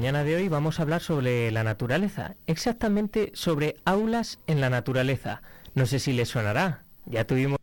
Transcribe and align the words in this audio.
Mañana 0.00 0.24
de 0.24 0.34
hoy 0.34 0.48
vamos 0.48 0.78
a 0.78 0.82
hablar 0.84 1.02
sobre 1.02 1.50
la 1.50 1.62
naturaleza, 1.62 2.34
exactamente 2.46 3.32
sobre 3.34 3.76
aulas 3.84 4.38
en 4.46 4.62
la 4.62 4.70
naturaleza. 4.70 5.42
No 5.74 5.84
sé 5.84 5.98
si 5.98 6.14
les 6.14 6.30
sonará. 6.30 6.84
Ya 7.04 7.26
tuvimos 7.26 7.59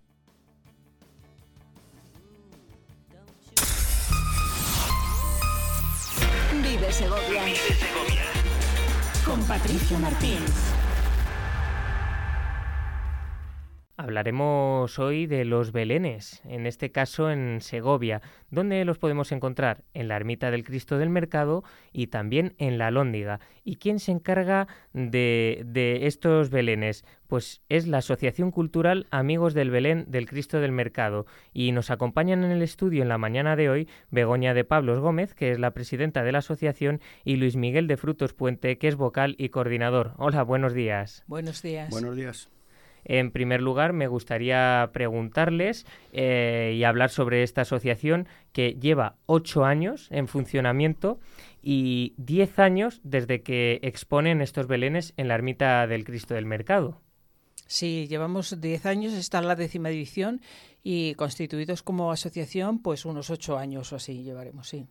Hablaremos 14.08 15.00
hoy 15.00 15.28
de 15.28 15.44
los 15.44 15.74
belenes, 15.74 16.42
en 16.46 16.66
este 16.66 16.94
caso 16.94 17.30
en 17.30 17.60
Segovia. 17.60 18.22
¿Dónde 18.50 18.86
los 18.86 19.00
podemos 19.00 19.34
encontrar? 19.34 19.84
En 19.94 20.08
la 20.08 20.16
ermita 20.16 20.50
del 20.50 20.64
Cristo 20.64 20.98
del 20.98 21.10
Mercado 21.10 21.66
y 21.92 22.08
también 22.08 22.56
en 22.58 22.78
la 22.78 22.90
Lóndiga. 22.90 23.42
¿Y 23.66 23.76
quién 23.76 24.00
se 24.00 24.14
encarga 24.14 24.70
de, 24.94 25.62
de 25.66 26.08
estos 26.08 26.50
belenes? 26.52 27.04
Pues 27.28 27.62
es 27.68 27.86
la 27.86 27.98
Asociación 27.98 28.52
Cultural 28.52 29.08
Amigos 29.12 29.54
del 29.54 29.72
Belén 29.72 30.06
del 30.08 30.26
Cristo 30.26 30.62
del 30.62 30.72
Mercado. 30.72 31.26
Y 31.52 31.74
nos 31.74 31.92
acompañan 31.92 32.46
en 32.46 32.52
el 32.52 32.62
estudio 32.62 33.02
en 33.02 33.10
la 33.10 33.18
mañana 33.18 33.58
de 33.58 33.70
hoy 33.70 33.90
Begoña 34.10 34.54
de 34.54 34.64
Pablos 34.64 35.02
Gómez, 35.02 35.34
que 35.34 35.52
es 35.52 35.60
la 35.60 35.72
presidenta 35.72 36.24
de 36.24 36.32
la 36.32 36.38
asociación, 36.38 37.02
y 37.26 37.36
Luis 37.36 37.58
Miguel 37.58 37.88
de 37.88 37.98
Frutos 37.98 38.34
Puente, 38.34 38.78
que 38.78 38.88
es 38.88 38.96
vocal 38.96 39.36
y 39.38 39.50
coordinador. 39.50 40.14
Hola, 40.16 40.44
buenos 40.44 40.74
días. 40.74 41.26
Buenos 41.28 41.62
días. 41.62 41.90
Buenos 41.90 42.16
días. 42.16 42.50
En 43.10 43.32
primer 43.32 43.62
lugar, 43.62 43.94
me 43.94 44.08
gustaría 44.08 44.90
preguntarles 44.92 45.86
eh, 46.12 46.74
y 46.76 46.84
hablar 46.84 47.10
sobre 47.10 47.42
esta 47.42 47.62
asociación 47.62 48.28
que 48.52 48.74
lleva 48.74 49.16
ocho 49.28 49.64
años 49.64 50.10
en 50.12 50.28
funcionamiento 50.28 51.18
y 51.62 52.16
diez 52.18 52.60
años 52.60 53.00
desde 53.06 53.44
que 53.44 53.80
exponen 53.82 54.42
estos 54.42 54.68
belenes 54.68 55.14
en 55.16 55.30
la 55.30 55.36
ermita 55.36 55.88
del 55.88 56.04
Cristo 56.04 56.34
del 56.34 56.46
Mercado. 56.46 57.00
Sí, 57.66 58.08
llevamos 58.10 58.60
diez 58.60 58.86
años, 58.86 59.14
está 59.14 59.40
en 59.40 59.48
la 59.48 59.56
décima 59.56 59.88
división 59.88 60.42
y 60.84 61.14
constituidos 61.14 61.84
como 61.84 62.12
asociación, 62.12 62.82
pues 62.82 63.06
unos 63.06 63.30
ocho 63.30 63.58
años 63.58 63.94
o 63.94 63.96
así 63.96 64.24
llevaremos, 64.24 64.68
sí. 64.68 64.86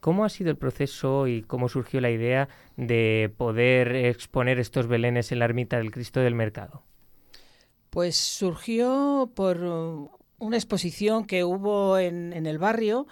¿Cómo 0.00 0.26
ha 0.26 0.28
sido 0.28 0.50
el 0.50 0.58
proceso 0.58 1.28
y 1.28 1.42
cómo 1.42 1.70
surgió 1.70 2.02
la 2.02 2.10
idea 2.10 2.50
de 2.76 3.32
poder 3.38 3.96
exponer 3.96 4.58
estos 4.58 4.86
belenes 4.86 5.32
en 5.32 5.38
la 5.38 5.46
ermita 5.46 5.78
del 5.78 5.92
Cristo 5.92 6.20
del 6.20 6.34
Mercado? 6.34 6.82
Pues 7.92 8.16
surgió 8.16 9.30
por 9.34 9.62
uh, 9.62 10.10
una 10.38 10.56
exposición 10.56 11.26
que 11.26 11.44
hubo 11.44 11.98
en, 11.98 12.32
en 12.32 12.46
el 12.46 12.56
barrio 12.56 13.06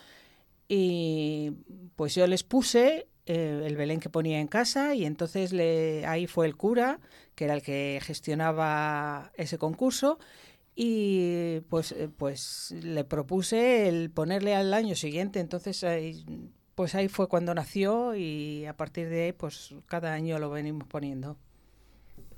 y 0.68 1.52
pues 1.96 2.14
yo 2.14 2.26
les 2.26 2.44
puse 2.44 3.06
eh, 3.26 3.62
el 3.66 3.76
Belén 3.76 4.00
que 4.00 4.08
ponía 4.08 4.40
en 4.40 4.46
casa 4.46 4.94
y 4.94 5.04
entonces 5.04 5.52
le, 5.52 6.06
ahí 6.06 6.26
fue 6.26 6.46
el 6.46 6.56
cura, 6.56 6.98
que 7.34 7.44
era 7.44 7.52
el 7.52 7.60
que 7.60 8.00
gestionaba 8.02 9.32
ese 9.34 9.58
concurso, 9.58 10.18
y 10.74 11.60
pues, 11.68 11.92
eh, 11.92 12.08
pues 12.08 12.74
le 12.82 13.04
propuse 13.04 13.86
el 13.86 14.10
ponerle 14.10 14.54
al 14.54 14.72
año 14.72 14.94
siguiente, 14.94 15.40
entonces 15.40 15.84
ahí, 15.84 16.24
pues 16.74 16.94
ahí 16.94 17.08
fue 17.08 17.28
cuando 17.28 17.54
nació 17.54 18.14
y 18.14 18.64
a 18.64 18.78
partir 18.78 19.10
de 19.10 19.24
ahí 19.24 19.32
pues 19.32 19.74
cada 19.84 20.14
año 20.14 20.38
lo 20.38 20.48
venimos 20.48 20.88
poniendo 20.88 21.36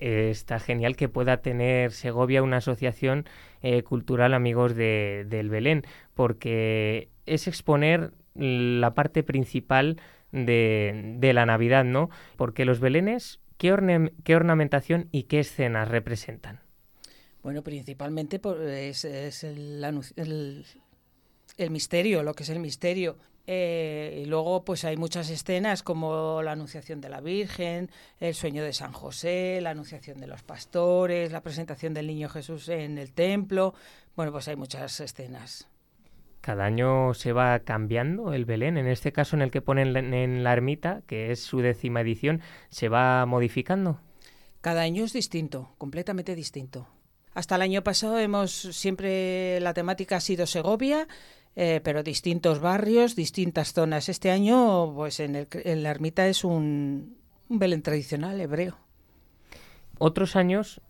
eh, 0.02 0.30
está 0.30 0.58
genial 0.58 0.96
que 0.96 1.08
pueda 1.08 1.42
tener 1.42 1.92
Segovia 1.92 2.42
una 2.42 2.56
asociación 2.56 3.24
eh, 3.62 3.84
cultural 3.84 4.34
Amigos 4.34 4.74
de, 4.74 5.24
del 5.28 5.48
Belén, 5.48 5.84
porque 6.14 7.08
es 7.24 7.46
exponer 7.46 8.10
la 8.34 8.94
parte 8.94 9.22
principal 9.22 10.00
de, 10.32 11.30
la 11.32 11.46
Navidad, 11.46 11.84
¿no? 11.84 12.10
Porque 12.36 12.64
los 12.64 12.80
belenes, 12.80 13.38
¿qué, 13.58 13.72
orne 13.72 14.12
¿qué 14.24 14.34
ornamentación 14.34 15.08
y 15.12 15.24
qué 15.24 15.38
escenas 15.38 15.86
representan? 15.86 16.58
Bueno, 17.44 17.62
principalmente 17.62 18.40
por, 18.40 18.60
es, 18.60 19.04
es 19.04 19.44
el, 19.44 19.84
el, 20.16 21.70
misterio, 21.70 22.24
lo 22.24 22.34
que 22.34 22.42
es 22.42 22.48
el 22.48 22.58
misterio. 22.58 23.18
Eh, 23.46 24.22
y 24.22 24.26
luego 24.26 24.64
pues 24.64 24.84
hay 24.84 24.96
muchas 24.96 25.28
escenas 25.28 25.82
como 25.82 26.42
la 26.42 26.52
Anunciación 26.52 27.00
de 27.00 27.08
la 27.08 27.20
Virgen, 27.20 27.90
el 28.20 28.34
sueño 28.34 28.62
de 28.62 28.72
San 28.72 28.92
José, 28.92 29.60
la 29.60 29.70
Anunciación 29.70 30.20
de 30.20 30.28
los 30.28 30.42
pastores, 30.42 31.32
la 31.32 31.42
presentación 31.42 31.92
del 31.94 32.06
Niño 32.06 32.28
Jesús 32.28 32.68
en 32.68 32.98
el 32.98 33.12
templo. 33.12 33.74
Bueno, 34.14 34.32
pues 34.32 34.46
hay 34.48 34.56
muchas 34.56 35.00
escenas. 35.00 35.68
Cada 36.40 36.64
año 36.64 37.14
se 37.14 37.32
va 37.32 37.60
cambiando 37.60 38.32
el 38.34 38.44
Belén. 38.44 38.76
En 38.76 38.88
este 38.88 39.12
caso, 39.12 39.36
en 39.36 39.42
el 39.42 39.52
que 39.52 39.62
ponen 39.62 39.96
en 40.12 40.42
la 40.42 40.52
ermita, 40.52 41.02
que 41.06 41.30
es 41.30 41.40
su 41.40 41.60
décima 41.60 42.00
edición, 42.00 42.40
¿se 42.68 42.88
va 42.88 43.24
modificando? 43.26 44.00
Cada 44.60 44.82
año 44.82 45.04
es 45.04 45.12
distinto, 45.12 45.72
completamente 45.78 46.34
distinto. 46.34 46.88
Hasta 47.34 47.56
el 47.56 47.62
año 47.62 47.82
pasado 47.82 48.18
hemos 48.18 48.52
siempre 48.52 49.58
la 49.60 49.72
temática 49.72 50.16
ha 50.16 50.20
sido 50.20 50.46
Segovia 50.46 51.08
eh, 51.56 51.80
pero 51.82 52.02
distintos 52.02 52.60
barrios, 52.60 53.16
distintas 53.16 53.72
zonas. 53.72 54.08
Este 54.08 54.30
año, 54.30 54.92
pues 54.94 55.20
en, 55.20 55.36
el, 55.36 55.48
en 55.52 55.82
la 55.82 55.90
ermita 55.90 56.26
es 56.28 56.44
un, 56.44 57.16
un 57.48 57.58
Belén 57.58 57.82
tradicional 57.82 58.40
hebreo. 58.40 58.78
Otros 59.98 60.36
años 60.36 60.80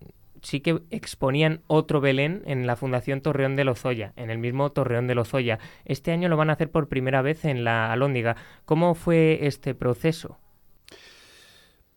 sí 0.41 0.59
que 0.59 0.81
exponían 0.89 1.61
otro 1.67 2.01
Belén 2.01 2.43
en 2.45 2.67
la 2.67 2.75
Fundación 2.75 3.21
Torreón 3.21 3.55
de 3.55 3.63
Lozoya, 3.63 4.13
en 4.17 4.29
el 4.29 4.37
mismo 4.37 4.71
Torreón 4.71 5.07
de 5.07 5.15
Lozoya. 5.15 5.59
Este 5.85 6.11
año 6.11 6.29
lo 6.29 6.37
van 6.37 6.49
a 6.49 6.53
hacer 6.53 6.69
por 6.69 6.89
primera 6.89 7.21
vez 7.21 7.45
en 7.45 7.63
la 7.63 7.93
Alóndiga. 7.93 8.35
¿Cómo 8.65 8.93
fue 8.93 9.47
este 9.47 9.73
proceso? 9.73 10.37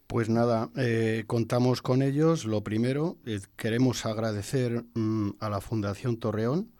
Pues 0.06 0.28
nada, 0.28 0.70
eh, 0.76 1.24
contamos 1.26 1.82
con 1.82 2.00
ellos. 2.02 2.44
Lo 2.44 2.62
primero, 2.62 3.16
eh, 3.26 3.40
queremos 3.56 4.06
agradecer 4.06 4.84
mmm, 4.94 5.30
a 5.40 5.50
la 5.50 5.60
Fundación 5.60 6.18
Torreón 6.18 6.70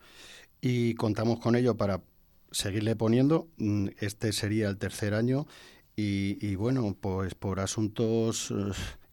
y 0.69 0.94
contamos 0.94 1.38
con 1.38 1.54
ello 1.54 1.77
para 1.77 2.03
seguirle 2.50 2.97
poniendo. 2.97 3.47
Mm, 3.56 3.91
este 4.00 4.32
sería 4.32 4.69
el 4.69 4.78
tercer 4.78 5.15
año 5.15 5.47
y, 5.94 6.56
bueno, 6.56 6.94
pues 7.00 7.34
por 7.34 7.60
asuntos 7.60 8.53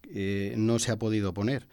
eh, 0.09 0.55
no 0.57 0.79
se 0.79 0.91
ha 0.91 0.97
podido 0.97 1.33
poner. 1.33 1.67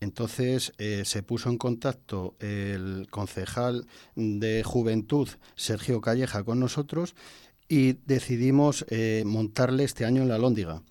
Entonces 0.00 0.72
eh, 0.78 1.02
se 1.04 1.22
puso 1.22 1.50
en 1.50 1.58
contacto 1.58 2.34
el 2.40 3.08
concejal 3.10 3.86
de 4.14 4.62
Juventud, 4.64 5.28
Sergio 5.54 6.00
Calleja, 6.00 6.42
con 6.42 6.58
nosotros 6.58 7.14
y 7.68 7.92
decidimos 8.06 8.86
eh, 8.88 9.22
montarle 9.26 9.84
este 9.84 10.06
año 10.06 10.22
en 10.22 10.28
la 10.28 10.38
Lóndiga. 10.38 10.82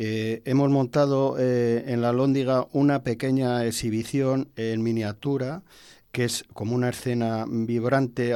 Hemos 0.00 0.70
montado 0.70 1.36
en 1.40 2.02
la 2.02 2.12
Lóndiga 2.12 2.68
una 2.72 3.02
pequeña 3.02 3.64
exhibición 3.66 4.48
en 4.54 4.80
miniatura 4.84 5.64
que 6.12 6.24
es 6.24 6.44
como 6.52 6.74
una 6.74 6.90
escena 6.90 7.44
vibrante, 7.48 8.32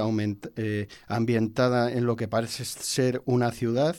eh, 0.56 0.88
ambientada 1.06 1.92
en 1.92 2.06
lo 2.06 2.16
que 2.16 2.28
parece 2.28 2.64
ser 2.64 3.22
una 3.24 3.50
ciudad. 3.50 3.96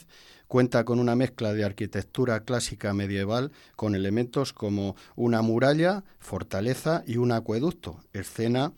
Cuenta 0.48 0.86
con 0.86 1.00
una 1.00 1.16
mezcla 1.16 1.54
de 1.54 1.64
arquitectura 1.64 2.42
clásica 2.42 2.94
medieval 2.94 3.52
con 3.76 3.96
elementos 3.96 4.54
como 4.54 4.96
una 5.16 5.42
muralla, 5.42 6.04
fortaleza 6.20 7.04
y 7.08 7.18
un 7.18 7.32
acueducto, 7.32 8.00
escena 8.14 8.74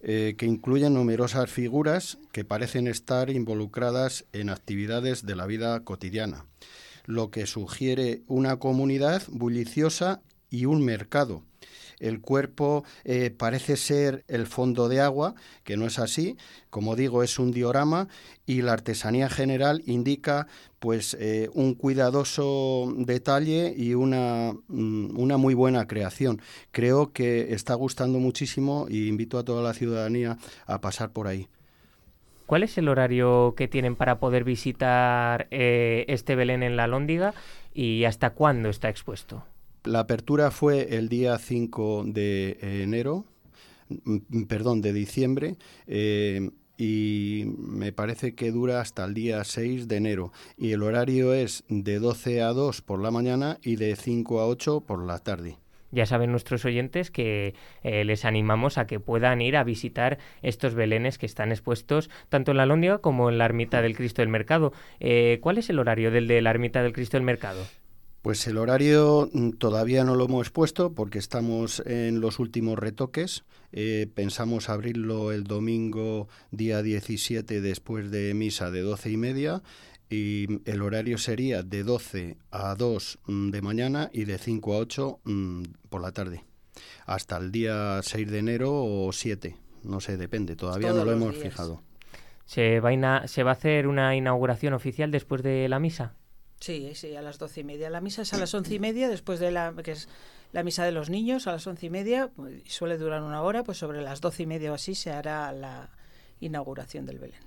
eh, 0.00 0.34
que 0.36 0.46
incluye 0.46 0.90
numerosas 0.90 1.48
figuras 1.48 2.18
que 2.32 2.44
parecen 2.44 2.88
estar 2.88 3.30
involucradas 3.30 4.24
en 4.32 4.50
actividades 4.50 5.24
de 5.24 5.36
la 5.36 5.46
vida 5.46 5.84
cotidiana, 5.84 6.46
lo 7.04 7.30
que 7.30 7.46
sugiere 7.46 8.22
una 8.26 8.56
comunidad 8.56 9.22
bulliciosa 9.28 10.22
y 10.48 10.64
un 10.64 10.84
mercado 10.84 11.44
el 12.00 12.20
cuerpo 12.20 12.84
eh, 13.04 13.30
parece 13.30 13.76
ser 13.76 14.24
el 14.26 14.46
fondo 14.46 14.88
de 14.88 15.00
agua, 15.00 15.34
que 15.64 15.76
no 15.76 15.86
es 15.86 15.98
así, 15.98 16.36
como 16.70 16.96
digo, 16.96 17.22
es 17.22 17.38
un 17.38 17.52
diorama 17.52 18.08
y 18.46 18.62
la 18.62 18.72
artesanía 18.72 19.28
general 19.28 19.82
indica 19.86 20.46
pues 20.78 21.16
eh, 21.20 21.50
un 21.52 21.74
cuidadoso 21.74 22.92
detalle 22.96 23.74
y 23.76 23.94
una, 23.94 24.54
mm, 24.68 25.18
una 25.18 25.36
muy 25.36 25.54
buena 25.54 25.86
creación. 25.86 26.40
Creo 26.72 27.12
que 27.12 27.52
está 27.52 27.74
gustando 27.74 28.18
muchísimo 28.18 28.86
y 28.88 29.08
invito 29.08 29.38
a 29.38 29.44
toda 29.44 29.62
la 29.62 29.74
ciudadanía 29.74 30.38
a 30.66 30.80
pasar 30.80 31.10
por 31.10 31.26
ahí. 31.26 31.48
¿Cuál 32.46 32.64
es 32.64 32.76
el 32.78 32.88
horario 32.88 33.54
que 33.56 33.68
tienen 33.68 33.94
para 33.94 34.18
poder 34.18 34.42
visitar 34.42 35.46
eh, 35.52 36.04
este 36.08 36.34
Belén 36.34 36.64
en 36.64 36.76
la 36.76 36.88
Lóndiga 36.88 37.32
y 37.72 38.02
hasta 38.06 38.30
cuándo 38.30 38.70
está 38.70 38.88
expuesto? 38.88 39.44
La 39.84 40.00
apertura 40.00 40.50
fue 40.50 40.96
el 40.96 41.08
día 41.08 41.38
5 41.38 42.04
de 42.06 42.58
enero, 42.60 43.24
perdón, 44.46 44.82
de 44.82 44.92
diciembre, 44.92 45.56
eh, 45.86 46.50
y 46.76 47.44
me 47.56 47.92
parece 47.92 48.34
que 48.34 48.50
dura 48.52 48.80
hasta 48.80 49.04
el 49.04 49.14
día 49.14 49.42
6 49.42 49.88
de 49.88 49.96
enero. 49.96 50.32
Y 50.58 50.72
el 50.72 50.82
horario 50.82 51.32
es 51.32 51.64
de 51.68 51.98
12 51.98 52.42
a 52.42 52.48
2 52.48 52.82
por 52.82 53.00
la 53.00 53.10
mañana 53.10 53.58
y 53.62 53.76
de 53.76 53.96
5 53.96 54.40
a 54.40 54.46
8 54.46 54.82
por 54.86 55.04
la 55.04 55.18
tarde. 55.18 55.56
ya 55.92 56.06
saben 56.06 56.30
nuestros 56.30 56.64
oyentes 56.64 57.10
que 57.10 57.54
eh, 57.82 58.04
les 58.04 58.24
animamos 58.24 58.78
a 58.78 58.86
que 58.86 59.00
puedan 59.00 59.40
ir 59.40 59.56
a 59.56 59.64
visitar 59.64 60.18
estos 60.40 60.74
belenes 60.74 61.18
que 61.18 61.26
están 61.26 61.50
expuestos 61.50 62.10
tanto 62.28 62.52
en 62.52 62.58
la 62.58 62.66
Lóndiga 62.66 62.98
como 62.98 63.28
en 63.28 63.38
la 63.38 63.46
Ermita 63.46 63.82
del 63.82 63.96
Cristo 63.96 64.22
del 64.22 64.28
Mercado. 64.28 64.72
Eh, 65.00 65.38
¿Cuál 65.40 65.58
es 65.58 65.68
el 65.68 65.78
horario 65.78 66.10
del 66.10 66.28
de 66.28 66.42
la 66.42 66.50
Ermita 66.50 66.82
del 66.82 66.92
Cristo 66.92 67.16
del 67.16 67.24
Mercado? 67.24 67.66
Pues 68.22 68.46
el 68.46 68.58
horario 68.58 69.30
mm, 69.32 69.52
todavía 69.52 70.04
no 70.04 70.14
lo 70.14 70.26
hemos 70.26 70.50
puesto 70.50 70.92
porque 70.92 71.18
estamos 71.18 71.82
en 71.86 72.20
los 72.20 72.38
últimos 72.38 72.78
retoques. 72.78 73.44
Eh, 73.72 74.08
pensamos 74.14 74.68
abrirlo 74.68 75.32
el 75.32 75.44
domingo 75.44 76.28
día 76.50 76.82
17 76.82 77.60
después 77.60 78.10
de 78.10 78.34
misa 78.34 78.70
de 78.70 78.82
doce 78.82 79.10
y 79.10 79.16
media 79.16 79.62
y 80.10 80.68
el 80.68 80.82
horario 80.82 81.16
sería 81.16 81.62
de 81.62 81.84
12 81.84 82.36
a 82.50 82.74
2 82.74 83.20
mm, 83.26 83.50
de 83.50 83.62
mañana 83.62 84.10
y 84.12 84.24
de 84.24 84.38
5 84.38 84.74
a 84.74 84.78
8 84.78 85.20
mm, 85.24 85.62
por 85.88 86.02
la 86.02 86.10
tarde, 86.10 86.44
hasta 87.06 87.36
el 87.36 87.52
día 87.52 88.00
6 88.02 88.28
de 88.28 88.38
enero 88.38 88.72
o 88.74 89.12
7, 89.12 89.56
no 89.84 90.00
sé, 90.00 90.16
depende, 90.16 90.56
todavía 90.56 90.92
no 90.92 91.04
lo 91.04 91.12
hemos 91.12 91.36
fijado. 91.36 91.80
¿Se 92.44 92.80
va, 92.80 93.28
¿Se 93.28 93.44
va 93.44 93.50
a 93.50 93.54
hacer 93.54 93.86
una 93.86 94.16
inauguración 94.16 94.74
oficial 94.74 95.12
después 95.12 95.44
de 95.44 95.68
la 95.68 95.78
misa? 95.78 96.14
Sí, 96.60 96.94
sí, 96.94 97.16
a 97.16 97.22
las 97.22 97.38
doce 97.38 97.60
y 97.60 97.64
media. 97.64 97.88
La 97.88 98.02
misa 98.02 98.22
es 98.22 98.34
a 98.34 98.38
las 98.38 98.52
once 98.54 98.74
y 98.74 98.78
media, 98.78 99.08
después 99.08 99.40
de 99.40 99.50
la 99.50 99.74
que 99.82 99.92
es 99.92 100.08
la 100.52 100.62
misa 100.62 100.84
de 100.84 100.92
los 100.92 101.08
niños, 101.08 101.46
a 101.46 101.52
las 101.52 101.66
once 101.66 101.86
y 101.86 101.90
media, 101.90 102.30
pues, 102.36 102.62
suele 102.66 102.98
durar 102.98 103.22
una 103.22 103.42
hora, 103.42 103.64
pues 103.64 103.78
sobre 103.78 104.02
las 104.02 104.20
doce 104.20 104.42
y 104.42 104.46
media 104.46 104.70
o 104.70 104.74
así 104.74 104.94
se 104.94 105.10
hará 105.10 105.52
la 105.52 105.88
inauguración 106.38 107.06
del 107.06 107.18
Belén. 107.18 107.40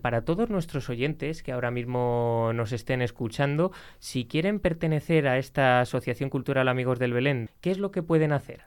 Para 0.00 0.24
todos 0.24 0.48
nuestros 0.48 0.88
oyentes 0.88 1.42
que 1.42 1.52
ahora 1.52 1.70
mismo 1.70 2.52
nos 2.54 2.72
estén 2.72 3.02
escuchando, 3.02 3.72
si 3.98 4.26
quieren 4.26 4.60
pertenecer 4.60 5.26
a 5.28 5.38
esta 5.38 5.80
Asociación 5.80 6.30
Cultural 6.30 6.68
Amigos 6.68 6.98
del 6.98 7.12
Belén, 7.12 7.50
¿qué 7.60 7.70
es 7.70 7.78
lo 7.78 7.90
que 7.90 8.02
pueden 8.02 8.32
hacer? 8.32 8.62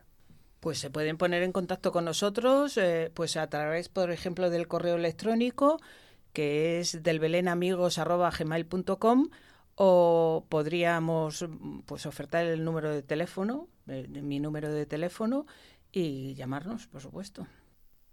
Pues 0.60 0.78
se 0.78 0.92
pueden 0.92 1.18
poner 1.18 1.42
en 1.42 1.54
contacto 1.54 1.92
con 1.92 2.06
nosotros, 2.06 2.78
eh, 2.78 3.10
pues 3.14 3.36
a 3.36 3.48
través, 3.48 3.90
por 3.90 4.12
ejemplo, 4.12 4.52
del 4.52 4.68
correo 4.68 4.96
electrónico, 4.96 5.80
que 6.34 6.80
es 6.80 7.02
del 7.02 7.20
o 9.84 10.46
podríamos 10.48 11.44
pues 11.88 12.06
ofertar 12.06 12.46
el 12.46 12.64
número 12.64 12.92
de 12.92 13.02
teléfono, 13.02 13.68
eh, 13.88 14.08
mi 14.22 14.40
número 14.40 14.72
de 14.72 14.86
teléfono 14.86 15.48
y 15.92 16.36
llamarnos, 16.36 16.86
por 16.86 17.02
supuesto 17.02 17.48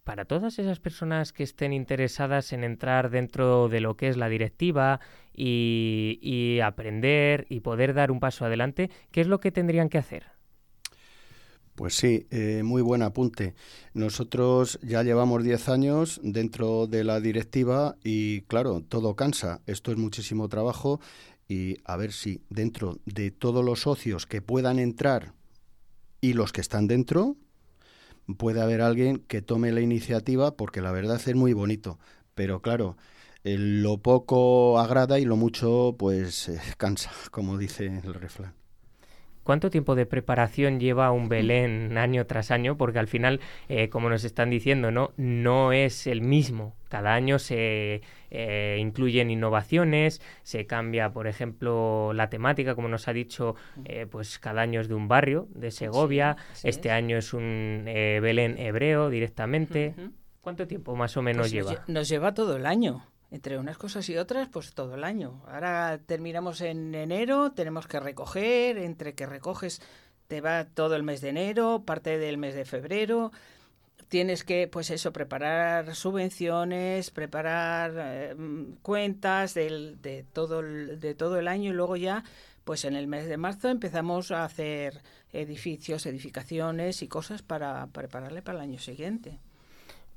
para 0.05 0.25
todas 0.25 0.59
esas 0.59 0.81
personas 0.81 1.35
que 1.35 1.43
estén 1.43 1.75
interesadas 1.75 2.55
en 2.55 2.65
entrar 2.65 3.11
dentro 3.11 3.69
de 3.69 3.81
lo 3.81 3.99
que 3.99 4.09
es 4.09 4.17
la 4.17 4.31
directiva 4.31 5.01
y, 5.35 6.61
aprender 6.65 7.45
y 7.51 7.61
poder 7.61 7.93
dar 7.93 8.11
un 8.11 8.19
paso 8.19 8.47
adelante, 8.47 8.91
¿qué 9.11 9.21
es 9.21 9.27
lo 9.27 9.39
que 9.39 9.53
tendrían 9.53 9.91
que 9.91 9.99
hacer? 9.99 10.39
Pues 11.79 11.95
sí, 11.95 12.27
eh, 12.31 12.63
muy 12.65 12.83
buen 12.83 13.03
apunte. 13.03 13.55
Nosotros 13.93 14.81
ya 14.83 15.05
llevamos 15.05 15.45
10 15.45 15.69
años 15.69 16.21
dentro 16.25 16.89
de 16.89 17.05
la 17.05 17.21
directiva 17.21 17.95
y 18.03 18.41
claro, 18.49 18.81
todo 18.81 19.15
cansa. 19.15 19.61
Esto 19.67 19.93
es 19.93 19.97
muchísimo 19.97 20.49
trabajo 20.49 21.01
y 21.49 21.79
a 21.85 21.97
ver 21.97 22.13
si 22.13 22.43
dentro 22.51 22.99
de 23.07 23.31
todos 23.31 23.65
los 23.65 23.81
socios 23.81 24.27
que 24.27 24.43
puedan 24.43 24.79
entrar 24.79 25.33
y 26.21 26.35
los 26.35 26.53
que 26.53 26.61
están 26.61 26.87
dentro, 26.87 27.37
puede 28.37 28.61
haber 28.61 28.83
alguien 28.83 29.19
que 29.19 29.41
tome 29.41 29.73
la 29.73 29.81
iniciativa 29.81 30.57
porque 30.57 30.83
la 30.83 30.93
verdad 30.93 31.21
es 31.25 31.35
muy 31.35 31.55
bonito. 31.55 31.99
Pero 32.35 32.61
claro, 32.61 32.97
lo 33.45 33.99
poco 33.99 34.79
agrada 34.79 35.19
y 35.19 35.25
lo 35.25 35.37
mucho 35.37 35.97
pues 35.99 36.49
eh, 36.49 36.61
cansa, 36.77 37.11
como 37.31 37.57
dice 37.57 37.87
el 38.05 38.15
refrán. 38.15 38.58
¿Cuánto 39.49 39.71
tiempo 39.71 39.95
de 39.95 40.05
preparación 40.05 40.79
lleva 40.79 41.11
un 41.11 41.31
Belén 41.31 41.97
año 41.97 42.27
tras 42.27 42.51
año? 42.51 42.77
Porque 42.77 42.99
al 42.99 43.07
final, 43.09 43.41
eh, 43.71 43.89
como 43.89 44.11
nos 44.11 44.25
están 44.25 44.51
diciendo, 44.51 44.91
no, 44.91 45.13
no 45.17 45.73
es 45.73 46.07
el 46.07 46.21
mismo. 46.21 46.77
Cada 46.91 47.15
año 47.15 47.39
se 47.39 48.03
eh, 48.31 48.77
incluyen 48.79 49.31
innovaciones, 49.31 50.21
se 50.43 50.67
cambia, 50.67 51.15
por 51.15 51.27
ejemplo, 51.27 52.13
la 52.13 52.29
temática, 52.29 52.75
como 52.75 52.89
nos 52.89 53.09
ha 53.09 53.15
dicho, 53.15 53.57
eh, 53.87 54.05
pues 54.05 54.39
cada 54.39 54.61
año 54.61 54.83
es 54.83 54.89
de 54.89 54.95
un 54.95 55.09
barrio 55.09 55.49
de 55.55 55.71
Segovia. 55.71 56.37
este 56.63 56.91
año 56.91 57.17
es 57.17 57.33
un 57.33 57.85
Belén 57.87 58.59
hebreo 58.59 59.09
directamente. 59.09 59.95
¿Cuánto 60.43 60.67
tiempo 60.67 60.95
más 60.95 61.17
o 61.17 61.23
menos 61.23 61.45
pues 61.45 61.53
lleva? 61.53 61.85
nos 61.87 62.07
lleva 62.07 62.35
todo 62.35 62.55
el 62.57 62.67
año 62.67 63.03
entre 63.31 63.59
unas 63.59 63.77
cosas 63.77 64.09
y 64.09 64.17
otras, 64.17 64.49
pues 64.49 64.73
todo 64.75 64.95
el 64.95 65.05
año. 65.05 65.43
Ahora 65.47 66.01
terminamos 66.07 66.61
en 66.61 66.95
enero, 66.95 67.53
tenemos 67.53 67.87
que 67.87 68.01
recoger, 68.01 68.79
entre 68.79 69.15
que 69.15 69.27
recoges 69.27 69.83
te 70.29 70.41
va 70.41 70.67
todo 70.67 70.95
el 70.95 71.03
mes 71.03 71.21
de 71.21 71.31
enero, 71.31 71.83
parte 71.85 72.19
del 72.19 72.39
mes 72.39 72.55
de 72.55 72.65
febrero. 72.65 73.33
Tienes 74.09 74.45
que, 74.45 74.69
pues 74.69 74.91
eso, 74.91 75.13
preparar 75.13 75.95
subvenciones, 75.95 77.11
preparar 77.11 77.93
eh, 77.97 78.37
cuentas 78.83 79.55
del, 79.55 80.01
de, 80.01 80.25
todo 80.33 80.61
el, 80.61 81.01
de 81.01 81.15
todo 81.15 81.39
el 81.39 81.49
año 81.49 81.71
y 81.71 81.75
luego 81.75 81.97
ya, 81.97 82.25
pues 82.65 82.85
en 82.85 82.95
el 82.95 83.07
mes 83.07 83.27
de 83.27 83.37
marzo 83.37 83.69
empezamos 83.69 84.31
a 84.31 84.45
hacer 84.45 85.03
edificios, 85.33 86.07
edificaciones 86.07 87.03
y 87.03 87.09
cosas 87.09 87.43
para 87.43 87.87
prepararle 87.89 88.43
para 88.43 88.59
el 88.59 88.65
año 88.65 88.79
siguiente. 88.79 89.39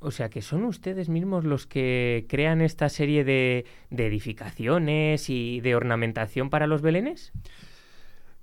O 0.04 0.10
sea, 0.10 0.30
que 0.30 0.42
son 0.42 0.66
ustedes 0.66 1.10
mismos 1.10 1.46
los 1.46 1.68
que 1.68 2.26
crean 2.28 2.62
esta 2.62 2.90
serie 2.90 3.24
de, 3.24 3.66
edificaciones 3.92 5.30
y 5.30 5.62
de 5.62 5.76
ornamentación 5.76 6.50
para 6.50 6.66
los 6.66 6.82
belenes. 6.82 7.32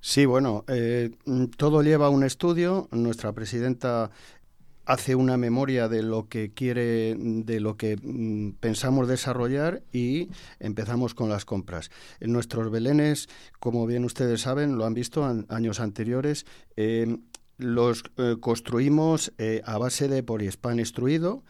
Sí, 0.00 0.24
bueno, 0.24 0.64
eh, 0.68 1.10
todo 1.56 1.82
lleva 1.82 2.10
un 2.10 2.22
estudio. 2.22 2.86
Nuestra 2.92 3.32
presidenta 3.32 4.12
hace 4.88 5.16
una 5.16 5.36
memoria 5.36 5.88
de 5.88 6.02
lo 6.04 6.28
que 6.28 6.54
quiere, 6.54 7.16
de 7.18 7.58
lo 7.58 7.76
que 7.76 7.98
mm, 8.00 8.52
pensamos 8.60 9.08
desarrollar 9.08 9.82
y 9.92 10.30
empezamos 10.60 11.14
con 11.14 11.28
las 11.28 11.44
compras. 11.44 11.90
En 12.20 12.32
nuestros 12.32 12.70
belenes, 12.70 13.28
como 13.58 13.84
bien 13.86 14.04
ustedes 14.04 14.40
saben, 14.42 14.78
lo 14.78 14.86
han 14.86 14.94
visto 14.94 15.24
años 15.48 15.80
anteriores, 15.80 16.46
eh, 16.76 17.18
los 17.58 18.04
eh, 18.16 18.36
construimos 18.40 19.32
eh, 19.36 19.60
a 19.64 19.78
base 19.78 20.08
de 20.08 20.22
poliespan 20.22 20.78
extruido. 20.78 21.42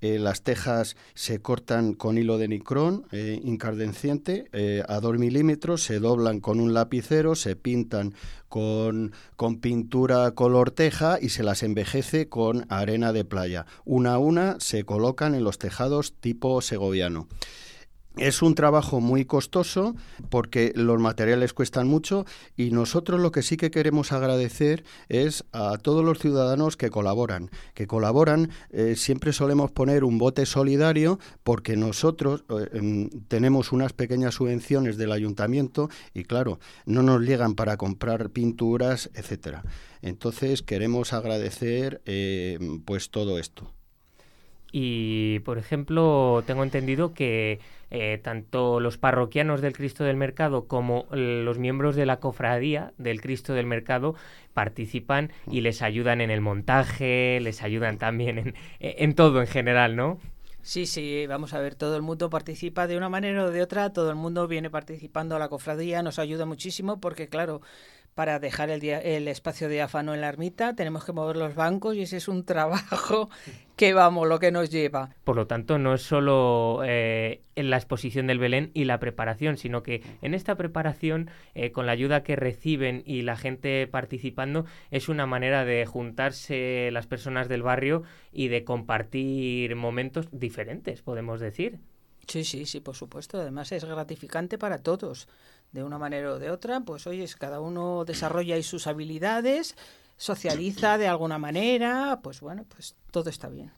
Eh, 0.00 0.18
las 0.18 0.42
tejas 0.42 0.96
se 1.14 1.40
cortan 1.40 1.94
con 1.94 2.18
hilo 2.18 2.36
de 2.38 2.48
nicrón 2.48 3.06
incardenciente 3.12 4.44
a 4.86 5.00
2 5.00 5.18
milímetros, 5.18 5.84
se 5.84 6.00
doblan 6.00 6.40
con 6.40 6.60
un 6.60 6.74
lapicero, 6.74 7.34
se 7.34 7.56
pintan 7.56 8.14
con, 8.50 9.12
con, 9.36 9.58
pintura 9.58 10.30
color 10.32 10.70
teja 10.70 11.18
y 11.18 11.30
se 11.30 11.42
las 11.42 11.62
envejece 11.62 12.28
con 12.28 12.66
arena 12.68 13.14
de 13.14 13.24
playa. 13.24 13.64
Una 13.86 14.14
a 14.14 14.18
una 14.18 14.56
se 14.60 14.84
colocan 14.84 15.34
en 15.34 15.44
los 15.44 15.56
tejados 15.56 16.12
tipo 16.20 16.60
segoviano. 16.60 17.26
Es 18.16 18.40
un 18.40 18.54
trabajo 18.54 19.00
muy 19.00 19.26
costoso 19.26 19.94
porque 20.30 20.72
los 20.74 20.98
materiales 20.98 21.52
cuestan 21.52 21.86
mucho 21.86 22.24
y 22.56 22.70
nosotros 22.70 23.20
lo 23.20 23.30
que 23.30 23.42
sí 23.42 23.58
que 23.58 23.70
queremos 23.70 24.10
agradecer 24.10 24.84
es 25.10 25.44
a 25.52 25.76
todos 25.76 26.02
los 26.02 26.18
ciudadanos 26.18 26.78
que 26.78 26.88
colaboran. 26.88 27.50
Que 27.74 27.86
colaboran, 27.86 28.50
eh, 28.70 28.96
siempre 28.96 29.34
solemos 29.34 29.70
poner 29.70 30.02
un 30.02 30.16
bote 30.16 30.46
solidario 30.46 31.18
porque 31.44 31.76
nosotros 31.76 32.44
eh, 32.48 32.70
em, 32.72 33.10
tenemos 33.28 33.70
unas 33.70 33.92
pequeñas 33.92 34.36
subvenciones 34.36 34.96
del 34.96 35.12
ayuntamiento 35.12 35.90
y 36.14 36.24
claro, 36.24 36.58
no 36.86 37.02
nos 37.02 37.20
llegan 37.20 37.54
para 37.54 37.76
comprar 37.76 38.30
pinturas, 38.30 39.10
etcétera. 39.12 39.62
Entonces 40.00 40.62
queremos 40.62 41.12
agradecer 41.12 42.00
eh, 42.06 42.58
pues 42.86 43.10
todo 43.10 43.38
esto. 43.38 43.76
Y, 44.78 45.38
por 45.40 45.56
ejemplo, 45.56 46.44
tengo 46.46 46.62
entendido 46.62 47.14
que 47.14 47.60
eh, 47.90 48.20
tanto 48.22 48.78
los 48.78 48.98
parroquianos 48.98 49.62
del 49.62 49.72
Cristo 49.72 50.04
del 50.04 50.18
Mercado 50.18 50.68
como 50.68 51.06
los 51.12 51.58
miembros 51.58 51.96
de 51.96 52.04
la 52.04 52.20
cofradía 52.20 52.92
del 52.98 53.22
Cristo 53.22 53.54
del 53.54 53.64
Mercado 53.64 54.16
participan 54.52 55.32
y 55.50 55.62
les 55.62 55.80
ayudan 55.80 56.20
en 56.20 56.30
el 56.30 56.42
montaje, 56.42 57.40
les 57.40 57.62
ayudan 57.62 57.96
también 57.96 58.36
en, 58.38 58.54
en 58.80 59.14
todo 59.14 59.40
en 59.40 59.46
general, 59.46 59.96
¿no? 59.96 60.20
Sí, 60.60 60.84
sí, 60.86 61.26
vamos 61.28 61.54
a 61.54 61.60
ver, 61.60 61.76
todo 61.76 61.94
el 61.94 62.02
mundo 62.02 62.28
participa 62.28 62.88
de 62.88 62.96
una 62.96 63.08
manera 63.08 63.44
o 63.44 63.50
de 63.52 63.62
otra, 63.62 63.92
todo 63.92 64.10
el 64.10 64.16
mundo 64.16 64.48
viene 64.48 64.68
participando 64.68 65.36
a 65.36 65.38
la 65.38 65.48
cofradía, 65.48 66.02
nos 66.02 66.18
ayuda 66.18 66.44
muchísimo 66.44 67.00
porque, 67.00 67.28
claro, 67.28 67.60
para 68.16 68.38
dejar 68.38 68.70
el, 68.70 68.82
el 68.82 69.28
espacio 69.28 69.68
diáfano 69.68 70.14
en 70.14 70.22
la 70.22 70.30
ermita, 70.30 70.74
tenemos 70.74 71.04
que 71.04 71.12
mover 71.12 71.36
los 71.36 71.54
bancos 71.54 71.94
y 71.94 72.00
ese 72.00 72.16
es 72.16 72.28
un 72.28 72.44
trabajo 72.46 73.28
que 73.76 73.92
vamos, 73.92 74.26
lo 74.26 74.38
que 74.38 74.50
nos 74.50 74.70
lleva. 74.70 75.10
Por 75.22 75.36
lo 75.36 75.46
tanto, 75.46 75.76
no 75.78 75.92
es 75.92 76.00
solo 76.00 76.80
eh, 76.86 77.42
en 77.56 77.68
la 77.68 77.76
exposición 77.76 78.26
del 78.26 78.38
Belén 78.38 78.70
y 78.72 78.86
la 78.86 78.98
preparación, 79.00 79.58
sino 79.58 79.82
que 79.82 80.02
en 80.22 80.32
esta 80.32 80.54
preparación, 80.54 81.28
eh, 81.54 81.72
con 81.72 81.84
la 81.84 81.92
ayuda 81.92 82.22
que 82.22 82.36
reciben 82.36 83.02
y 83.04 83.20
la 83.20 83.36
gente 83.36 83.86
participando, 83.86 84.64
es 84.90 85.10
una 85.10 85.26
manera 85.26 85.66
de 85.66 85.84
juntarse 85.84 86.88
las 86.92 87.06
personas 87.06 87.50
del 87.50 87.62
barrio 87.62 88.02
y 88.32 88.48
de 88.48 88.64
compartir 88.64 89.76
momentos 89.76 90.28
diferentes, 90.32 91.02
podemos 91.02 91.38
decir. 91.38 91.80
Sí, 92.26 92.44
sí, 92.44 92.66
sí, 92.66 92.80
por 92.80 92.96
supuesto. 92.96 93.38
Además 93.38 93.70
es 93.72 93.84
gratificante 93.84 94.58
para 94.58 94.78
todos 94.78 95.28
de 95.72 95.82
una 95.82 95.98
manera 95.98 96.32
o 96.32 96.38
de 96.38 96.50
otra, 96.50 96.80
pues 96.80 97.06
oye, 97.06 97.26
cada 97.38 97.60
uno 97.60 98.04
desarrolla 98.04 98.60
sus 98.62 98.86
habilidades, 98.86 99.76
socializa 100.16 100.98
de 100.98 101.08
alguna 101.08 101.38
manera, 101.38 102.20
pues 102.22 102.40
bueno, 102.40 102.64
pues 102.68 102.96
todo 103.10 103.30
está 103.30 103.48
bien. 103.48 103.72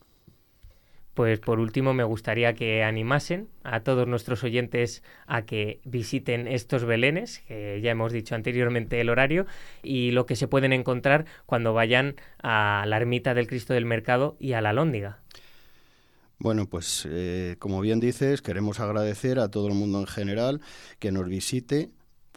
Pues 1.18 1.40
por 1.40 1.58
último 1.58 1.94
me 1.94 2.04
gustaría 2.04 2.54
que 2.54 2.84
animasen 2.84 3.48
a 3.64 3.80
todos 3.80 4.06
nuestros 4.06 4.44
oyentes 4.44 5.02
a 5.26 5.42
que 5.42 5.80
visiten 5.84 6.46
estos 6.46 6.84
belenes, 6.84 7.40
que 7.40 7.80
ya 7.82 7.90
hemos 7.90 8.12
dicho 8.12 8.36
anteriormente 8.36 9.00
el 9.00 9.10
horario, 9.10 9.44
y 9.82 10.12
lo 10.12 10.26
que 10.26 10.36
se 10.36 10.46
pueden 10.46 10.72
encontrar 10.72 11.24
cuando 11.44 11.74
vayan 11.74 12.14
a 12.40 12.84
la 12.86 12.98
ermita 12.98 13.34
del 13.34 13.48
Cristo 13.48 13.74
del 13.74 13.84
Mercado 13.84 14.36
y 14.38 14.52
a 14.52 14.60
la 14.60 14.72
Lóndiga. 14.72 15.18
Bueno, 16.40 16.68
pues 16.68 17.06
eh, 17.10 17.56
como 17.58 17.80
bien 17.80 17.98
dices, 17.98 18.42
queremos 18.42 18.78
agradecer 18.78 19.40
a 19.40 19.50
todo 19.50 19.66
el 19.66 19.74
mundo 19.74 19.98
en 19.98 20.06
general 20.06 20.60
que 21.00 21.10
nos 21.10 21.28
visite 21.28 21.90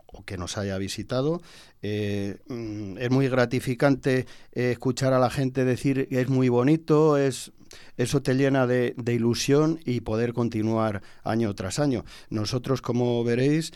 o 0.08 0.26
que 0.26 0.38
nos 0.38 0.58
haya 0.58 0.78
visitado. 0.80 1.42
Eh, 1.84 2.40
mm, 2.48 2.98
es 2.98 3.12
muy 3.12 3.28
gratificante 3.28 4.26
eh, 4.54 4.72
escuchar 4.72 5.14
a 5.14 5.20
la 5.20 5.30
gente 5.30 5.66
decir 5.66 6.08
que 6.08 6.20
es 6.20 6.30
muy 6.30 6.50
bonito, 6.50 7.16
es 7.16 7.52
eso 7.96 8.22
te 8.22 8.34
llena 8.34 8.68
de, 8.68 8.96
ilusión 9.08 9.80
y 9.86 10.02
poder 10.02 10.34
continuar 10.34 11.04
año 11.24 11.54
tras 11.54 11.80
año. 11.80 12.04
Nosotros, 12.30 12.82
como 12.82 13.24
veréis, 13.24 13.72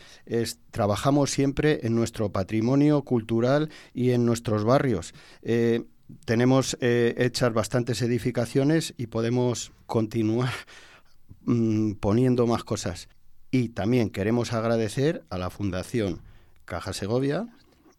trabajamos 0.71 1.31
siempre 1.31 1.79
en 1.83 1.95
nuestro 1.95 2.29
patrimonio 2.29 3.03
cultural 3.03 3.69
y 3.93 4.11
en 4.11 4.25
nuestros 4.25 4.65
barrios. 4.65 5.13
Tenemos 6.25 6.77
hechas 6.81 7.53
bastantes 7.53 8.01
edificaciones 8.01 8.93
y 8.97 9.07
podemos 9.07 9.71
continuar 9.85 10.51
mm, 11.45 11.93
poniendo 11.93 12.47
más 12.47 12.63
cosas. 12.63 13.09
Y 13.51 13.69
también 13.69 14.09
queremos 14.09 14.53
agradecer 14.53 15.23
a 15.29 15.37
la 15.37 15.49
Fundación 15.49 16.21
Caja 16.65 16.93
Segovia, 16.93 17.47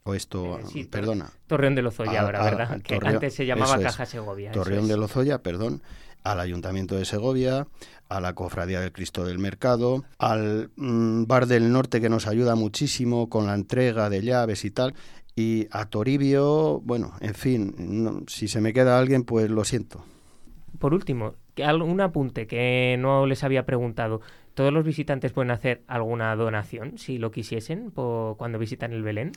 o 0.03 0.15
esto, 0.15 0.61
eh, 0.75 0.87
perdona. 0.89 1.33
Torreón 1.47 1.75
de 1.75 1.83
Lozoya 1.83 2.23
ahora, 2.23 2.45
¿verdad? 2.45 2.83
que 2.83 2.99
antes 3.03 3.35
se 3.35 3.47
llamaba 3.47 3.79
Caja 3.79 4.07
Segovia. 4.07 4.53
Torreón 4.53 4.87
de 4.87 4.97
Lozoya, 4.97 5.43
perdón, 5.43 5.83
al 6.26 6.40
Ayuntamiento 6.40 6.97
de 6.97 7.04
Segovia, 7.04 7.68
a 8.09 8.21
la 8.21 8.35
Cofradía 8.35 8.80
del 8.80 8.92
Cristo 8.92 9.25
del 9.25 9.38
Mercado, 9.38 10.04
al 10.18 10.71
mm, 10.76 11.25
Bar 11.26 11.47
del 11.47 11.73
Norte 11.73 12.00
que 12.00 12.09
nos 12.09 12.26
ayuda 12.26 12.54
muchísimo 12.54 13.28
con 13.28 13.47
la 13.47 13.54
entrega 13.54 14.11
de 14.11 14.23
llaves 14.23 14.64
y 14.64 14.71
tal, 14.71 14.95
y 15.35 15.68
a 15.71 15.87
Toribio, 15.87 16.80
bueno, 16.85 17.12
en 17.21 17.35
fin, 17.35 18.25
si 18.26 18.49
se 18.49 18.61
me 18.61 18.73
queda 18.73 18.99
alguien, 18.99 19.25
pues 19.25 19.50
lo 19.50 19.64
siento. 19.64 20.02
Por 20.78 20.95
último, 20.95 21.35
un 21.56 22.00
apunte 22.00 22.47
que 22.47 22.97
no 22.99 23.26
les 23.26 23.45
había 23.45 23.64
preguntado. 23.64 24.21
¿Todos 24.54 24.73
los 24.73 24.85
visitantes 24.85 25.33
pueden 25.33 25.50
hacer 25.50 25.83
alguna 25.87 26.35
donación 26.37 26.99
si 26.99 27.18
lo 27.18 27.30
quisiesen 27.30 27.90
cuando 27.90 28.59
visitan 28.59 28.92
el 28.92 29.02
Belén? 29.02 29.33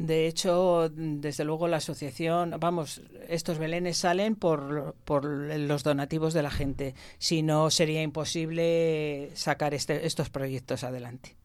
De 0.00 0.26
hecho, 0.26 0.88
desde 0.88 1.44
luego 1.44 1.68
la 1.68 1.76
asociación, 1.76 2.54
vamos, 2.58 3.02
estos 3.28 3.58
belenes 3.58 3.98
salen 3.98 4.34
por, 4.34 4.94
por 5.04 5.26
los 5.26 5.84
donativos 5.84 6.32
de 6.32 6.42
la 6.42 6.50
gente. 6.50 6.94
Si 7.18 7.42
no, 7.42 7.68
sería 7.68 8.00
imposible 8.00 9.28
sacar 9.34 9.74
este, 9.74 10.06
estos 10.06 10.30
proyectos 10.30 10.84
adelante 10.84 11.36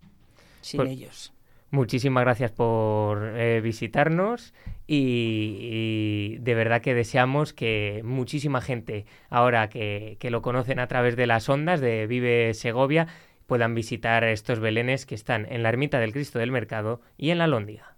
sin 0.61 0.77
pues 0.77 0.89
ellos. 0.89 1.33
Muchísimas 1.71 2.23
gracias 2.23 2.51
por 2.51 3.33
eh, 3.35 3.59
visitarnos 3.59 4.53
y, 4.87 6.37
de 6.39 6.55
verdad 6.55 6.81
que 6.81 6.93
deseamos 6.93 7.51
que 7.51 8.03
muchísima 8.05 8.61
gente, 8.61 9.05
ahora 9.29 9.67
que, 9.67 10.15
que, 10.21 10.29
lo 10.29 10.41
conocen 10.41 10.79
a 10.79 10.87
través 10.87 11.17
de 11.17 11.27
las 11.27 11.49
ondas 11.49 11.81
de 11.81 12.07
Vive 12.07 12.53
Segovia, 12.53 13.07
puedan 13.47 13.75
visitar 13.75 14.23
estos 14.23 14.61
belenes 14.61 15.05
que 15.05 15.15
están 15.15 15.45
en 15.51 15.61
la 15.61 15.69
Ermita 15.69 15.99
del 15.99 16.13
Cristo 16.13 16.39
del 16.39 16.51
Mercado 16.51 17.01
y 17.17 17.31
en 17.31 17.39
la 17.39 17.47
Lóndiga. 17.47 17.94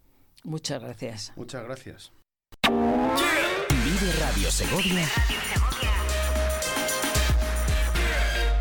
Muchas 0.47 0.81
gracias. 0.81 1.33
Muchas 1.35 1.61
gracias. 1.65 2.13
Vive 2.63 4.11
Radio 4.21 4.49
Segovia 4.49 5.05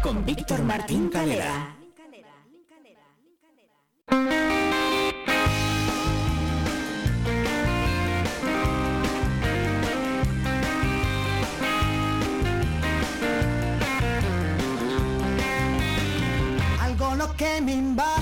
con 0.02 0.24
Víctor 0.24 0.64
Martín 0.64 1.08
Calera. 1.08 1.76
que 17.36 17.60
me 17.60 17.72
invade, 17.72 18.15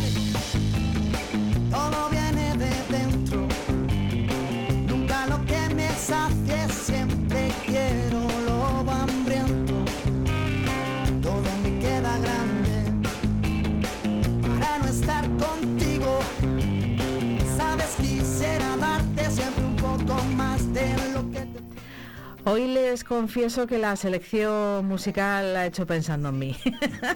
Hoy 22.47 22.67
les 22.67 23.05
confieso 23.05 23.67
que 23.67 23.79
la 23.79 23.97
selección 23.97 24.85
musical 24.85 25.55
la 25.55 25.61
ha 25.61 25.67
hecho 25.67 25.87
pensando 25.87 26.29
en 26.29 26.39
mí. 26.39 26.57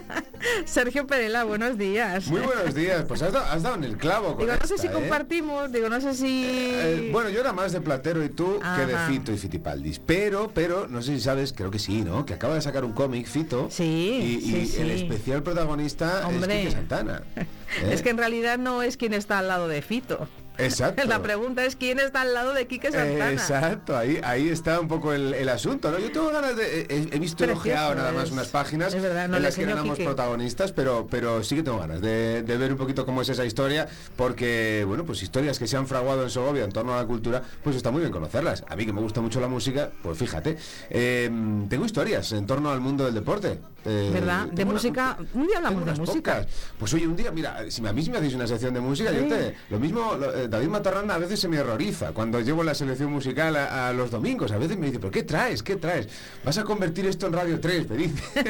Sergio 0.65 1.05
Perela, 1.05 1.43
buenos 1.43 1.77
días. 1.77 2.27
Muy 2.29 2.41
buenos 2.41 2.73
días, 2.73 3.05
pues 3.07 3.21
has 3.21 3.31
dado, 3.31 3.75
en 3.75 3.83
el 3.83 3.95
clavo. 3.95 4.35
digo, 4.39 4.51
no 4.59 4.67
sé 4.67 4.79
si 4.79 4.87
¿eh? 4.87 4.91
compartimos, 4.91 5.71
digo, 5.71 5.87
no 5.87 6.01
sé 6.01 6.15
si. 6.15 6.45
Eh, 6.47 7.09
bueno, 7.11 7.29
yo 7.29 7.41
era 7.41 7.53
más 7.53 7.73
de 7.73 7.79
Platero 7.79 8.23
y 8.23 8.29
tú 8.29 8.59
que 8.75 8.85
de 8.87 8.97
Fito 9.07 9.31
y 9.31 9.37
Fitipaldis. 9.37 9.99
Pero, 9.99 10.49
pero, 10.51 10.87
no 10.87 11.03
sé 11.03 11.13
si 11.13 11.21
sabes, 11.21 11.53
creo 11.53 11.69
que 11.69 11.79
sí, 11.79 12.01
¿no? 12.01 12.25
Que 12.25 12.33
acaba 12.33 12.55
de 12.55 12.61
sacar 12.61 12.83
un 12.83 12.93
cómic, 12.93 13.27
Fito. 13.27 13.67
Sí. 13.69 14.41
Y, 14.43 14.81
el 14.81 14.89
especial 14.89 15.43
protagonista 15.43 16.27
es 16.27 16.47
Quique 16.47 16.71
Santana. 16.71 17.21
Es 17.83 18.01
que 18.01 18.09
en 18.09 18.17
realidad 18.17 18.57
no 18.57 18.81
es 18.81 18.97
quien 18.97 19.13
está 19.13 19.37
al 19.37 19.47
lado 19.47 19.67
de 19.67 19.83
Fito. 19.83 20.27
Exacto. 20.59 21.05
La 21.05 21.21
pregunta 21.21 21.65
es 21.65 21.75
quién 21.75 21.99
está 21.99 22.21
al 22.21 22.33
lado 22.33 22.53
de 22.53 22.67
Quique 22.67 22.91
Santana. 22.91 23.31
exacto, 23.31 23.97
ahí, 23.97 24.19
ahí 24.23 24.49
está 24.49 24.79
un 24.79 24.87
poco 24.87 25.13
el, 25.13 25.49
asunto, 25.49 25.91
¿no? 25.91 25.99
Yo 25.99 26.11
tengo 26.11 26.29
ganas 26.29 26.55
de. 26.55 26.85
He, 26.89 27.19
visto 27.19 27.43
elogiado 27.43 27.95
nada 27.95 28.11
más 28.11 28.31
unas 28.31 28.47
páginas 28.47 28.93
en 28.93 29.41
las 29.41 29.55
que 29.55 29.63
éramos 29.63 29.97
protagonistas, 29.97 30.71
pero, 30.71 31.07
pero 31.09 31.43
sí 31.43 31.55
que 31.55 31.63
tengo 31.63 31.79
ganas 31.79 32.01
de, 32.01 32.43
ver 32.45 32.71
un 32.71 32.77
poquito 32.77 33.05
cómo 33.05 33.21
es 33.21 33.29
esa 33.29 33.45
historia, 33.45 33.87
porque, 34.15 34.83
bueno, 34.87 35.05
pues 35.05 35.23
historias 35.23 35.57
que 35.57 35.67
se 35.67 35.77
han 35.77 35.87
fraguado 35.87 36.23
en 36.23 36.29
Segovia 36.29 36.63
en 36.63 36.71
torno 36.71 36.93
a 36.93 36.97
la 36.97 37.05
cultura, 37.05 37.41
pues 37.63 37.75
está 37.75 37.91
muy 37.91 38.01
bien 38.01 38.11
conocerlas. 38.11 38.63
A 38.67 38.75
mí 38.75 38.85
que 38.85 38.93
me 38.93 39.01
gusta 39.01 39.21
mucho 39.21 39.39
la 39.39 39.47
música, 39.47 39.89
pues 40.03 40.17
fíjate. 40.17 40.57
Em, 40.89 41.67
tengo 41.69 41.85
historias 41.85 42.31
en 42.33 42.45
torno 42.45 42.69
al 42.69 42.81
mundo 42.81 43.05
del 43.05 43.13
deporte. 43.13 43.59
Eh, 43.85 44.09
¿Verdad? 44.13 44.47
De 44.47 44.65
música. 44.65 45.17
un 45.33 45.47
día 45.47 45.57
hablamos 45.57 45.85
de 45.85 45.93
música. 45.93 46.45
Pues 46.77 46.93
oye, 46.93 47.07
un 47.07 47.15
día, 47.15 47.31
mira, 47.31 47.69
si 47.69 47.85
a 47.85 47.93
mí 47.93 48.09
me 48.09 48.17
hacéis 48.17 48.35
una 48.35 48.47
sección 48.47 48.73
de 48.73 48.81
música, 48.81 49.11
yo 49.11 49.27
te. 49.27 49.55
Lo 49.69 49.79
mismo. 49.79 50.15
Eh, 50.35 50.48
David 50.49 50.67
Matarranda 50.67 51.15
a 51.15 51.17
veces 51.17 51.39
se 51.39 51.47
me 51.47 51.59
horroriza 51.59 52.11
cuando 52.11 52.39
llevo 52.39 52.63
la 52.63 52.73
selección 52.73 53.11
musical 53.11 53.55
a, 53.55 53.93
los 53.93 54.11
domingos. 54.11 54.51
A 54.51 54.57
veces 54.57 54.77
me 54.77 54.87
dice, 54.87 54.99
¿pero 54.99 55.11
qué 55.11 55.23
traes? 55.23 55.63
¿Qué 55.63 55.75
traes? 55.75 56.07
¿Vas 56.43 56.57
a 56.57 56.63
convertir 56.63 57.05
esto 57.05 57.27
en 57.27 57.33
Radio 57.33 57.59
3? 57.59 57.89
Me 57.89 57.97
dice. 57.97 58.23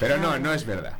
Pero 0.00 0.18
no, 0.18 0.38
no 0.38 0.52
es 0.52 0.66
verdad. 0.66 0.98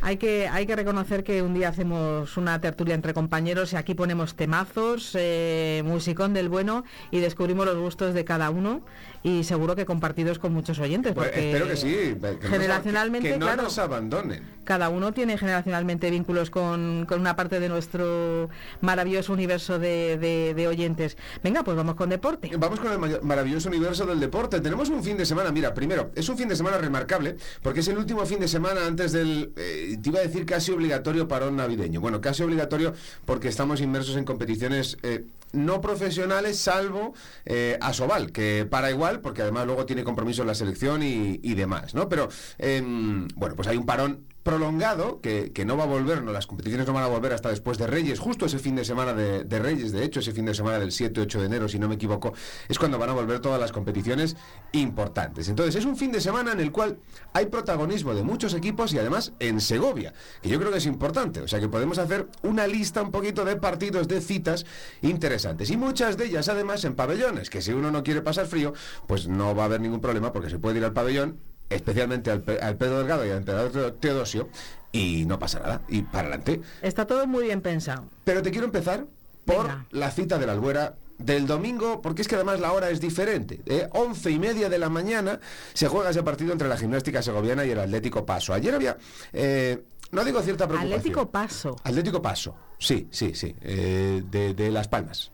Hay 0.00 0.16
que, 0.16 0.46
hay 0.46 0.64
que 0.64 0.76
reconocer 0.76 1.24
que 1.24 1.42
un 1.42 1.54
día 1.54 1.70
hacemos 1.70 2.36
una 2.36 2.60
tertulia 2.60 2.94
entre 2.94 3.14
compañeros 3.14 3.72
y 3.72 3.76
aquí 3.76 3.94
ponemos 3.94 4.36
temazos, 4.36 5.10
eh, 5.14 5.82
musicón 5.84 6.34
del 6.34 6.48
bueno 6.48 6.84
y 7.10 7.18
descubrimos 7.18 7.66
los 7.66 7.76
gustos 7.76 8.14
de 8.14 8.24
cada 8.24 8.50
uno 8.50 8.82
y 9.22 9.44
seguro 9.44 9.76
que 9.76 9.86
compartidos 9.86 10.38
con 10.38 10.52
muchos 10.52 10.78
oyentes. 10.78 11.12
Pues 11.14 11.28
porque 11.28 11.50
espero 11.50 11.68
que 11.68 11.76
sí. 11.76 12.16
generacionalmente, 12.42 13.32
que 13.32 13.38
no 13.38 13.56
nos 13.56 13.78
abandonen. 13.78 14.42
Cada 14.64 14.90
uno 14.90 15.12
tiene 15.12 15.38
generacionalmente 15.38 16.10
vínculos 16.10 16.50
con, 16.50 17.06
una 17.10 17.36
parte 17.36 17.58
de 17.58 17.68
nuestro 17.68 18.50
maravilloso 18.80 19.32
universo 19.32 19.78
de, 19.78 20.66
oyentes. 20.68 21.16
Venga, 21.42 21.62
pues 21.62 21.76
vamos 21.76 21.94
con 21.94 22.10
deporte. 22.10 22.50
Vamos 22.58 22.80
con 22.80 22.92
el 22.92 23.22
maravilloso 23.22 23.68
universo 23.68 24.04
del 24.04 24.20
deporte. 24.20 24.60
Tenemos 24.60 24.90
un 24.90 25.02
fin 25.02 25.16
de 25.16 25.24
semana, 25.24 25.50
mira, 25.50 25.72
primero, 25.72 26.10
es 26.14 26.28
un 26.28 26.36
fin 26.36 26.48
de 26.48 26.56
semana 26.56 26.78
remarcable 26.78 27.36
porque 27.62 27.80
es 27.80 27.88
el 27.88 27.96
último 27.96 28.26
fin 28.26 28.40
de 28.40 28.48
semana 28.48 28.86
antes 28.86 29.12
del, 29.12 29.52
eh, 29.56 29.96
te 30.02 30.08
iba 30.10 30.18
a 30.18 30.22
decir 30.22 30.44
casi 30.44 30.72
obligatorio 30.72 31.28
parón 31.28 31.56
navideño. 31.56 32.00
Bueno, 32.00 32.20
casi 32.20 32.42
obligatorio 32.42 32.92
porque 33.24 33.48
estamos 33.48 33.80
inmersos 33.80 34.16
en 34.16 34.24
competiciones 34.24 34.98
eh, 35.02 35.24
no 35.52 35.80
profesionales, 35.80 36.58
salvo 36.58 37.14
eh, 37.44 37.78
Asobal, 37.80 38.32
que 38.32 38.66
para 38.68 38.90
igual, 38.90 39.20
porque 39.20 39.42
además 39.42 39.66
luego 39.66 39.86
tiene 39.86 40.04
compromiso 40.04 40.42
en 40.42 40.48
la 40.48 40.54
selección 40.54 41.02
y, 41.02 41.54
demás, 41.54 41.94
¿no? 41.94 42.08
Pero, 42.08 42.28
em, 42.58 43.26
bueno, 43.34 43.56
pues 43.56 43.66
hay 43.68 43.76
un 43.76 43.86
parón 43.86 44.27
prolongado, 44.48 45.20
que, 45.20 45.52
no 45.66 45.76
va 45.76 45.82
a 45.82 45.86
volver, 45.86 46.22
no, 46.22 46.32
las 46.32 46.46
competiciones 46.46 46.86
no 46.86 46.94
van 46.94 47.04
a 47.04 47.06
volver 47.06 47.34
hasta 47.34 47.50
después 47.50 47.76
de 47.76 47.86
Reyes, 47.86 48.18
justo 48.18 48.46
ese 48.46 48.58
fin 48.58 48.76
de 48.76 48.84
semana 48.86 49.12
de, 49.12 49.58
Reyes, 49.58 49.92
de 49.92 50.02
hecho, 50.02 50.20
ese 50.20 50.32
fin 50.32 50.46
de 50.46 50.54
semana 50.54 50.78
del 50.78 50.90
7-8 50.90 51.40
de 51.40 51.44
enero, 51.44 51.68
si 51.68 51.78
no 51.78 51.86
me 51.86 51.96
equivoco, 51.96 52.32
es 52.66 52.78
cuando 52.78 52.98
van 52.98 53.10
a 53.10 53.12
volver 53.12 53.40
todas 53.40 53.60
las 53.60 53.72
competiciones 53.72 54.36
importantes. 54.72 55.50
Entonces, 55.50 55.76
es 55.76 55.84
un 55.84 55.98
fin 55.98 56.12
de 56.12 56.22
semana 56.22 56.52
en 56.52 56.60
el 56.60 56.72
cual 56.72 56.96
hay 57.34 57.44
protagonismo 57.44 58.14
de 58.14 58.22
muchos 58.22 58.54
equipos 58.54 58.94
y 58.94 58.98
además 58.98 59.34
en 59.38 59.60
Segovia, 59.60 60.14
que 60.40 60.48
yo 60.48 60.58
creo 60.58 60.72
que 60.72 60.78
es 60.78 60.86
importante. 60.86 61.42
O 61.42 61.48
sea, 61.48 61.60
que 61.60 61.68
podemos 61.68 61.98
hacer 61.98 62.26
una 62.42 62.66
lista 62.66 63.02
un 63.02 63.10
poquito 63.10 63.44
de 63.44 63.56
partidos, 63.56 64.08
de 64.08 64.22
citas 64.22 64.64
interesantes. 65.02 65.70
Y 65.70 65.76
muchas 65.76 66.16
de 66.16 66.24
ellas, 66.24 66.48
además, 66.48 66.86
en 66.86 66.94
pabellones, 66.94 67.50
que 67.50 67.60
si 67.60 67.72
uno 67.72 67.90
no 67.90 68.02
quiere 68.02 68.22
pasar 68.22 68.46
frío, 68.46 68.72
pues 69.06 69.28
no 69.28 69.54
va 69.54 69.64
a 69.64 69.66
haber 69.66 69.82
ningún 69.82 70.00
problema 70.00 70.32
porque 70.32 70.48
se 70.48 70.58
puede 70.58 70.78
ir 70.78 70.86
al 70.86 70.94
pabellón 70.94 71.38
especialmente 71.70 72.30
al, 72.30 72.42
Pedro 72.42 72.98
Delgado 72.98 73.26
y 73.26 73.30
al 73.30 73.38
emperador 73.38 73.96
Teodosio, 74.00 74.48
y 74.92 75.24
no 75.26 75.38
pasa 75.38 75.60
nada, 75.60 75.82
y 75.88 76.02
para 76.02 76.28
adelante. 76.28 76.60
Está 76.82 77.06
todo 77.06 77.26
muy 77.26 77.44
bien 77.44 77.60
pensado. 77.60 78.04
Pero 78.24 78.42
te 78.42 78.50
quiero 78.50 78.66
empezar 78.66 79.06
por 79.44 79.68
la 79.90 80.10
cita 80.10 80.38
de 80.38 80.46
la 80.46 80.52
Albuera 80.52 80.94
del 81.18 81.46
domingo, 81.46 82.00
porque 82.00 82.22
es 82.22 82.28
que 82.28 82.36
además 82.36 82.60
la 82.60 82.72
hora 82.72 82.90
es 82.90 83.00
diferente. 83.00 83.60
¿eh? 83.66 83.88
Once 83.92 84.30
y 84.30 84.38
media 84.38 84.68
de 84.68 84.78
la 84.78 84.88
mañana 84.88 85.40
se 85.74 85.88
juega 85.88 86.10
ese 86.10 86.22
partido 86.22 86.52
entre 86.52 86.68
la 86.68 86.76
gimnástica 86.76 87.22
segoviana 87.22 87.66
y 87.66 87.70
el 87.70 87.78
Atlético 87.80 88.24
Paso. 88.24 88.54
Ayer 88.54 88.74
había, 88.74 88.96
eh, 89.32 89.82
no 90.12 90.24
digo 90.24 90.40
cierta 90.42 90.66
preocupación. 90.66 90.98
Atlético 90.98 91.30
Paso. 91.30 91.76
Atlético 91.82 92.22
Paso, 92.22 92.54
sí, 92.78 93.08
sí, 93.10 93.34
sí, 93.34 93.54
eh, 93.62 94.22
de, 94.30 94.54
de 94.54 94.70
Las 94.70 94.88
Palmas, 94.88 95.32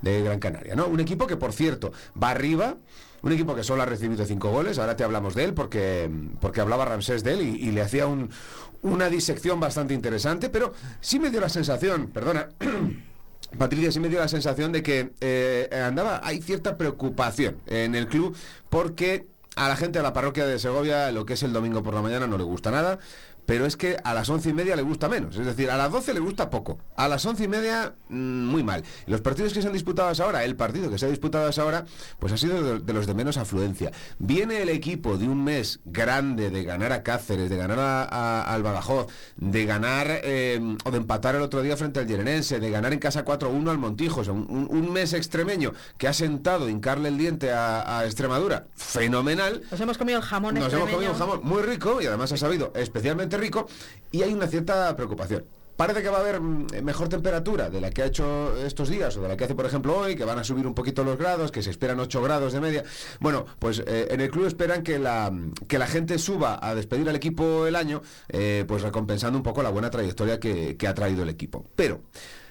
de 0.00 0.22
Gran 0.22 0.38
Canaria, 0.38 0.76
¿no? 0.76 0.86
Un 0.86 1.00
equipo 1.00 1.26
que, 1.26 1.36
por 1.36 1.52
cierto, 1.52 1.92
va 2.20 2.30
arriba. 2.30 2.76
Un 3.24 3.32
equipo 3.32 3.54
que 3.54 3.64
solo 3.64 3.82
ha 3.82 3.86
recibido 3.86 4.26
cinco 4.26 4.50
goles, 4.50 4.78
ahora 4.78 4.96
te 4.96 5.02
hablamos 5.02 5.34
de 5.34 5.44
él 5.44 5.54
porque, 5.54 6.10
porque 6.42 6.60
hablaba 6.60 6.84
Ramsés 6.84 7.24
de 7.24 7.32
él 7.32 7.40
y, 7.40 7.70
le 7.70 7.80
hacía 7.80 8.06
una 8.82 9.08
disección 9.08 9.58
bastante 9.58 9.94
interesante, 9.94 10.50
pero 10.50 10.74
sí 11.00 11.18
me 11.18 11.30
dio 11.30 11.40
la 11.40 11.48
sensación, 11.48 12.08
perdona, 12.08 12.50
Patricia, 13.58 13.90
sí 13.90 13.98
me 13.98 14.10
dio 14.10 14.18
la 14.18 14.28
sensación 14.28 14.72
de 14.72 14.82
que 14.82 15.12
eh, 15.22 15.70
andaba, 15.72 16.20
hay 16.22 16.42
cierta 16.42 16.76
preocupación 16.76 17.56
en 17.66 17.94
el 17.94 18.08
club 18.08 18.36
porque 18.68 19.26
a 19.56 19.68
la 19.68 19.76
gente 19.76 20.00
de 20.00 20.02
la 20.02 20.12
parroquia 20.12 20.44
de 20.44 20.58
Segovia 20.58 21.10
lo 21.10 21.24
que 21.24 21.32
es 21.32 21.42
el 21.42 21.54
domingo 21.54 21.82
por 21.82 21.94
la 21.94 22.02
mañana 22.02 22.26
no 22.26 22.36
le 22.36 22.44
gusta 22.44 22.70
nada 22.70 22.98
pero 23.46 23.66
es 23.66 23.76
que 23.76 23.96
a 24.02 24.14
las 24.14 24.28
once 24.28 24.50
y 24.50 24.52
media 24.52 24.76
le 24.76 24.82
gusta 24.82 25.08
menos. 25.08 25.36
Es 25.36 25.46
decir, 25.46 25.70
a 25.70 25.76
las 25.76 25.90
doce 25.90 26.14
le 26.14 26.20
gusta 26.20 26.50
poco. 26.50 26.78
A 26.96 27.08
las 27.08 27.24
once 27.26 27.44
y 27.44 27.48
media, 27.48 27.94
mm, 28.08 28.46
muy 28.46 28.62
mal. 28.62 28.84
los 29.06 29.20
partidos 29.20 29.52
que 29.52 29.60
se 29.60 29.68
han 29.68 29.72
disputado 29.72 30.08
hasta 30.08 30.24
ahora, 30.24 30.44
el 30.44 30.56
partido 30.56 30.90
que 30.90 30.98
se 30.98 31.06
ha 31.06 31.08
disputado 31.08 31.46
hasta 31.46 31.62
ahora, 31.62 31.84
pues 32.18 32.32
ha 32.32 32.36
sido 32.36 32.78
de, 32.78 32.92
los 32.92 33.06
de 33.06 33.14
menos 33.14 33.36
afluencia. 33.36 33.92
Viene 34.18 34.62
el 34.62 34.68
equipo 34.68 35.18
de 35.18 35.28
un 35.28 35.44
mes 35.44 35.80
grande 35.84 36.50
de 36.50 36.64
ganar 36.64 36.92
a 36.92 37.02
Cáceres, 37.02 37.50
de 37.50 37.56
ganar 37.56 37.78
a, 37.78 38.42
al 38.42 38.62
Badajoz, 38.62 39.06
de 39.36 39.64
ganar 39.64 40.06
eh, 40.08 40.60
o 40.84 40.90
de 40.90 40.96
empatar 40.96 41.34
el 41.34 41.42
otro 41.42 41.62
día 41.62 41.76
frente 41.76 42.00
al 42.00 42.06
Yerenense, 42.06 42.60
de 42.60 42.70
ganar 42.70 42.92
en 42.92 42.98
casa 42.98 43.24
4-1 43.24 43.70
al 43.70 43.78
Montijo. 43.78 44.22
un, 44.32 44.92
mes 44.94 45.12
extremeño 45.12 45.72
que 45.98 46.06
ha 46.06 46.12
sentado 46.12 46.68
hincarle 46.68 47.08
el 47.08 47.18
diente 47.18 47.52
a, 47.52 48.02
Extremadura. 48.04 48.66
Fenomenal. 48.74 49.62
Nos 49.70 49.80
hemos 49.80 49.98
comido 49.98 50.18
el 50.18 50.24
jamón 50.24 50.54
Nos 50.54 50.72
hemos 50.72 50.90
comido 50.90 51.12
un 51.12 51.18
jamón 51.18 51.40
muy 51.42 51.62
rico 51.62 52.00
y 52.00 52.06
además 52.06 52.32
ha 52.32 52.36
sabido 52.36 52.72
especialmente 52.74 53.33
rico 53.36 53.66
y 54.10 54.22
hay 54.22 54.32
una 54.32 54.46
cierta 54.46 54.94
preocupación. 54.96 55.44
Parece 55.76 56.02
que 56.02 56.08
va 56.08 56.18
a 56.18 56.20
haber 56.20 56.40
mm, 56.40 56.84
mejor 56.84 57.08
temperatura 57.08 57.68
de 57.68 57.80
la 57.80 57.90
que 57.90 58.02
ha 58.02 58.06
hecho 58.06 58.56
estos 58.64 58.88
días 58.88 59.16
o 59.16 59.22
de 59.22 59.28
la 59.28 59.36
que 59.36 59.44
hace, 59.44 59.56
por 59.56 59.66
ejemplo, 59.66 59.98
hoy, 59.98 60.14
que 60.14 60.24
van 60.24 60.38
a 60.38 60.44
subir 60.44 60.66
un 60.66 60.74
poquito 60.74 61.02
los 61.02 61.18
grados, 61.18 61.50
que 61.50 61.62
se 61.62 61.70
esperan 61.70 61.98
8 61.98 62.22
grados 62.22 62.52
de 62.52 62.60
media. 62.60 62.84
Bueno, 63.18 63.44
pues 63.58 63.82
eh, 63.84 64.08
en 64.10 64.20
el 64.20 64.30
club 64.30 64.46
esperan 64.46 64.82
que 64.82 65.00
la, 65.00 65.32
que 65.66 65.78
la 65.78 65.88
gente 65.88 66.18
suba 66.18 66.60
a 66.62 66.74
despedir 66.76 67.08
al 67.08 67.16
equipo 67.16 67.66
el 67.66 67.74
año, 67.74 68.02
eh, 68.28 68.64
pues 68.68 68.82
recompensando 68.82 69.36
un 69.36 69.42
poco 69.42 69.62
la 69.64 69.70
buena 69.70 69.90
trayectoria 69.90 70.38
que, 70.38 70.76
ha 70.86 70.94
traído 70.94 71.22
el 71.22 71.28
equipo. 71.28 71.66
Pero... 71.74 72.00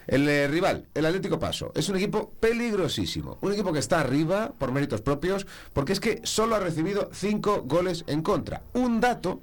El 0.06 0.28
eh, 0.28 0.50
rival, 0.50 0.86
el 0.94 1.06
Atlético 1.06 1.40
Paso, 1.40 1.72
es 1.76 1.88
un 1.88 1.96
equipo 1.96 2.34
peligrosísimo. 2.42 3.38
Un 3.40 3.54
equipo 3.54 3.72
que 3.72 3.80
está 3.80 4.02
arriba 4.02 4.52
por 4.60 4.74
méritos 4.74 5.00
propios, 5.00 5.48
porque 5.72 5.94
es 5.94 6.02
que 6.02 6.20
solo 6.24 6.58
ha 6.58 6.60
recibido 6.60 7.10
5 7.14 7.62
goles 7.64 8.04
en 8.08 8.22
contra. 8.22 8.64
Un 8.74 9.00
dato 9.00 9.40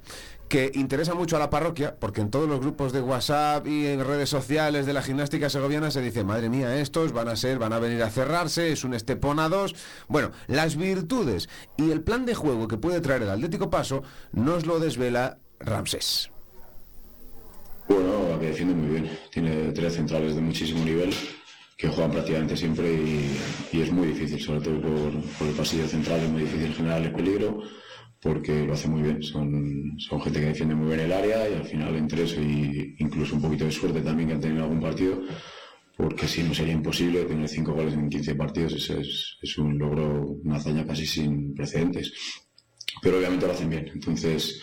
que 0.51 0.69
interesa 0.75 1.15
mucho 1.15 1.37
a 1.37 1.39
la 1.39 1.49
parroquia, 1.49 1.95
porque 1.97 2.19
en 2.19 2.29
todos 2.29 2.49
los 2.49 2.59
grupos 2.59 2.91
de 2.91 2.99
WhatsApp 2.99 3.65
y 3.67 3.87
en 3.87 4.05
redes 4.05 4.27
sociales 4.27 4.85
de 4.85 4.91
la 4.91 5.01
gimnástica 5.01 5.49
segoviana 5.49 5.91
se 5.91 6.01
dice, 6.01 6.25
madre 6.25 6.49
mía, 6.49 6.77
estos 6.81 7.13
van 7.13 7.29
a 7.29 7.37
ser, 7.37 7.57
van 7.57 7.71
a 7.71 7.79
venir 7.79 8.03
a 8.03 8.09
cerrarse, 8.09 8.73
es 8.73 8.83
un 8.83 8.93
estepona 8.93 9.47
2. 9.47 9.73
Bueno, 10.09 10.31
las 10.47 10.75
virtudes 10.75 11.47
y 11.77 11.91
el 11.91 12.01
plan 12.01 12.25
de 12.25 12.35
juego 12.35 12.67
que 12.67 12.75
puede 12.75 12.99
traer 12.99 13.21
el 13.21 13.29
Atlético 13.29 13.69
Paso 13.69 14.03
nos 14.33 14.65
lo 14.65 14.81
desvela 14.81 15.37
Ramsés. 15.61 16.31
Bueno, 17.87 18.37
que 18.37 18.47
defiende 18.47 18.73
muy 18.73 18.99
bien. 18.99 19.19
Tiene 19.31 19.71
tres 19.71 19.93
centrales 19.93 20.35
de 20.35 20.41
muchísimo 20.41 20.83
nivel 20.83 21.15
que 21.77 21.87
juegan 21.87 22.11
prácticamente 22.11 22.57
siempre 22.57 22.91
y, 22.91 23.39
es 23.71 23.89
muy 23.89 24.07
difícil, 24.07 24.41
sobre 24.41 24.59
todo 24.59 24.81
por, 24.81 25.23
por 25.39 25.47
el 25.47 25.53
pasillo 25.53 25.87
central, 25.87 26.19
es 26.19 26.29
muy 26.29 26.41
difícil 26.41 26.73
generar 26.73 27.01
el 27.01 27.13
peligro 27.13 27.63
porque 28.21 28.65
lo 28.65 28.73
hace 28.73 28.87
muy 28.87 29.01
bien. 29.01 29.23
Son, 29.23 29.95
son 29.97 30.21
gente 30.21 30.39
que 30.39 30.47
defiende 30.47 30.75
muy 30.75 30.87
bien 30.87 31.01
el 31.01 31.11
área 31.11 31.49
y 31.49 31.53
al 31.55 31.65
final 31.65 31.95
entre 31.95 32.23
eso 32.23 32.41
y 32.41 32.95
incluso 32.99 33.35
un 33.35 33.41
poquito 33.41 33.65
de 33.65 33.71
suerte 33.71 34.01
también 34.01 34.29
que 34.29 34.35
han 34.35 34.41
tenido 34.41 34.63
algún 34.63 34.81
partido, 34.81 35.21
porque 35.97 36.27
si 36.27 36.43
no 36.43 36.53
sería 36.53 36.73
imposible 36.73 37.25
tener 37.25 37.47
cinco 37.47 37.73
goles 37.73 37.93
en 37.93 38.09
15 38.09 38.35
partidos, 38.35 38.89
es, 38.89 39.37
es 39.41 39.57
un 39.57 39.77
logro, 39.77 40.21
una 40.43 40.57
hazaña 40.57 40.85
casi 40.85 41.05
sin 41.05 41.53
precedentes 41.53 42.13
pero 43.01 43.17
obviamente 43.17 43.47
lo 43.47 43.53
hacen 43.53 43.69
bien. 43.69 43.89
Entonces, 43.93 44.61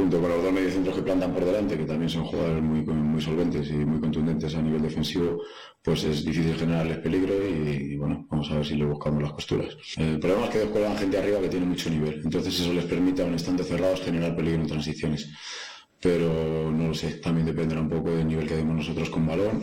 junto 0.00 0.20
con 0.20 0.30
los 0.30 0.42
dos 0.42 0.52
mediocentros 0.52 0.96
que 0.96 1.02
plantan 1.02 1.34
por 1.34 1.44
delante, 1.44 1.76
que 1.76 1.84
también 1.84 2.08
son 2.08 2.24
jugadores 2.24 2.62
muy, 2.62 2.80
muy 2.80 3.20
solventes 3.20 3.68
y 3.70 3.74
muy 3.74 4.00
contundentes 4.00 4.54
a 4.54 4.62
nivel 4.62 4.80
defensivo, 4.80 5.42
pues 5.82 6.04
es 6.04 6.24
difícil 6.24 6.54
generarles 6.54 6.98
peligro 6.98 7.34
y, 7.46 7.96
bueno, 7.96 8.26
vamos 8.30 8.50
a 8.50 8.56
ver 8.56 8.66
si 8.66 8.76
le 8.76 8.86
buscamos 8.86 9.22
las 9.22 9.32
costuras. 9.32 9.76
El 9.96 10.18
problema 10.18 10.46
es 10.46 10.50
que 10.50 10.58
descuelgan 10.60 10.96
gente 10.96 11.18
arriba 11.18 11.40
que 11.40 11.48
tiene 11.48 11.66
mucho 11.66 11.90
nivel, 11.90 12.22
entonces 12.24 12.58
eso 12.58 12.72
les 12.72 12.86
permite 12.86 13.22
a 13.22 13.26
un 13.26 13.38
cerrados 13.38 14.00
generar 14.00 14.34
peligro 14.34 14.62
en 14.62 14.68
transiciones. 14.68 15.28
Pero 16.00 16.72
no 16.72 16.88
lo 16.88 16.94
sé, 16.94 17.18
también 17.18 17.46
dependerá 17.46 17.82
un 17.82 17.90
poco 17.90 18.10
del 18.10 18.26
nivel 18.26 18.48
que 18.48 18.56
demos 18.56 18.74
nosotros 18.74 19.10
con 19.10 19.26
balón 19.26 19.62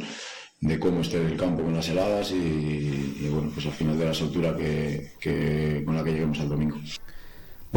de 0.60 0.80
cómo 0.80 1.02
esté 1.02 1.18
el 1.18 1.36
campo 1.36 1.64
con 1.64 1.74
las 1.74 1.90
heladas 1.90 2.32
y, 2.32 3.28
bueno, 3.32 3.50
pues 3.52 3.66
al 3.66 3.72
final 3.72 3.98
de 3.98 4.06
la 4.06 4.14
soltura 4.14 4.56
que, 4.56 5.84
con 5.84 5.96
la 5.96 6.04
que 6.04 6.12
lleguemos 6.12 6.40
al 6.40 6.50
domingo. 6.50 6.78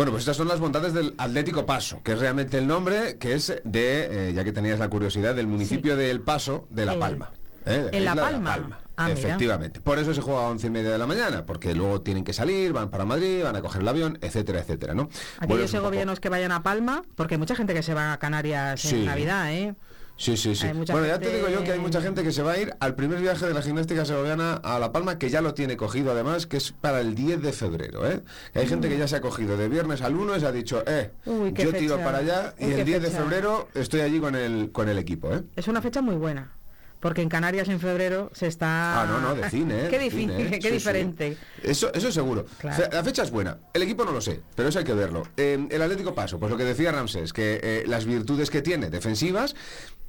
Bueno, 0.00 0.12
pues 0.12 0.22
estas 0.22 0.38
son 0.38 0.48
las 0.48 0.60
bondades 0.60 0.94
del 0.94 1.12
Atlético 1.18 1.66
Paso, 1.66 2.00
que 2.02 2.12
es 2.12 2.18
realmente 2.18 2.56
el 2.56 2.66
nombre, 2.66 3.18
que 3.18 3.34
es 3.34 3.60
de, 3.64 4.30
eh, 4.30 4.32
ya 4.32 4.44
que 4.44 4.50
tenías 4.50 4.78
la 4.78 4.88
curiosidad, 4.88 5.34
del 5.34 5.46
municipio 5.46 5.94
del 5.94 6.22
Paso 6.22 6.66
de 6.70 6.86
La 6.86 6.98
Palma. 6.98 7.32
¿eh? 7.66 7.90
En 7.92 8.06
La 8.06 8.14
Palma. 8.14 8.80
Ah, 8.96 9.10
Efectivamente. 9.10 9.82
Por 9.82 9.98
eso 9.98 10.14
se 10.14 10.22
juega 10.22 10.40
a 10.40 10.48
once 10.48 10.68
y 10.68 10.70
media 10.70 10.90
de 10.90 10.96
la 10.96 11.06
mañana, 11.06 11.44
porque 11.44 11.74
luego 11.74 12.00
tienen 12.00 12.24
que 12.24 12.32
salir, 12.32 12.72
van 12.72 12.88
para 12.88 13.04
Madrid, 13.04 13.42
van 13.44 13.56
a 13.56 13.60
coger 13.60 13.82
el 13.82 13.88
avión, 13.88 14.18
etcétera, 14.22 14.60
etcétera, 14.60 14.94
¿no? 14.94 15.10
Aquellos 15.38 15.70
segovianos 15.70 16.18
que 16.18 16.30
vayan 16.30 16.52
a 16.52 16.62
Palma, 16.62 17.02
porque 17.14 17.34
hay 17.34 17.38
mucha 17.38 17.54
gente 17.54 17.74
que 17.74 17.82
se 17.82 17.92
va 17.92 18.14
a 18.14 18.18
Canarias 18.18 18.82
en 18.90 19.04
Navidad, 19.04 19.52
¿eh? 19.52 19.74
Sí, 20.20 20.36
sí, 20.36 20.54
sí. 20.54 20.66
Bueno, 20.92 21.06
ya 21.06 21.18
te 21.18 21.34
digo 21.34 21.48
yo 21.48 21.64
que 21.64 21.72
hay 21.72 21.78
mucha 21.78 22.02
gente 22.02 22.22
que 22.22 22.30
se 22.30 22.42
va 22.42 22.52
a 22.52 22.58
ir 22.58 22.74
al 22.78 22.94
primer 22.94 23.22
viaje 23.22 23.46
de 23.46 23.54
la 23.54 23.62
gimnástica 23.62 24.04
segoviana 24.04 24.52
a 24.52 24.78
La 24.78 24.92
Palma, 24.92 25.18
que 25.18 25.30
ya 25.30 25.40
lo 25.40 25.54
tiene 25.54 25.78
cogido 25.78 26.12
además, 26.12 26.46
que 26.46 26.58
es 26.58 26.72
para 26.72 27.00
el 27.00 27.14
10 27.14 27.40
de 27.40 27.52
febrero. 27.54 28.06
¿eh? 28.06 28.20
hay 28.54 28.66
gente 28.66 28.90
que 28.90 28.98
ya 28.98 29.08
se 29.08 29.16
ha 29.16 29.22
cogido 29.22 29.56
de 29.56 29.70
viernes 29.70 30.02
al 30.02 30.14
1 30.14 30.36
y 30.36 30.40
se 30.40 30.46
ha 30.46 30.52
dicho, 30.52 30.84
eh, 30.86 31.10
yo 31.24 31.72
tiro 31.72 31.96
para 32.00 32.18
allá 32.18 32.54
y 32.58 32.70
el 32.70 32.84
10 32.84 33.00
de 33.00 33.10
febrero 33.10 33.68
estoy 33.72 34.00
allí 34.02 34.20
con 34.20 34.36
el, 34.36 34.70
con 34.72 34.90
el 34.90 34.98
equipo. 34.98 35.32
¿eh? 35.32 35.42
Es 35.56 35.68
una 35.68 35.80
fecha 35.80 36.02
muy 36.02 36.16
buena. 36.16 36.52
Porque 37.00 37.22
en 37.22 37.28
Canarias 37.28 37.68
en 37.68 37.80
febrero 37.80 38.30
se 38.34 38.46
está. 38.46 39.02
Ah, 39.02 39.06
no, 39.06 39.20
no, 39.20 39.34
de 39.34 39.48
cine, 39.50 39.74
¿eh? 39.86 39.88
qué, 39.88 40.06
¿eh? 40.06 40.58
qué 40.60 40.70
diferente. 40.70 41.36
Eso, 41.62 41.92
eso 41.92 42.12
seguro. 42.12 42.44
La 42.62 43.02
fecha 43.02 43.22
es 43.22 43.30
buena. 43.30 43.58
El 43.72 43.82
equipo 43.82 44.04
no 44.04 44.12
lo 44.12 44.20
sé, 44.20 44.40
pero 44.54 44.68
eso 44.68 44.78
hay 44.78 44.84
que 44.84 44.94
verlo. 44.94 45.22
Eh, 45.36 45.66
el 45.70 45.82
Atlético 45.82 46.14
Paso, 46.14 46.38
pues 46.38 46.50
lo 46.50 46.58
que 46.58 46.64
decía 46.64 46.92
Ramsés, 46.92 47.32
que 47.32 47.84
las 47.86 48.04
virtudes 48.04 48.50
que 48.50 48.62
tiene 48.62 48.90
defensivas 48.90 49.54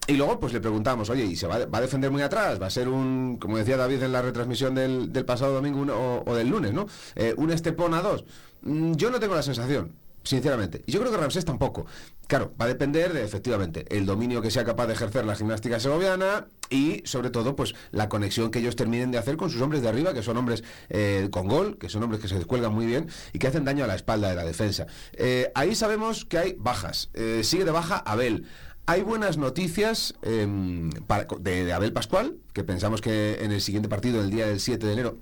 y 0.08 0.14
luego 0.14 0.40
pues 0.40 0.52
le 0.52 0.60
preguntamos, 0.60 1.10
oye, 1.10 1.24
¿y 1.24 1.36
se 1.36 1.48
va, 1.48 1.56
a 1.72 1.82
defender 1.82 2.10
muy 2.10 2.22
atrás? 2.22 2.62
¿Va 2.62 2.68
a 2.68 2.72
ser 2.72 2.90
un, 2.90 3.38
como 3.40 3.58
decía 3.58 3.78
David 3.78 4.02
en 4.04 4.12
la 4.12 4.22
retransmisión 4.22 4.74
del, 4.74 5.10
pasado 5.26 5.54
domingo 5.54 6.24
o, 6.26 6.36
del 6.36 6.50
lunes, 6.50 6.74
¿no? 6.74 6.88
Eh, 7.16 7.34
¿Un 7.38 7.52
Estepona 7.52 8.00
a 8.00 8.02
dos? 8.02 8.26
Mm, 8.64 8.94
yo 8.94 9.12
no 9.12 9.20
tengo 9.20 9.36
la 9.36 9.44
sensación, 9.44 9.94
sinceramente. 10.24 10.84
Y 10.86 10.92
yo 10.92 11.00
creo 11.00 11.12
que 11.12 11.18
Ramsés 11.18 11.46
tampoco. 11.46 11.86
Claro, 12.28 12.54
va 12.60 12.66
a 12.66 12.68
depender 12.68 13.12
de, 13.12 13.24
efectivamente, 13.24 13.86
el 13.90 14.06
dominio 14.06 14.42
que 14.42 14.52
sea 14.52 14.64
capaz 14.64 14.88
de 14.88 14.94
ejercer 14.94 15.26
la 15.26 15.36
gimnástica 15.36 15.80
segoviana 15.80 16.48
y, 16.70 17.02
sobre 17.06 17.30
todo, 17.30 17.56
pues 17.56 17.74
la 17.92 18.08
conexión 18.08 18.52
que 18.52 18.60
ellos 18.60 18.76
terminen 18.76 19.12
de 19.12 19.18
hacer 19.18 19.36
con 19.36 19.50
sus 19.50 19.62
hombres 19.62 19.82
de 19.82 19.90
arriba, 19.90 20.14
que 20.14 20.24
son 20.24 20.38
hombres 20.38 20.64
eh, 20.90 21.28
con 21.32 21.48
gol, 21.48 21.78
que 21.78 21.90
son 21.90 22.04
hombres 22.04 22.22
que 22.22 22.28
se 22.28 22.36
descuelgan 22.36 22.74
muy 22.74 22.86
bien 22.86 23.10
y 23.34 23.40
que 23.40 23.48
hacen 23.48 23.66
daño 23.66 23.84
a 23.84 23.88
la 23.88 23.96
espalda 23.96 24.30
de 24.30 24.36
la 24.36 24.46
defensa. 24.46 24.88
Eh, 25.14 25.52
ahí 25.56 25.76
sabemos 25.76 26.24
que 26.24 26.38
hay 26.38 26.56
bajas. 26.58 27.10
sigue 27.42 27.66
de 27.66 27.72
baja 27.72 27.98
Abel. 27.98 28.46
Hay 28.88 29.04
buenas 29.04 29.38
noticias 29.38 30.16
em, 30.22 30.90
de, 31.40 31.72
Abel 31.74 31.94
Pascual, 31.94 32.38
que 32.52 32.64
pensamos 32.64 33.00
que 33.00 33.38
en 33.42 33.52
el 33.52 33.62
siguiente 33.62 33.88
partido, 33.88 34.22
el 34.22 34.32
día 34.32 34.48
del 34.48 34.60
7 34.60 34.86
de 34.86 34.94
enero, 34.94 35.18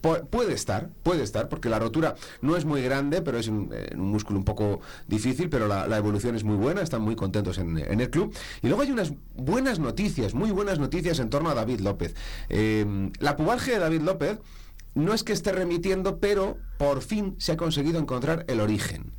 puede 0.00 0.52
estar, 0.52 0.88
puede 1.02 1.22
estar, 1.22 1.48
porque 1.48 1.68
la 1.68 1.78
rotura 1.78 2.14
no 2.40 2.56
es 2.56 2.64
muy 2.64 2.82
grande, 2.82 3.22
pero 3.22 3.38
es 3.38 3.48
un, 3.48 3.72
músculo 3.96 4.38
un 4.38 4.44
poco 4.44 4.80
difícil, 5.06 5.48
pero 5.48 5.68
la, 5.68 5.96
evolución 5.96 6.34
es 6.36 6.44
muy 6.44 6.56
buena, 6.56 6.82
están 6.82 7.02
muy 7.02 7.16
contentos 7.16 7.58
en, 7.58 7.78
el 7.78 8.10
club. 8.10 8.34
Y 8.62 8.68
luego 8.68 8.82
hay 8.82 8.90
unas 8.90 9.12
buenas 9.36 9.78
noticias, 9.78 10.34
muy 10.34 10.50
buenas 10.50 10.78
noticias 10.78 11.18
en 11.18 11.30
torno 11.30 11.50
a 11.50 11.54
David 11.54 11.80
López. 11.80 12.14
Eh, 12.48 13.10
la 13.18 13.36
pubalgia 13.36 13.74
de 13.74 13.80
David 13.80 14.02
López 14.02 14.38
no 14.94 15.14
es 15.14 15.22
que 15.22 15.32
esté 15.32 15.52
remitiendo, 15.52 16.18
pero 16.18 16.58
por 16.78 17.02
fin 17.02 17.36
se 17.38 17.52
ha 17.52 17.56
conseguido 17.56 17.98
encontrar 17.98 18.44
el 18.48 18.60
origen 18.60 19.12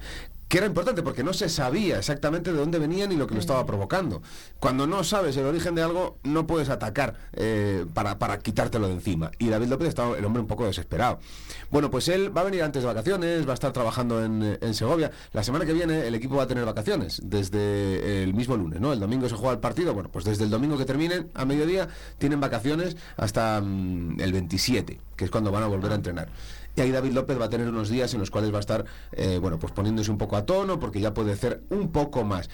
que 0.51 0.57
era 0.57 0.67
importante 0.67 1.01
porque 1.01 1.23
no 1.23 1.31
se 1.31 1.47
sabía 1.47 1.97
exactamente 1.97 2.51
de 2.51 2.57
dónde 2.57 2.77
venía 2.77 3.07
ni 3.07 3.15
lo 3.15 3.25
que 3.25 3.33
lo 3.33 3.39
estaba 3.39 3.65
provocando. 3.65 4.21
Cuando 4.59 4.85
no 4.85 5.01
sabes 5.05 5.37
el 5.37 5.45
origen 5.45 5.75
de 5.75 5.81
algo, 5.81 6.17
no 6.23 6.45
puedes 6.45 6.67
atacar 6.67 7.15
eh, 7.31 7.85
para, 7.93 8.19
para, 8.19 8.39
quitártelo 8.39 8.89
de 8.89 8.95
encima. 8.95 9.31
Y 9.39 9.47
David 9.47 9.67
López 9.67 9.87
estaba 9.87 10.17
el 10.17 10.25
hombre 10.25 10.41
un 10.41 10.49
poco 10.49 10.65
desesperado. 10.65 11.19
Bueno, 11.69 11.89
pues 11.89 12.09
él 12.09 12.35
va 12.35 12.41
a 12.41 12.43
venir 12.43 12.63
antes 12.63 12.83
de 12.83 12.87
vacaciones, 12.87 13.47
va 13.47 13.51
a 13.51 13.53
estar 13.53 13.71
trabajando 13.71 14.25
en, 14.25 14.57
en 14.59 14.73
Segovia. 14.73 15.11
La 15.31 15.41
semana 15.41 15.65
que 15.65 15.71
viene 15.71 16.05
el 16.05 16.15
equipo 16.15 16.35
va 16.35 16.43
a 16.43 16.47
tener 16.47 16.65
vacaciones, 16.65 17.21
desde 17.23 18.21
el 18.23 18.33
mismo 18.33 18.57
lunes, 18.57 18.81
¿no? 18.81 18.91
El 18.91 18.99
domingo 18.99 19.29
se 19.29 19.35
juega 19.35 19.53
el 19.53 19.59
partido, 19.59 19.93
bueno, 19.93 20.09
pues 20.11 20.25
desde 20.25 20.43
el 20.43 20.49
domingo 20.49 20.77
que 20.77 20.83
terminen, 20.83 21.29
a 21.33 21.45
mediodía, 21.45 21.87
tienen 22.17 22.41
vacaciones 22.41 22.97
hasta 23.15 23.61
mm, 23.61 24.19
el 24.19 24.33
27, 24.33 24.99
que 25.15 25.23
es 25.23 25.31
cuando 25.31 25.49
van 25.49 25.63
a 25.63 25.67
volver 25.67 25.93
a 25.93 25.95
entrenar. 25.95 26.27
Ahí 26.81 26.91
David 26.91 27.11
López 27.13 27.39
va 27.39 27.45
a 27.45 27.49
tener 27.49 27.67
unos 27.67 27.89
días 27.89 28.13
en 28.13 28.19
los 28.19 28.31
cuales 28.31 28.51
va 28.51 28.57
a 28.57 28.61
estar, 28.61 28.85
eh, 29.11 29.37
bueno, 29.39 29.59
pues 29.59 29.71
poniéndose 29.71 30.11
un 30.11 30.17
poco 30.17 30.35
a 30.35 30.45
tono, 30.45 30.79
porque 30.79 30.99
ya 30.99 31.13
puede 31.13 31.33
hacer 31.33 31.61
un 31.69 31.91
poco 31.91 32.23
más. 32.23 32.49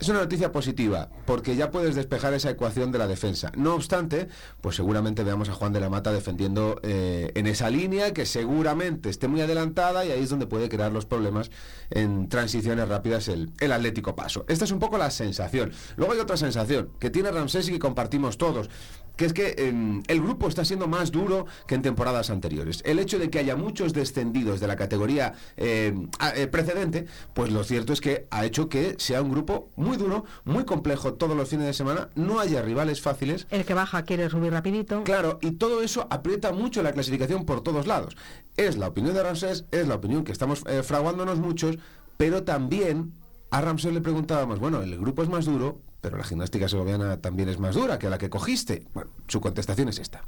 Es 0.00 0.08
una 0.08 0.20
noticia 0.20 0.52
positiva, 0.52 1.08
porque 1.26 1.56
ya 1.56 1.72
puedes 1.72 1.96
despejar 1.96 2.32
esa 2.32 2.50
ecuación 2.50 2.92
de 2.92 2.98
la 2.98 3.08
defensa. 3.08 3.50
No 3.56 3.74
obstante, 3.74 4.28
pues 4.60 4.76
seguramente 4.76 5.24
veamos 5.24 5.48
a 5.48 5.54
Juan 5.54 5.72
de 5.72 5.80
la 5.80 5.90
Mata 5.90 6.12
defendiendo 6.12 6.78
eh, 6.84 7.32
en 7.34 7.48
esa 7.48 7.68
línea 7.68 8.12
que 8.12 8.24
seguramente 8.24 9.10
esté 9.10 9.26
muy 9.26 9.40
adelantada 9.40 10.04
y 10.04 10.12
ahí 10.12 10.22
es 10.22 10.30
donde 10.30 10.46
puede 10.46 10.68
crear 10.68 10.92
los 10.92 11.04
problemas 11.04 11.50
en 11.90 12.28
transiciones 12.28 12.88
rápidas 12.88 13.26
el, 13.26 13.50
el 13.58 13.72
Atlético 13.72 14.14
Paso. 14.14 14.44
Esta 14.48 14.66
es 14.66 14.70
un 14.70 14.78
poco 14.78 14.98
la 14.98 15.10
sensación. 15.10 15.72
Luego 15.96 16.12
hay 16.12 16.20
otra 16.20 16.36
sensación 16.36 16.90
que 17.00 17.10
tiene 17.10 17.32
Ramsés 17.32 17.68
y 17.68 17.72
que 17.72 17.78
compartimos 17.80 18.38
todos 18.38 18.70
que 19.18 19.24
es 19.24 19.32
que 19.32 19.56
em, 19.58 20.02
el 20.06 20.22
grupo 20.22 20.48
está 20.48 20.64
siendo 20.64 20.86
más 20.86 21.10
duro 21.10 21.46
que 21.66 21.74
en 21.74 21.82
temporadas 21.82 22.30
anteriores. 22.30 22.82
El 22.86 23.00
hecho 23.00 23.18
de 23.18 23.28
que 23.30 23.40
haya 23.40 23.56
muchos 23.56 23.92
descendidos 23.92 24.60
de 24.60 24.68
la 24.68 24.76
categoría 24.76 25.34
em, 25.56 26.08
eh, 26.36 26.46
precedente, 26.46 27.06
pues 27.34 27.50
lo 27.50 27.64
cierto 27.64 27.92
es 27.92 28.00
que 28.00 28.26
ha 28.30 28.46
hecho 28.46 28.68
que 28.68 28.94
sea 28.98 29.20
un 29.20 29.32
grupo 29.32 29.70
muy 29.74 29.87
duro, 29.96 30.24
muy 30.44 30.64
complejo 30.64 31.14
todos 31.14 31.36
los 31.36 31.48
fines 31.48 31.66
de 31.66 31.72
semana, 31.72 32.08
no 32.14 32.40
haya 32.40 32.62
rivales 32.62 33.00
fáciles. 33.00 33.46
El 33.50 33.64
que 33.64 33.74
baja 33.74 34.02
quiere 34.02 34.28
subir 34.30 34.52
rapidito. 34.52 35.04
Claro, 35.04 35.38
y 35.40 35.52
todo 35.52 35.82
eso 35.82 36.06
aprieta 36.10 36.52
mucho 36.52 36.82
la 36.82 36.92
clasificación 36.92 37.44
por 37.44 37.62
todos 37.62 37.86
lados. 37.86 38.16
Es 38.56 38.76
la 38.76 38.88
opinión 38.88 39.14
de 39.14 39.22
Ramsés, 39.22 39.64
es 39.70 39.88
la 39.88 39.94
opinión 39.94 40.24
que 40.24 40.32
estamos 40.32 40.62
eh, 40.66 40.82
fraguándonos 40.82 41.38
muchos, 41.38 41.78
pero 42.16 42.42
también 42.42 43.12
a 43.50 43.60
Ramsés 43.60 43.92
le 43.92 44.00
preguntábamos, 44.00 44.58
bueno, 44.58 44.82
el 44.82 44.98
grupo 44.98 45.22
es 45.22 45.28
más 45.28 45.46
duro, 45.46 45.80
pero 46.00 46.16
la 46.16 46.24
gimnástica 46.24 46.68
segoviana 46.68 47.20
también 47.20 47.48
es 47.48 47.58
más 47.58 47.74
dura 47.74 47.98
que 47.98 48.08
la 48.08 48.18
que 48.18 48.30
cogiste. 48.30 48.86
Bueno, 48.94 49.10
su 49.26 49.40
contestación 49.40 49.88
es 49.88 49.98
esta. 49.98 50.22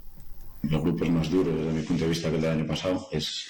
El 0.62 0.80
grupo 0.80 1.04
es 1.04 1.10
más 1.10 1.30
duro 1.30 1.50
desde 1.52 1.72
mi 1.72 1.82
punto 1.82 2.04
de 2.04 2.10
vista 2.10 2.28
que 2.28 2.36
el 2.36 2.42
del 2.42 2.50
año 2.52 2.66
pasado. 2.66 3.08
Es, 3.12 3.46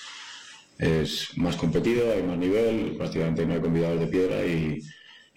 es 0.79 1.37
más 1.37 1.57
competido, 1.57 2.13
hay 2.13 2.23
más 2.23 2.39
nivel, 2.39 2.97
prácticamente 2.97 3.47
no 3.47 3.55
hay 3.55 3.61
convidados 3.61 4.01
de 4.01 4.07
piedra 4.07 4.45
y, 4.45 4.83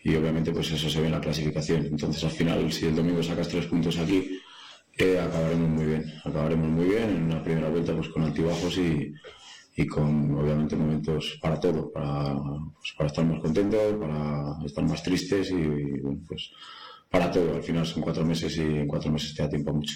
y 0.04 0.16
obviamente 0.16 0.52
pues 0.52 0.72
eso 0.72 0.90
se 0.90 1.00
ve 1.00 1.08
en 1.08 1.14
la 1.14 1.22
clasificación. 1.22 1.86
Entonces 1.86 2.24
al 2.24 2.32
final, 2.32 2.72
si 2.72 2.86
el 2.86 2.96
domingo 2.96 3.24
sacas 3.24 3.48
tres 3.48 3.66
puntos 3.68 3.98
aquí, 3.98 4.40
eh, 4.98 5.20
acabaremos 5.20 5.70
muy 5.70 5.86
bien. 5.86 6.04
Acabaremos 6.24 6.70
muy 6.70 6.86
bien 6.86 7.10
en 7.10 7.24
una 7.24 7.44
primera 7.44 7.70
vuelta 7.70 7.96
pues 7.96 8.10
con 8.10 8.24
altibajos 8.24 8.78
y, 8.78 9.14
y 9.76 9.88
con 9.88 10.36
obviamente 10.38 10.76
momentos 10.76 11.40
para 11.42 11.60
todo, 11.60 11.92
para, 11.92 12.36
pues, 12.80 12.94
para 12.98 13.08
estar 13.08 13.26
más 13.26 13.40
contentos, 13.40 13.96
para 14.00 14.66
estar 14.66 14.84
más 14.84 15.02
tristes 15.02 15.50
y, 15.52 16.00
bueno, 16.02 16.20
pues 16.28 16.52
para 17.10 17.32
todo. 17.32 17.56
Al 17.56 17.64
final 17.64 17.86
son 17.86 18.04
cuatro 18.04 18.26
meses 18.26 18.58
y 18.58 18.62
en 18.62 18.88
cuatro 18.88 19.12
meses 19.12 19.34
te 19.34 19.44
da 19.44 19.50
tiempo 19.50 19.74
mucho. 19.74 19.96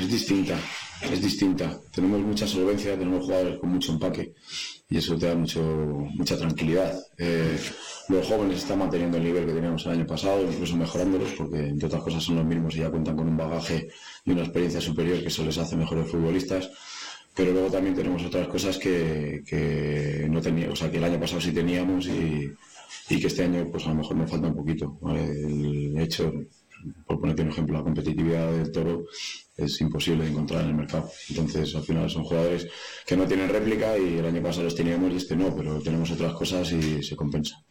Es 0.00 0.08
distinta, 0.10 0.58
es 1.02 1.22
distinta. 1.22 1.80
Tenemos 1.94 2.20
mucha 2.20 2.46
solvencia, 2.46 2.98
tenemos 2.98 3.24
jugadores 3.24 3.58
con 3.58 3.70
mucho 3.70 3.92
empaque 3.92 4.34
y 4.88 4.98
eso 4.98 5.16
te 5.16 5.26
da 5.26 5.34
mucho, 5.34 5.60
mucha 6.14 6.36
tranquilidad. 6.36 6.98
Eh, 7.18 7.58
los 8.08 8.26
jóvenes 8.26 8.58
están 8.58 8.78
manteniendo 8.78 9.16
el 9.18 9.24
nivel 9.24 9.46
que 9.46 9.52
teníamos 9.52 9.86
el 9.86 9.92
año 9.92 10.06
pasado, 10.06 10.42
incluso 10.42 10.76
mejorándolos, 10.76 11.32
porque 11.38 11.68
entre 11.68 11.86
otras 11.86 12.02
cosas 12.02 12.22
son 12.22 12.36
los 12.36 12.44
mismos 12.44 12.74
y 12.76 12.80
ya 12.80 12.90
cuentan 12.90 13.16
con 13.16 13.28
un 13.28 13.36
bagaje 13.36 13.88
y 14.24 14.30
una 14.32 14.42
experiencia 14.42 14.80
superior 14.80 15.20
que 15.20 15.28
eso 15.28 15.44
les 15.44 15.58
hace 15.58 15.76
mejores 15.76 16.10
futbolistas 16.10 16.70
pero 17.34 17.52
luego 17.52 17.70
también 17.70 17.94
tenemos 17.94 18.24
otras 18.24 18.48
cosas 18.48 18.76
que, 18.76 19.42
que 19.46 20.26
no 20.28 20.40
tenía, 20.40 20.70
o 20.70 20.76
sea, 20.76 20.90
que 20.90 20.98
el 20.98 21.04
año 21.04 21.18
pasado 21.18 21.40
sí 21.40 21.52
teníamos 21.52 22.06
y, 22.06 22.50
y, 23.08 23.20
que 23.20 23.26
este 23.28 23.44
año 23.44 23.68
pues 23.70 23.86
a 23.86 23.90
lo 23.90 23.96
mejor 23.96 24.16
nos 24.16 24.30
falta 24.30 24.48
un 24.48 24.56
poquito. 24.56 24.98
El 25.08 25.98
hecho, 25.98 26.32
por 27.06 27.20
ponerte 27.20 27.42
un 27.42 27.48
ejemplo, 27.48 27.78
la 27.78 27.84
competitividad 27.84 28.50
del 28.52 28.72
toro 28.72 29.06
es 29.56 29.80
imposible 29.80 30.24
de 30.24 30.30
encontrar 30.30 30.62
en 30.62 30.70
el 30.70 30.74
mercado. 30.74 31.10
Entonces, 31.28 31.74
al 31.74 31.82
final 31.82 32.08
son 32.08 32.24
jugadores 32.24 32.66
que 33.06 33.16
no 33.16 33.26
tienen 33.26 33.48
réplica 33.48 33.98
y 33.98 34.18
el 34.18 34.26
año 34.26 34.42
pasado 34.42 34.64
los 34.64 34.74
teníamos 34.74 35.12
y 35.12 35.16
este 35.16 35.36
no, 35.36 35.54
pero 35.54 35.80
tenemos 35.80 36.10
otras 36.10 36.32
cosas 36.34 36.72
y 36.72 37.02
se 37.02 37.16
compensa. 37.16 37.62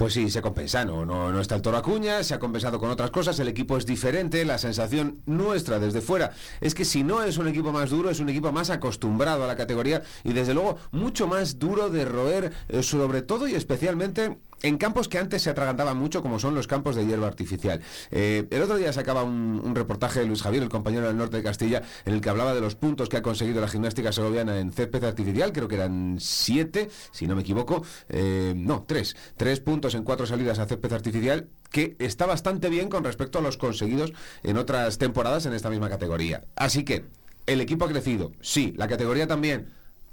Pues 0.00 0.14
sí, 0.14 0.30
se 0.30 0.40
compensa, 0.40 0.82
no, 0.82 1.04
no, 1.04 1.30
no 1.30 1.42
está 1.42 1.56
el 1.56 1.60
toro 1.60 1.76
Acuña, 1.76 2.24
se 2.24 2.32
ha 2.32 2.38
compensado 2.38 2.78
con 2.78 2.88
otras 2.88 3.10
cosas, 3.10 3.38
el 3.38 3.48
equipo 3.48 3.76
es 3.76 3.84
diferente, 3.84 4.46
la 4.46 4.56
sensación 4.56 5.20
nuestra 5.26 5.78
desde 5.78 6.00
fuera 6.00 6.32
es 6.62 6.74
que 6.74 6.86
si 6.86 7.04
no 7.04 7.22
es 7.22 7.36
un 7.36 7.48
equipo 7.48 7.70
más 7.70 7.90
duro, 7.90 8.08
es 8.08 8.18
un 8.18 8.30
equipo 8.30 8.50
más 8.50 8.70
acostumbrado 8.70 9.44
a 9.44 9.46
la 9.46 9.56
categoría 9.56 10.02
y 10.24 10.32
desde 10.32 10.54
luego 10.54 10.78
mucho 10.90 11.26
más 11.26 11.58
duro 11.58 11.90
de 11.90 12.06
roer, 12.06 12.50
eh, 12.70 12.82
sobre 12.82 13.20
todo 13.20 13.46
y 13.46 13.54
especialmente 13.54 14.38
en 14.62 14.78
campos 14.78 15.08
que 15.08 15.18
antes 15.18 15.42
se 15.42 15.50
atragantaban 15.50 15.96
mucho, 15.96 16.22
como 16.22 16.38
son 16.38 16.54
los 16.54 16.66
campos 16.66 16.96
de 16.96 17.06
hierba 17.06 17.26
artificial. 17.26 17.80
Eh, 18.10 18.46
el 18.50 18.62
otro 18.62 18.76
día 18.76 18.92
sacaba 18.92 19.22
un, 19.22 19.74
reportaje 19.74 20.20
de 20.20 20.26
Luis 20.26 20.42
Javier, 20.42 20.62
el 20.62 20.68
compañero 20.68 21.06
del 21.06 21.16
norte 21.16 21.38
de 21.38 21.42
Castilla, 21.42 21.82
en 22.04 22.14
el 22.14 22.20
que 22.20 22.28
hablaba 22.28 22.54
de 22.54 22.60
los 22.60 22.74
puntos 22.74 23.08
que 23.08 23.16
ha 23.16 23.22
conseguido 23.22 23.60
la 23.60 23.68
gimnástica 23.68 24.12
segoviana 24.12 24.58
en 24.58 24.72
césped 24.72 25.02
artificial, 25.04 25.52
creo 25.52 25.68
que 25.68 25.76
eran 25.76 26.16
siete, 26.18 26.90
si 27.12 27.26
no 27.26 27.34
me 27.34 27.42
equivoco, 27.42 27.84
eh, 28.08 28.52
no, 28.56 28.84
tres, 28.86 29.16
tres 29.36 29.60
puntos 29.60 29.94
en 29.94 30.04
cuatro 30.04 30.26
salidas 30.26 30.58
a 30.58 30.66
césped 30.66 30.92
artificial, 30.92 31.48
que 31.70 31.96
está 31.98 32.26
bastante 32.26 32.68
bien 32.68 32.88
con 32.88 33.04
respecto 33.04 33.38
a 33.38 33.42
los 33.42 33.56
conseguidos 33.56 34.12
en 34.42 34.56
otras 34.56 34.98
temporadas 34.98 35.46
en 35.46 35.54
esta 35.54 35.70
misma 35.70 35.88
categoría. 35.88 36.42
Así 36.56 36.84
que, 36.84 37.04
el 37.46 37.60
equipo 37.60 37.84
ha 37.84 37.88
crecido, 37.88 38.32
sí, 38.40 38.74
la 38.76 38.86
categoría 38.86 39.26
también, 39.26 39.68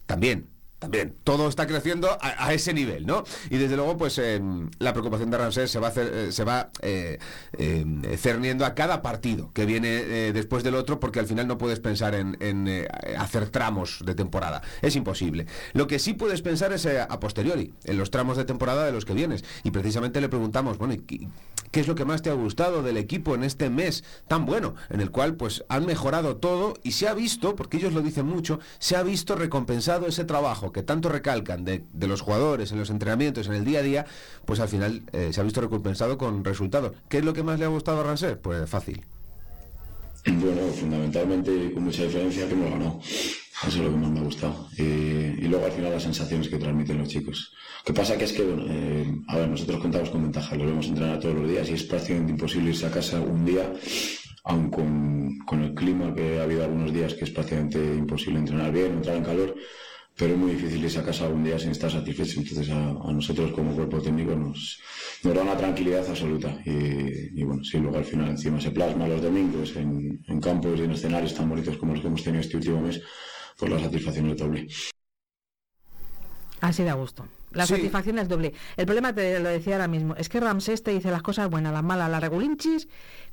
también, 0.05 0.47
también 0.79 1.15
todo 1.23 1.47
está 1.49 1.65
creciendo 1.65 2.17
a, 2.21 2.53
ese 2.53 2.73
nivel, 2.73 3.05
¿no? 3.05 3.23
Y 3.49 3.57
desde 3.57 3.75
luego, 3.75 3.97
pues 3.97 4.17
em, 4.19 4.69
la 4.77 4.93
preocupación 4.93 5.31
de 5.31 5.37
Ramsés 5.37 5.71
se 5.71 5.79
va, 5.79 5.91
eh, 5.95 6.27
se 6.31 6.43
va 6.43 6.69
eh, 6.81 7.17
em, 7.57 8.03
cerniendo 8.17 8.65
a 8.65 8.75
cada 8.75 9.01
partido 9.01 9.51
que 9.53 9.65
viene 9.65 9.89
eh, 9.89 10.33
después 10.33 10.63
del 10.63 10.75
otro, 10.75 10.99
porque 10.99 11.19
al 11.19 11.25
final 11.25 11.47
no 11.47 11.57
puedes 11.57 11.79
pensar 11.79 12.13
en, 12.13 12.37
hacer 13.17 13.49
tramos 13.49 14.03
de 14.05 14.13
temporada. 14.13 14.61
Es 14.81 14.95
imposible. 14.95 15.47
Lo 15.73 15.87
que 15.87 15.97
sí 15.97 16.13
puedes 16.13 16.41
pensar 16.41 16.71
es 16.73 16.85
a 16.85 17.19
posteriori, 17.19 17.73
en 17.83 17.97
los 17.97 18.11
tramos 18.11 18.37
de 18.37 18.45
temporada 18.45 18.85
de 18.85 18.91
los 18.91 19.05
que 19.05 19.13
vienes. 19.13 19.43
Y 19.63 19.71
precisamente 19.71 20.21
le 20.21 20.29
preguntamos, 20.29 20.77
bueno, 20.77 20.95
¿qué, 21.07 21.27
¿qué 21.77 21.81
es 21.81 21.87
lo 21.87 21.93
que 21.93 22.05
más 22.05 22.23
te 22.23 22.31
ha 22.31 22.33
gustado 22.33 22.81
del 22.81 22.97
equipo 22.97 23.35
en 23.35 23.43
este 23.43 23.69
mes 23.69 24.03
tan 24.27 24.47
bueno, 24.47 24.73
en 24.89 24.99
el 24.99 25.11
cual 25.11 25.35
pues 25.35 25.63
han 25.69 25.85
mejorado 25.85 26.37
todo 26.37 26.73
y 26.81 26.93
se 26.93 27.07
ha 27.07 27.13
visto, 27.13 27.55
porque 27.55 27.77
ellos 27.77 27.93
lo 27.93 28.01
dicen 28.01 28.25
mucho, 28.25 28.59
se 28.79 28.95
ha 28.95 29.03
visto 29.03 29.35
recompensado 29.35 30.07
ese 30.07 30.25
trabajo? 30.25 30.71
que 30.71 30.81
tanto 30.81 31.07
recalcan 31.07 31.65
de, 31.65 31.83
los 31.99 32.21
jugadores 32.21 32.71
en 32.71 32.79
los 32.79 32.89
entrenamientos, 32.89 33.45
en 33.45 33.53
el 33.53 33.63
día 33.63 33.81
a 33.81 33.83
día, 33.83 34.05
pues 34.45 34.59
al 34.59 34.69
final 34.69 35.03
eh, 35.11 35.29
se 35.31 35.39
ha 35.39 35.43
visto 35.43 35.61
recompensado 35.61 36.17
con 36.17 36.43
resultados. 36.43 36.93
¿Qué 37.09 37.19
es 37.19 37.25
lo 37.25 37.33
que 37.33 37.43
más 37.43 37.59
le 37.59 37.65
ha 37.65 37.67
gustado 37.67 38.01
a 38.01 38.03
Ranser? 38.03 38.41
Pues 38.41 38.67
fácil. 38.67 39.05
Bueno, 40.25 40.61
fundamentalmente 40.73 41.71
con 41.73 41.83
mucha 41.83 42.03
diferencia 42.03 42.47
que 42.47 42.53
hemos 42.53 42.71
ganado. 42.71 42.99
Eso 43.01 43.77
es 43.77 43.83
lo 43.83 43.91
que 43.91 43.97
más 43.97 44.11
me 44.11 44.19
ha 44.19 44.23
gustado. 44.23 44.69
Y, 44.77 45.47
luego 45.47 45.65
al 45.65 45.71
final 45.71 45.91
las 45.91 46.03
sensaciones 46.03 46.49
que 46.49 46.57
transmiten 46.57 46.99
los 46.99 47.07
chicos. 47.07 47.53
Lo 47.79 47.93
que 47.93 47.99
pasa 47.99 48.17
que 48.17 48.25
es 48.25 48.33
que, 48.33 48.43
bueno, 48.43 48.65
eh, 48.69 49.05
a 49.27 49.37
ver, 49.37 49.49
nosotros 49.49 49.79
contamos 49.81 50.09
con 50.09 50.23
ventaja, 50.23 50.55
lo 50.55 50.65
vemos 50.65 50.87
entrenar 50.87 51.19
todos 51.19 51.35
los 51.35 51.49
días 51.49 51.69
y 51.69 51.73
es 51.73 51.83
prácticamente 51.83 52.33
imposible 52.33 52.69
irse 52.69 52.85
a 52.85 52.91
casa 52.91 53.19
un 53.19 53.45
día, 53.45 53.71
aun 54.43 54.69
con, 54.69 55.39
con 55.39 55.63
el 55.63 55.73
clima 55.73 56.13
que 56.13 56.39
ha 56.39 56.43
habido 56.43 56.65
algunos 56.65 56.93
días 56.93 57.13
que 57.13 57.23
es 57.25 57.31
prácticamente 57.31 57.79
imposible 57.79 58.39
entrenar 58.39 58.71
bien, 58.71 58.93
entrar 58.93 59.15
en 59.15 59.23
calor 59.23 59.55
pero 60.17 60.33
es 60.33 60.39
muy 60.39 60.51
difícil 60.51 60.83
irse 60.83 60.99
a 60.99 61.03
casa 61.03 61.27
un 61.27 61.43
día 61.43 61.59
sin 61.59 61.71
estar 61.71 61.91
satisfecho. 61.91 62.39
Entonces 62.39 62.69
a, 62.71 63.11
nosotros 63.11 63.51
como 63.51 63.75
cuerpo 63.75 64.01
técnico 64.01 64.35
nos, 64.35 64.81
nos 65.23 65.33
da 65.35 65.41
una 65.41 65.55
tranquilidad 65.55 66.09
absoluta. 66.09 66.57
Y, 66.65 67.43
bueno, 67.43 67.63
si 67.63 67.77
luego 67.77 67.97
al 67.97 68.05
final 68.05 68.29
encima 68.29 68.59
se 68.59 68.71
plasma 68.71 69.07
los 69.07 69.21
domingos 69.21 69.75
en, 69.75 70.19
en, 70.27 70.41
campos 70.41 70.79
y 70.79 70.83
en 70.83 70.91
escenarios 70.91 71.35
tan 71.35 71.47
bonitos 71.47 71.77
como 71.77 71.93
los 71.93 72.01
que 72.01 72.07
hemos 72.07 72.23
tenido 72.23 72.41
este 72.41 72.57
último 72.57 72.81
mes, 72.81 72.99
pues 73.57 73.71
la 73.71 73.79
satisfacción 73.79 74.31
es 74.31 74.37
doble. 74.37 74.67
Así 76.61 76.83
da 76.83 76.93
gusto. 76.93 77.27
La 77.57 77.67
satisfacción 77.67 78.19
es 78.19 78.27
doble. 78.27 78.53
El 78.75 78.85
problema, 78.85 79.13
te 79.13 79.39
lo 79.39 79.49
decía 79.49 79.75
ahora 79.75 79.87
mismo, 79.87 80.15
es 80.15 80.29
que 80.29 80.39
Ramsés 80.39 80.83
te 80.83 80.91
dice 80.91 81.11
las 81.11 81.21
cosas 81.21 81.49
buenas, 81.49 81.73
las 81.73 81.83
malas, 81.83 82.09
las 82.09 82.21
regulinchis, 82.21 82.87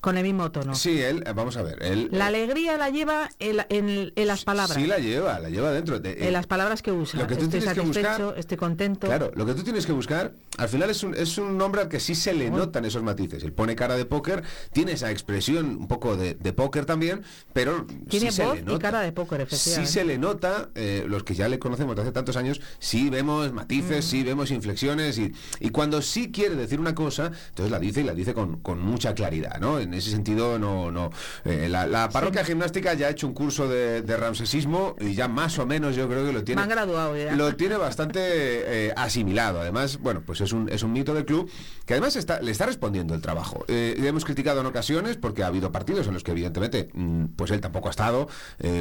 con 0.04 0.18
el 0.18 0.22
mismo 0.22 0.50
tono. 0.50 0.74
Sí, 0.74 1.00
él, 1.00 1.24
vamos 1.34 1.56
a 1.56 1.62
ver, 1.62 1.82
él... 1.82 2.10
La 2.12 2.26
alegría 2.26 2.76
la 2.76 2.90
lleva 2.90 3.30
en, 3.38 4.12
las 4.14 4.44
palabras. 4.44 4.76
Sí, 4.76 4.86
la 4.86 4.98
lleva, 4.98 5.38
la 5.38 5.48
lleva 5.48 5.72
dentro. 5.72 5.98
De, 5.98 6.26
en 6.26 6.32
las 6.34 6.46
palabras 6.46 6.82
que 6.82 6.92
usa. 6.92 7.20
Lo 7.20 7.26
que 7.26 7.36
tú 7.36 7.44
estoy 7.44 7.62
satisfecho, 7.62 8.34
estoy 8.36 8.58
contento. 8.58 9.06
Claro, 9.06 9.32
lo 9.34 9.46
que 9.46 9.54
tú 9.54 9.62
tienes 9.62 9.86
que 9.86 9.92
buscar, 9.92 10.34
al 10.58 10.68
final 10.68 10.90
es 10.90 11.02
un, 11.02 11.14
es 11.14 11.38
un 11.38 11.56
nombre 11.56 11.80
al 11.80 11.88
que 11.88 12.00
sí 12.00 12.14
se 12.14 12.34
le 12.34 12.50
notan 12.50 12.84
esos 12.84 13.02
matices. 13.02 13.42
Él 13.44 13.52
pone 13.54 13.74
cara 13.76 13.96
de 13.96 14.04
póker, 14.04 14.42
tiene 14.72 14.92
esa 14.92 15.10
expresión 15.10 15.76
un 15.76 15.88
poco 15.88 16.16
de, 16.18 16.34
póker 16.52 16.84
también, 16.84 17.22
pero 17.54 17.86
tiene 18.10 18.30
sí 18.30 18.42
voz 18.42 18.50
se 18.50 18.56
le 18.56 18.62
nota, 18.62 18.76
y 18.76 18.78
cara 18.78 19.00
de 19.00 19.12
póker, 19.12 19.40
efectivamente. 19.40 19.86
Sí 19.86 19.92
se 19.92 20.04
le 20.04 20.18
nota, 20.18 20.68
eh, 20.74 21.04
los 21.08 21.24
que 21.24 21.34
ya 21.34 21.48
le 21.48 21.58
conocemos 21.58 21.96
de 21.96 22.02
hace 22.02 22.12
tantos 22.12 22.36
años, 22.36 22.60
sí 22.78 23.08
vemos 23.08 23.52
matices, 23.54 24.04
mm. 24.04 24.08
Sí 24.14 24.22
vemos 24.22 24.52
inflexiones 24.52 25.18
y, 25.18 25.32
y 25.58 25.70
cuando 25.70 26.00
sí 26.00 26.30
quiere 26.30 26.54
decir 26.54 26.78
una 26.78 26.94
cosa, 26.94 27.32
entonces 27.48 27.72
la 27.72 27.80
dice 27.80 28.02
y 28.02 28.04
la 28.04 28.14
dice 28.14 28.32
con, 28.32 28.60
con 28.60 28.78
mucha 28.78 29.12
claridad, 29.12 29.58
¿no? 29.58 29.80
En 29.80 29.92
ese 29.92 30.10
sentido 30.12 30.56
no 30.56 30.92
no, 30.92 31.10
eh, 31.44 31.68
la, 31.68 32.08
parroquia 32.10 32.44
gimnástica 32.44 32.94
ya 32.94 33.08
ha 33.08 33.10
hecho 33.10 33.26
un 33.26 33.34
curso 33.34 33.66
de, 33.66 34.02
de, 34.02 34.16
ramsesismo 34.16 34.94
y 35.00 35.14
ya 35.14 35.26
más 35.26 35.58
o 35.58 35.66
menos 35.66 35.96
yo 35.96 36.08
creo 36.08 36.24
que 36.24 36.32
lo 36.32 36.44
tiene. 36.44 36.64
graduado 36.64 37.16
Lo 37.34 37.56
tiene 37.56 37.76
bastante 37.76 38.20
eh, 38.22 38.92
asimilado. 38.96 39.60
Además, 39.60 39.98
bueno, 39.98 40.22
pues 40.24 40.40
es 40.40 40.52
un, 40.52 40.68
es 40.68 40.84
un 40.84 40.92
mito 40.92 41.12
del 41.12 41.24
club 41.24 41.50
que 41.84 41.94
además 41.94 42.14
está, 42.14 42.40
le 42.40 42.52
está 42.52 42.66
respondiendo 42.66 43.14
el 43.14 43.20
trabajo. 43.20 43.64
Eh, 43.66 43.96
le 43.98 44.06
hemos 44.06 44.24
criticado 44.24 44.60
en 44.60 44.66
ocasiones 44.66 45.16
porque 45.16 45.42
ha 45.42 45.48
habido 45.48 45.72
partidos 45.72 46.06
en 46.06 46.14
los 46.14 46.22
que 46.22 46.30
evidentemente 46.30 46.88
mm, 46.92 47.24
pues 47.36 47.50
él 47.50 47.60
tampoco 47.60 47.88
ha 47.88 47.90
estado 47.90 48.28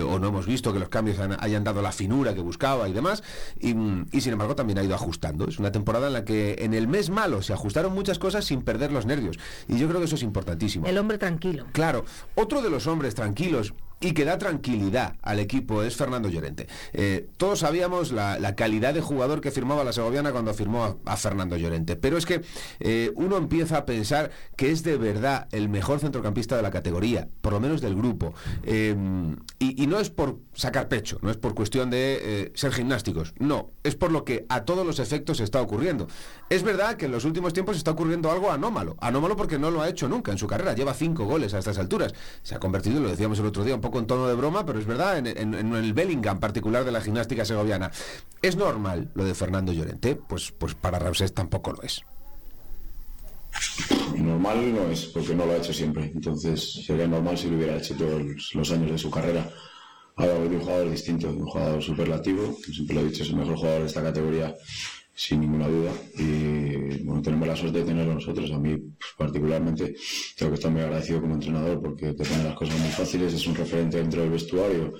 o 0.08 0.20
no 0.20 0.28
hemos 0.28 0.46
visto 0.46 0.72
que 0.74 0.80
los 0.80 0.90
cambios 0.90 1.18
hayan 1.40 1.64
dado 1.64 1.82
la 1.82 1.92
finura 1.92 2.36
que 2.36 2.42
buscaba 2.42 2.88
y 2.88 2.94
demás. 2.94 3.24
Y, 3.60 3.76
y 4.12 4.22
sin 4.22 4.34
embargo 4.34 4.56
también 4.56 4.78
ha 4.78 4.84
ido 4.84 4.94
ajustando. 4.94 5.23
Es 5.48 5.60
una 5.60 5.72
temporada 5.72 6.08
en 6.08 6.14
la 6.14 6.26
que 6.26 6.56
en 6.60 6.74
el 6.74 6.88
mes 6.88 7.10
malo 7.10 7.42
se 7.42 7.54
ajustaron 7.54 7.94
muchas 7.94 8.20
cosas 8.20 8.46
sin 8.46 8.62
perder 8.62 8.92
los 8.92 9.06
nervios. 9.06 9.38
Y 9.68 9.78
yo 9.78 9.88
creo 9.88 10.00
que 10.00 10.06
eso 10.06 10.16
es 10.16 10.24
importantísimo. 10.24 10.86
El 10.86 10.98
hombre 10.98 11.18
tranquilo. 11.18 11.66
Claro, 11.72 12.06
otro 12.36 12.62
de 12.62 12.70
los 12.70 12.88
hombres 12.88 13.16
tranquilos 13.16 13.74
y 14.04 14.12
que 14.12 14.26
da 14.26 14.38
tranquilidad 14.38 15.16
al 15.22 15.40
equipo 15.40 15.82
es 15.82 15.96
Fernando 15.96 16.28
Llorente. 16.30 16.68
Eh, 16.92 17.30
todos 17.38 17.60
sabíamos 17.60 18.12
la, 18.12 18.38
calidad 18.56 18.94
de 18.94 19.02
jugador 19.02 19.42
que 19.42 19.50
firmaba 19.50 19.84
la 19.84 19.94
Segoviana 19.94 20.32
cuando 20.32 20.54
firmó 20.54 21.00
a, 21.06 21.18
Fernando 21.18 21.56
Llorente, 21.56 21.96
pero 21.96 22.18
es 22.18 22.26
que 22.26 22.42
eh, 22.82 23.12
uno 23.16 23.38
empieza 23.38 23.78
a 23.78 23.86
pensar 23.86 24.30
que 24.58 24.72
es 24.72 24.84
de 24.84 24.98
verdad 24.98 25.48
el 25.52 25.70
mejor 25.70 26.00
centrocampista 26.02 26.58
de 26.58 26.62
la 26.62 26.70
categoría, 26.70 27.30
por 27.42 27.54
lo 27.54 27.62
menos 27.62 27.80
del 27.82 27.96
grupo. 27.96 28.34
Eh, 28.64 28.94
y, 29.60 29.88
no 29.88 30.00
es 30.00 30.10
por 30.10 30.40
sacar 30.54 30.88
pecho, 30.88 31.20
no 31.22 31.30
es 31.30 31.38
por 31.38 31.56
cuestión 31.56 31.90
de 31.90 32.52
ser 32.56 32.74
gimnásticos, 32.74 33.34
no, 33.38 33.70
es 33.84 33.96
por 33.96 34.12
lo 34.12 34.26
que 34.26 34.46
a 34.50 34.66
todos 34.66 34.86
los 34.86 35.00
efectos 35.00 35.40
está 35.40 35.62
ocurriendo. 35.62 36.08
Es 36.50 36.64
verdad 36.64 36.96
que 36.96 37.06
en 37.06 37.12
los 37.12 37.26
últimos 37.26 37.54
tiempos 37.54 37.78
está 37.78 37.92
ocurriendo 37.92 38.32
algo 38.32 38.52
anómalo, 38.52 38.98
anómalo 39.00 39.36
porque 39.36 39.58
no 39.60 39.72
lo 39.72 39.82
ha 39.82 39.90
hecho 39.90 40.10
nunca 40.10 40.32
en 40.32 40.38
su 40.38 40.48
carrera, 40.48 40.74
lleva 40.74 40.94
cinco 40.94 41.26
goles 41.26 41.54
a 41.54 41.60
estas 41.60 41.78
alturas, 41.78 42.14
se 42.42 42.56
ha 42.56 42.60
convertido, 42.60 43.02
lo 43.02 43.10
decíamos 43.10 43.40
el 43.40 43.46
otro 43.46 43.64
día, 43.64 43.76
un 43.76 43.82
poco 43.82 43.93
con 43.94 44.08
tono 44.08 44.28
de 44.28 44.34
broma, 44.34 44.66
pero 44.66 44.80
es 44.80 44.88
verdad, 44.88 45.20
en, 45.20 45.54
el 45.54 45.94
Bellingham 45.94 46.40
particular 46.40 46.84
de 46.84 46.92
la 46.92 47.00
gimnástica 47.00 47.46
segoviana. 47.46 47.92
¿Es 48.42 48.56
normal 48.56 49.12
lo 49.14 49.24
de 49.24 49.36
Fernando 49.36 49.72
Llorente? 49.72 50.16
Pues, 50.16 50.52
pues 50.52 50.74
para 50.74 50.98
Ramsés 50.98 51.34
tampoco 51.34 51.72
lo 51.74 51.84
es. 51.84 52.02
Normal 54.18 54.74
no 54.74 54.90
es, 54.90 55.06
porque 55.06 55.36
no 55.36 55.46
lo 55.46 55.54
ha 55.54 55.58
hecho 55.58 55.72
siempre. 55.72 56.12
Entonces 56.14 56.84
sería 56.86 57.08
normal 57.08 57.38
si 57.38 57.50
lo 57.50 57.58
hubiera 57.58 57.78
hecho 57.78 57.96
todos 57.96 58.52
los 58.56 58.72
años 58.72 58.92
de 58.92 58.98
su 58.98 59.12
carrera. 59.12 59.48
Ahora 60.16 60.34
de 60.34 60.48
un 60.48 60.60
jugador 60.60 60.90
distinto, 60.90 61.28
un 61.30 61.46
jugador 61.46 61.82
superlativo, 61.82 62.58
siempre 62.64 62.96
lo 62.96 63.02
he 63.02 63.06
dicho, 63.06 63.24
es 63.24 63.30
el 63.30 63.36
mejor 63.36 63.58
jugador 63.58 63.82
de 63.82 63.88
esta 63.88 64.04
categoría 64.04 64.56
sin 65.16 65.42
ninguna 65.42 65.68
duda. 65.68 65.92
Y 66.18 67.04
bueno, 67.04 67.22
tenemos 67.22 67.48
la 67.48 67.56
suerte 67.56 67.80
de 67.80 67.86
tenerlo 67.86 68.16
nosotros. 68.16 68.52
A 68.52 68.58
mí, 68.58 68.76
pues, 68.78 69.12
particularmente, 69.18 69.96
tengo 70.38 70.52
que 70.52 70.56
estar 70.56 70.72
muy 70.72 70.82
agradecido 70.82 71.22
como 71.22 71.36
entrenador 71.36 71.82
porque 71.82 72.14
te 72.14 72.26
pone 72.26 72.44
las 72.44 72.56
cosas 72.56 72.80
muy 72.80 72.90
fáciles. 72.90 73.34
Es 73.34 73.48
un 73.48 73.56
referente 73.56 73.98
dentro 73.98 74.22
del 74.22 74.32
vestuario, 74.32 74.94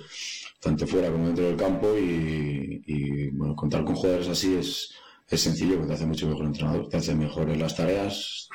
tanto 0.60 0.86
fuera 0.86 1.10
como 1.10 1.26
dentro 1.26 1.44
del 1.44 1.56
campo. 1.56 1.96
Y, 1.98 3.30
bueno, 3.32 3.56
contar 3.56 3.84
con 3.84 3.94
jugadores 3.94 4.28
así 4.28 4.54
es, 4.54 4.94
es 5.28 5.40
sencillo 5.40 5.74
porque 5.74 5.88
te 5.88 5.94
hace 5.94 6.06
mucho 6.06 6.28
mejor 6.28 6.46
entrenador. 6.46 6.88
Te 6.88 6.96
hace 6.96 7.14
mejor 7.14 7.50
en 7.50 7.58
las 7.58 7.76
tareas, 7.76 8.48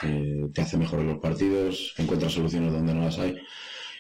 te, 0.53 0.61
hace 0.61 0.77
mejor 0.77 1.01
en 1.01 1.07
los 1.07 1.19
partidos, 1.19 1.93
encuentras 1.97 2.33
soluciones 2.33 2.71
donde 2.71 2.93
no 2.93 3.01
las 3.03 3.19
hay. 3.19 3.35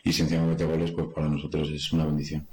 Y 0.03 0.23
mete 0.23 0.65
goles, 0.65 0.91
pues 0.91 1.07
para 1.13 1.27
nosotros 1.27 1.69
es 1.69 1.91
una 1.91 2.05
bendición. 2.05 2.47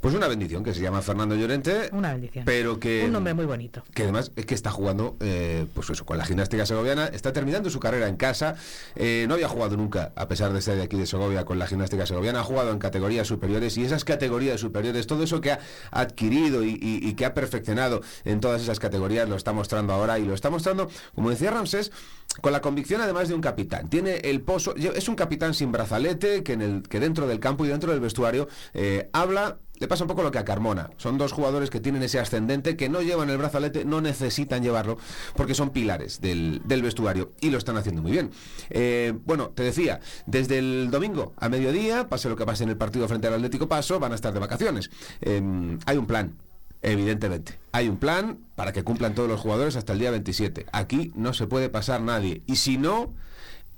Pues 0.00 0.14
una 0.14 0.28
bendición 0.28 0.64
que 0.64 0.74
se 0.74 0.80
llama 0.80 1.02
Fernando 1.02 1.34
Llorente. 1.34 1.88
Una 1.92 2.12
bendición. 2.12 2.44
Pero 2.44 2.78
que. 2.78 3.04
Un 3.04 3.12
nombre 3.12 3.34
muy 3.34 3.44
bonito. 3.44 3.82
Que 3.94 4.04
además 4.04 4.32
es 4.36 4.46
que 4.46 4.54
está 4.54 4.70
jugando, 4.70 5.16
eh, 5.20 5.66
pues 5.74 5.90
eso, 5.90 6.04
con 6.04 6.18
la 6.18 6.24
gimnástica 6.24 6.66
segoviana. 6.66 7.06
Está 7.06 7.32
terminando 7.32 7.70
su 7.70 7.80
carrera 7.80 8.08
en 8.08 8.16
casa. 8.16 8.56
Eh, 8.96 9.26
no 9.28 9.34
había 9.34 9.48
jugado 9.48 9.76
nunca, 9.76 10.12
a 10.16 10.28
pesar 10.28 10.52
de 10.52 10.60
ser 10.60 10.76
de 10.76 10.82
aquí 10.82 10.96
de 10.96 11.06
Segovia, 11.06 11.44
con 11.44 11.58
la 11.58 11.66
gimnástica 11.66 12.06
segoviana. 12.06 12.40
Ha 12.40 12.44
jugado 12.44 12.70
en 12.72 12.78
categorías 12.78 13.26
superiores 13.26 13.76
y 13.76 13.84
esas 13.84 14.04
categorías 14.04 14.60
superiores, 14.60 15.06
todo 15.06 15.22
eso 15.22 15.40
que 15.40 15.52
ha 15.52 15.60
adquirido 15.90 16.64
y, 16.64 17.14
que 17.14 17.24
ha 17.26 17.34
perfeccionado 17.34 18.00
en 18.24 18.40
todas 18.40 18.62
esas 18.62 18.78
categorías, 18.78 19.28
lo 19.28 19.36
está 19.36 19.52
mostrando 19.52 19.92
ahora 19.92 20.18
y 20.18 20.24
lo 20.24 20.34
está 20.34 20.50
mostrando, 20.50 20.88
como 21.14 21.30
decía 21.30 21.50
Ramsés, 21.50 21.92
con 22.40 22.52
la 22.52 22.60
convicción 22.60 23.00
además 23.00 23.28
de 23.28 23.34
un 23.34 23.40
capitán. 23.40 23.88
Tiene 23.88 24.16
el 24.16 24.40
pozo, 24.40 24.74
es 24.76 25.08
un 25.08 25.14
capitán 25.14 25.54
sin 25.54 25.70
brazalete 25.72 26.42
que, 26.42 26.54
en 26.54 26.62
el, 26.62 26.82
que 26.88 27.00
dentro 27.00 27.26
del 27.26 27.40
campo 27.40 27.64
y 27.64 27.68
dentro 27.68 27.92
del 27.92 28.00
vestuario 28.00 28.48
eh, 28.72 29.10
habla 29.12 29.58
le 29.82 29.88
pasa 29.88 30.04
un 30.04 30.08
poco 30.08 30.22
lo 30.22 30.30
que 30.30 30.38
a 30.38 30.44
Carmona. 30.44 30.90
Son 30.96 31.18
dos 31.18 31.32
jugadores 31.32 31.68
que 31.68 31.80
tienen 31.80 32.04
ese 32.04 32.20
ascendente, 32.20 32.76
que 32.76 32.88
no 32.88 33.02
llevan 33.02 33.30
el 33.30 33.36
brazalete, 33.36 33.84
no 33.84 34.00
necesitan 34.00 34.62
llevarlo, 34.62 34.96
porque 35.34 35.56
son 35.56 35.70
pilares 35.70 36.20
del, 36.20 36.62
vestuario 36.64 37.32
y 37.40 37.50
lo 37.50 37.58
están 37.58 37.76
haciendo 37.76 38.00
muy 38.00 38.12
bien. 38.12 38.30
Eh, 38.70 39.12
bueno, 39.26 39.48
te 39.48 39.64
decía, 39.64 39.98
desde 40.26 40.58
el 40.58 40.88
domingo 40.92 41.32
a 41.36 41.48
mediodía, 41.48 42.08
pase 42.08 42.28
lo 42.28 42.36
que 42.36 42.46
pase 42.46 42.62
en 42.62 42.70
el 42.70 42.76
partido 42.76 43.08
frente 43.08 43.26
al 43.26 43.34
Atlético 43.34 43.68
Paso, 43.68 43.98
van 43.98 44.12
a 44.12 44.14
estar 44.14 44.32
de 44.32 44.38
vacaciones. 44.38 44.88
Em, 45.20 45.80
hay 45.84 45.96
un 45.96 46.06
plan. 46.06 46.36
Evidentemente, 46.80 47.58
hay 47.72 47.88
un 47.88 47.96
plan 47.96 48.38
para 48.54 48.72
que 48.72 48.84
cumplan 48.84 49.16
todos 49.16 49.28
los 49.28 49.40
jugadores 49.40 49.74
hasta 49.74 49.94
el 49.94 49.98
día 49.98 50.12
27. 50.12 50.66
Aquí 50.70 51.10
no 51.16 51.34
se 51.34 51.48
puede 51.48 51.70
pasar 51.70 52.02
nadie. 52.02 52.42
Y 52.46 52.54
si 52.54 52.76
no, 52.76 53.12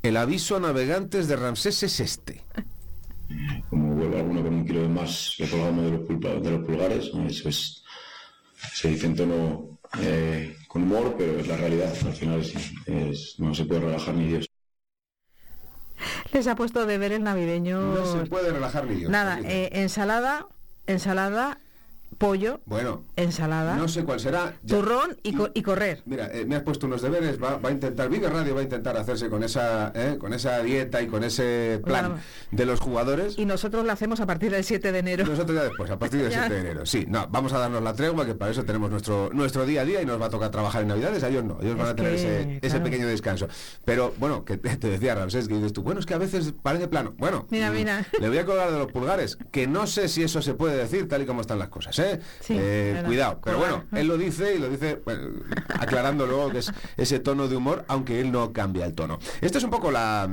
el 0.02 0.18
aviso 0.18 0.56
a 0.56 0.60
navegantes 0.60 1.28
de 1.28 1.36
Ramsés 1.36 1.82
es 1.82 2.00
este 2.00 2.42
como 3.70 3.94
vuelve 3.94 4.18
alguno 4.18 4.42
con 4.42 4.54
un 4.54 4.66
kilo 4.66 4.82
de 4.82 4.88
más 4.88 5.34
que 5.36 5.48
colgamos 5.48 5.84
de 5.84 5.90
los, 5.90 6.42
de 6.42 6.50
los 6.50 6.66
pulgares, 6.66 7.10
eso 7.28 7.48
es, 7.48 7.84
se 8.72 8.88
dice 8.88 9.06
en 9.06 9.16
tono 9.16 9.78
eh, 10.00 10.56
con 10.68 10.82
humor, 10.82 11.14
pero 11.16 11.38
es 11.38 11.46
la 11.46 11.56
realidad, 11.56 11.94
al 12.04 12.12
final 12.12 12.40
es, 12.40 13.38
no 13.38 13.54
se 13.54 13.64
puede 13.64 13.80
relajar 13.80 14.14
ni 14.14 14.28
Dios. 14.28 14.48
Les 16.32 16.46
ha 16.48 16.56
puesto 16.56 16.84
de 16.86 16.98
ver 16.98 17.12
el 17.12 17.22
navideño. 17.22 17.80
No 17.94 18.04
se 18.04 18.26
puede 18.26 18.52
relajar 18.52 18.86
ni 18.86 18.96
Dios. 18.96 19.10
Nada, 19.10 19.40
eh, 19.44 19.70
ensalada, 19.72 20.48
ensalada 20.86 21.58
pollo, 22.14 22.60
bueno, 22.66 23.04
ensalada, 23.16 23.76
no 23.76 23.88
sé 23.88 24.04
cuál 24.04 24.20
será, 24.20 24.54
turrón 24.66 25.16
y, 25.22 25.36
y, 25.54 25.62
correr. 25.62 26.02
Mira, 26.06 26.30
eh, 26.32 26.44
me 26.44 26.56
has 26.56 26.62
puesto 26.62 26.86
unos 26.86 27.02
deberes, 27.02 27.42
va, 27.42 27.60
a 27.62 27.70
intentar, 27.70 28.08
Vive 28.08 28.28
Radio 28.28 28.54
va 28.54 28.60
a 28.60 28.64
intentar 28.64 28.96
hacerse 28.96 29.28
con 29.28 29.42
esa, 29.42 29.92
eh, 29.94 30.16
con 30.18 30.32
esa 30.32 30.62
dieta 30.62 31.02
y 31.02 31.06
con 31.06 31.24
ese 31.24 31.80
plan 31.84 32.16
de 32.50 32.66
los 32.66 32.80
jugadores. 32.80 33.38
Y 33.38 33.44
nosotros 33.44 33.84
lo 33.84 33.92
hacemos 33.92 34.20
a 34.20 34.26
partir 34.26 34.50
del 34.50 34.64
7 34.64 34.92
de 34.92 34.98
enero. 34.98 35.24
Nosotros 35.24 35.56
ya 35.56 35.64
después, 35.64 35.90
a 35.90 35.98
partir 35.98 36.22
del 36.22 36.32
7 36.32 36.48
de 36.48 36.60
enero. 36.60 36.86
Sí, 36.86 37.06
no, 37.08 37.26
vamos 37.28 37.52
a 37.52 37.58
darnos 37.58 37.82
la 37.82 37.94
tregua, 37.94 38.24
que 38.26 38.34
para 38.34 38.50
eso 38.50 38.64
tenemos 38.64 38.90
nuestro, 38.90 39.30
nuestro 39.32 39.66
día 39.66 39.82
a 39.82 39.84
día 39.84 40.02
y 40.02 40.06
nos 40.06 40.20
va 40.20 40.26
a 40.26 40.30
tocar 40.30 40.50
trabajar 40.50 40.82
en 40.82 40.88
Navidades, 40.88 41.22
a 41.22 41.28
ellos 41.28 41.44
no, 41.44 41.58
ellos 41.60 41.76
van 41.76 41.88
a 41.88 41.96
tener 41.96 42.14
ese, 42.14 42.58
ese, 42.62 42.80
pequeño 42.80 43.06
descanso. 43.06 43.48
Pero 43.84 44.14
bueno, 44.18 44.44
que 44.44 44.56
te 44.56 44.88
decía 44.88 45.14
Ramsés, 45.14 45.48
que 45.48 45.54
dices 45.54 45.72
tú, 45.72 45.82
bueno, 45.82 46.00
es 46.00 46.06
que 46.06 46.14
a 46.14 46.18
veces 46.18 46.54
parece 46.62 46.88
plano. 46.88 47.14
Bueno, 47.18 47.46
mira, 47.50 47.70
mm, 47.70 47.74
mira. 47.74 48.06
le 48.20 48.28
voy 48.28 48.38
a 48.38 48.44
colgar 48.44 48.70
de 48.70 48.78
los 48.78 48.92
pulgares, 48.92 49.38
que 49.50 49.66
no 49.66 49.86
sé 49.86 50.08
si 50.08 50.22
eso 50.22 50.42
se 50.42 50.54
puede 50.54 50.76
decir 50.76 51.08
tal 51.08 51.22
y 51.22 51.26
como 51.26 51.40
están 51.40 51.58
las 51.58 51.68
cosas, 51.68 51.98
¿eh? 51.98 52.03
Sí. 52.40 52.56
eh 52.58 53.02
cuidado. 53.04 53.40
Pero 53.44 53.58
bueno, 53.58 53.84
él 53.92 54.06
lo 54.06 54.16
dice 54.16 54.54
y 54.54 54.58
lo 54.58 54.68
dice 54.68 55.02
aclarando 55.78 56.26
luego 56.26 56.50
que 56.50 56.58
es 56.58 56.72
ese 56.96 57.18
tono 57.18 57.48
de 57.48 57.56
humor, 57.56 57.84
aunque 57.88 58.20
él 58.20 58.32
no 58.32 58.52
cambia 58.52 58.86
el 58.86 58.94
tono. 58.94 59.18
Esta 59.40 59.58
es 59.58 59.64
un 59.64 59.70
poco 59.70 59.90
la, 59.90 60.28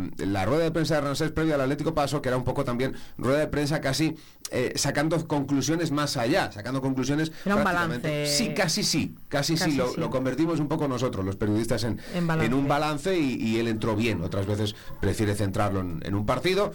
rueda 0.45 0.63
de 0.63 0.71
prensa 0.71 0.95
de 0.95 1.01
Ramsés 1.01 1.31
previa 1.31 1.55
al 1.55 1.61
Atlético 1.61 1.93
Paso, 1.93 2.21
que 2.21 2.29
era 2.29 2.37
un 2.37 2.43
poco 2.43 2.63
también 2.63 2.95
rueda 3.17 3.39
de 3.39 3.47
prensa 3.47 3.81
casi 3.81 4.15
eh, 4.51 4.73
sacando 4.75 5.27
conclusiones 5.27 5.91
más 5.91 6.17
allá, 6.17 6.51
sacando 6.51 6.81
conclusiones. 6.81 7.31
Era 7.45 7.55
un 7.55 7.63
balance. 7.63 8.27
Sí, 8.27 8.53
casi 8.53 8.83
sí, 8.83 9.15
casi, 9.27 9.57
sí, 9.57 9.79
lo, 9.97 10.09
convertimos 10.09 10.59
un 10.59 10.67
poco 10.67 10.87
nosotros, 10.87 11.25
los 11.25 11.35
periodistas, 11.35 11.83
en, 11.83 11.99
en, 12.13 12.53
un 12.53 12.67
balance 12.67 13.17
y, 13.17 13.57
él 13.57 13.67
entró 13.67 13.95
bien. 13.95 14.21
Otras 14.21 14.45
veces 14.45 14.75
prefiere 14.99 15.35
centrarlo 15.35 15.81
en 15.81 16.15
un 16.15 16.25
partido. 16.25 16.73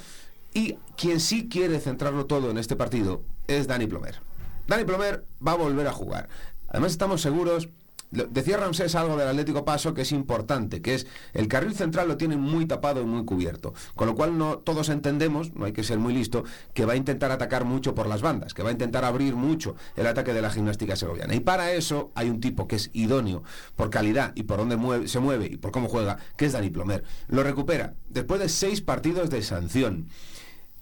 Y 0.55 0.79
quien 0.97 1.21
sí 1.21 1.49
quiere 1.51 1.81
centrarlo 1.81 2.25
todo 2.25 2.51
en 2.51 2.57
este 2.57 2.77
partido 2.77 3.23
es 3.47 3.67
Dani 3.67 3.87
Plomer. 3.87 4.26
Dani 4.67 4.85
Plomer 4.85 5.25
va 5.47 5.53
a 5.53 5.57
volver 5.57 5.87
a 5.87 5.93
jugar. 5.93 6.29
Además 6.69 6.93
estamos 6.93 7.21
seguros 7.21 7.69
decía 8.11 8.57
Ramsés 8.57 8.95
algo 8.95 9.17
del 9.17 9.29
Atlético 9.29 9.65
Paso 9.65 9.95
que 9.95 10.03
es 10.03 10.13
importante, 10.13 10.81
que 10.81 10.95
es 10.95 11.07
el 11.33 11.49
carril 11.49 11.75
central 11.75 12.09
lo 12.09 12.17
tiene 12.17 12.37
muy 12.37 12.67
tapado 12.67 13.03
y 13.03 13.05
muy 13.05 13.25
cubierto, 13.25 13.75
con 13.95 14.07
lo 14.07 14.15
cual 14.15 14.39
no 14.39 14.59
todos 14.59 14.89
entendemos, 14.89 15.55
no 15.55 15.65
hay 15.65 15.73
que 15.73 15.83
ser 15.83 15.99
muy 15.99 16.15
listo, 16.15 16.45
que 16.75 16.85
va 16.85 16.95
a 16.95 16.97
intentar 16.97 17.31
atacar 17.31 17.65
mucho 17.65 17.95
por 17.95 18.07
las 18.07 18.23
bandas, 18.23 18.55
que 18.55 18.63
va 18.63 18.71
a 18.71 18.73
intentar 18.73 19.05
abrir 19.05 19.35
mucho 19.35 19.75
el 19.97 20.07
ataque 20.07 20.33
de 20.33 20.43
la 20.43 20.51
gimnástica 20.51 20.97
segoviana. 20.97 21.35
Y 21.35 21.41
para 21.41 21.73
eso 21.73 22.11
hay 22.15 22.31
un 22.31 22.41
tipo 22.41 22.69
que 22.69 22.77
es 22.77 22.91
idóneo 22.93 23.43
por 23.75 23.91
calidad 23.91 24.33
y 24.35 24.45
por 24.45 24.59
dónde 24.59 25.09
se 25.09 25.21
mueve 25.21 25.47
y 25.47 25.57
por 25.57 25.73
cómo 25.73 25.89
juega, 25.89 26.19
que 26.37 26.47
es 26.47 26.53
Dani 26.53 26.71
Plomer. 26.71 27.05
Lo 27.29 27.43
recupera 27.43 27.95
después 28.09 28.41
de 28.41 28.49
seis 28.49 28.81
partidos 28.81 29.31
de 29.31 29.43
sanción. 29.43 30.09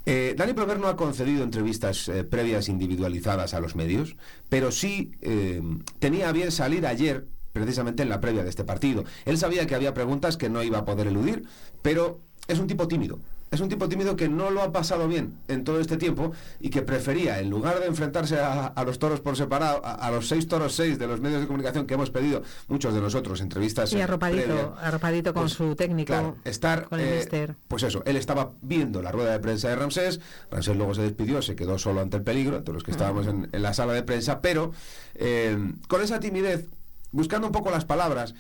Eh, 0.07 0.35
Dani 0.37 0.53
Plomer 0.53 0.79
no 0.79 0.88
ha 0.88 0.97
concedido 0.97 1.43
entrevistas 1.43 2.09
eh, 2.09 2.25
previas 2.25 2.69
individualizadas 2.69 3.55
a 3.55 3.61
los 3.61 3.75
medios, 3.75 4.17
pero 4.49 4.71
sí 4.71 5.12
eh, 5.23 5.62
tenía 5.99 6.31
bien 6.33 6.53
salir 6.53 6.87
ayer, 6.87 7.27
precisamente 7.53 8.03
en 8.03 8.11
la 8.11 8.21
previa 8.21 8.43
de 8.43 8.51
este 8.51 8.64
partido. 8.64 9.05
Él 9.25 9.38
sabía 9.38 9.67
que 9.67 9.75
había 9.75 9.95
preguntas 9.95 10.37
que 10.37 10.51
no 10.51 10.62
iba 10.62 10.79
a 10.79 10.85
poder 10.85 11.07
eludir, 11.07 11.45
pero 11.83 12.21
es 12.49 12.59
un 12.59 12.67
tipo 12.67 12.87
tímido 12.88 13.19
es 13.55 13.61
un 13.61 13.69
tipo 13.69 13.88
tímido 13.88 14.17
que 14.17 14.29
no 14.29 14.51
lo 14.51 14.62
ha 14.62 14.73
pasado 14.73 15.09
bien 15.09 15.38
en 15.49 15.64
todo 15.64 15.81
este 15.81 15.97
tiempo 15.97 16.33
y 16.61 16.71
que 16.71 16.83
prefería, 16.83 17.40
en 17.40 17.51
lugar 17.51 17.81
de 17.81 17.87
enfrentarse 17.87 18.38
a, 18.38 18.73
los 18.85 18.99
toros 18.99 19.21
por 19.21 19.37
separado, 19.37 19.81
a, 19.85 20.11
los 20.11 20.29
seis 20.29 20.47
toros 20.49 20.75
seis 20.75 20.99
de 20.99 21.07
los 21.07 21.21
medios 21.21 21.40
de 21.40 21.47
comunicación 21.47 21.87
que 21.87 21.95
hemos 21.95 22.11
pedido, 22.11 22.43
muchos 22.69 22.95
de 22.95 23.01
nosotros, 23.01 23.40
entrevistas. 23.40 23.93
Y 23.93 24.01
arropadito, 24.01 24.77
arropadito 24.81 25.33
con 25.33 25.45
pues, 25.45 25.53
su 25.53 25.75
técnico. 25.75 26.37
estar. 26.45 26.85
Con 26.88 27.01
el 27.01 27.27
eh, 27.31 27.55
pues 27.69 27.83
eso, 27.83 28.03
él 28.05 28.17
estaba 28.17 28.51
viendo 28.61 29.03
la 29.03 29.12
rueda 29.12 29.33
de 29.33 29.38
prensa 29.38 29.69
de 29.69 29.77
Ramsés, 29.77 30.21
Ramsés 30.51 30.77
luego 30.77 30.95
se 30.95 31.03
despidió, 31.03 31.40
se 31.43 31.55
quedó 31.57 31.79
solo 31.79 32.01
ante 32.01 32.17
el 32.17 32.23
peligro, 32.23 32.62
todos 32.62 32.75
los 32.75 32.83
que 32.83 32.90
estábamos 32.90 33.27
en, 33.27 33.49
la 33.53 33.73
sala 33.73 33.93
de 33.93 34.03
prensa, 34.03 34.40
pero 34.40 34.73
eh, 35.14 35.57
con 35.88 36.03
esa 36.03 36.21
timidez, 36.21 36.67
buscando 37.12 37.47
un 37.47 37.53
poco 37.53 37.71
las 37.71 37.85
palabras, 37.85 38.35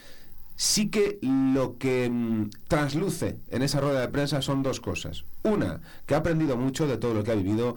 sí 0.56 0.90
que 0.90 1.18
lo 1.22 1.78
que 1.78 2.08
mm, 2.10 2.50
trasluce 2.68 3.36
en 3.50 3.62
esa 3.62 3.80
rueda 3.80 4.00
de 4.00 4.08
prensa 4.08 4.42
son 4.42 4.62
dos 4.62 4.80
cosas. 4.80 5.24
Una, 5.42 5.80
que 6.06 6.14
ha 6.14 6.18
aprendido 6.18 6.56
mucho 6.56 6.86
de 6.86 6.96
todo 6.96 7.14
lo 7.14 7.24
que 7.24 7.32
ha 7.32 7.34
vivido 7.34 7.76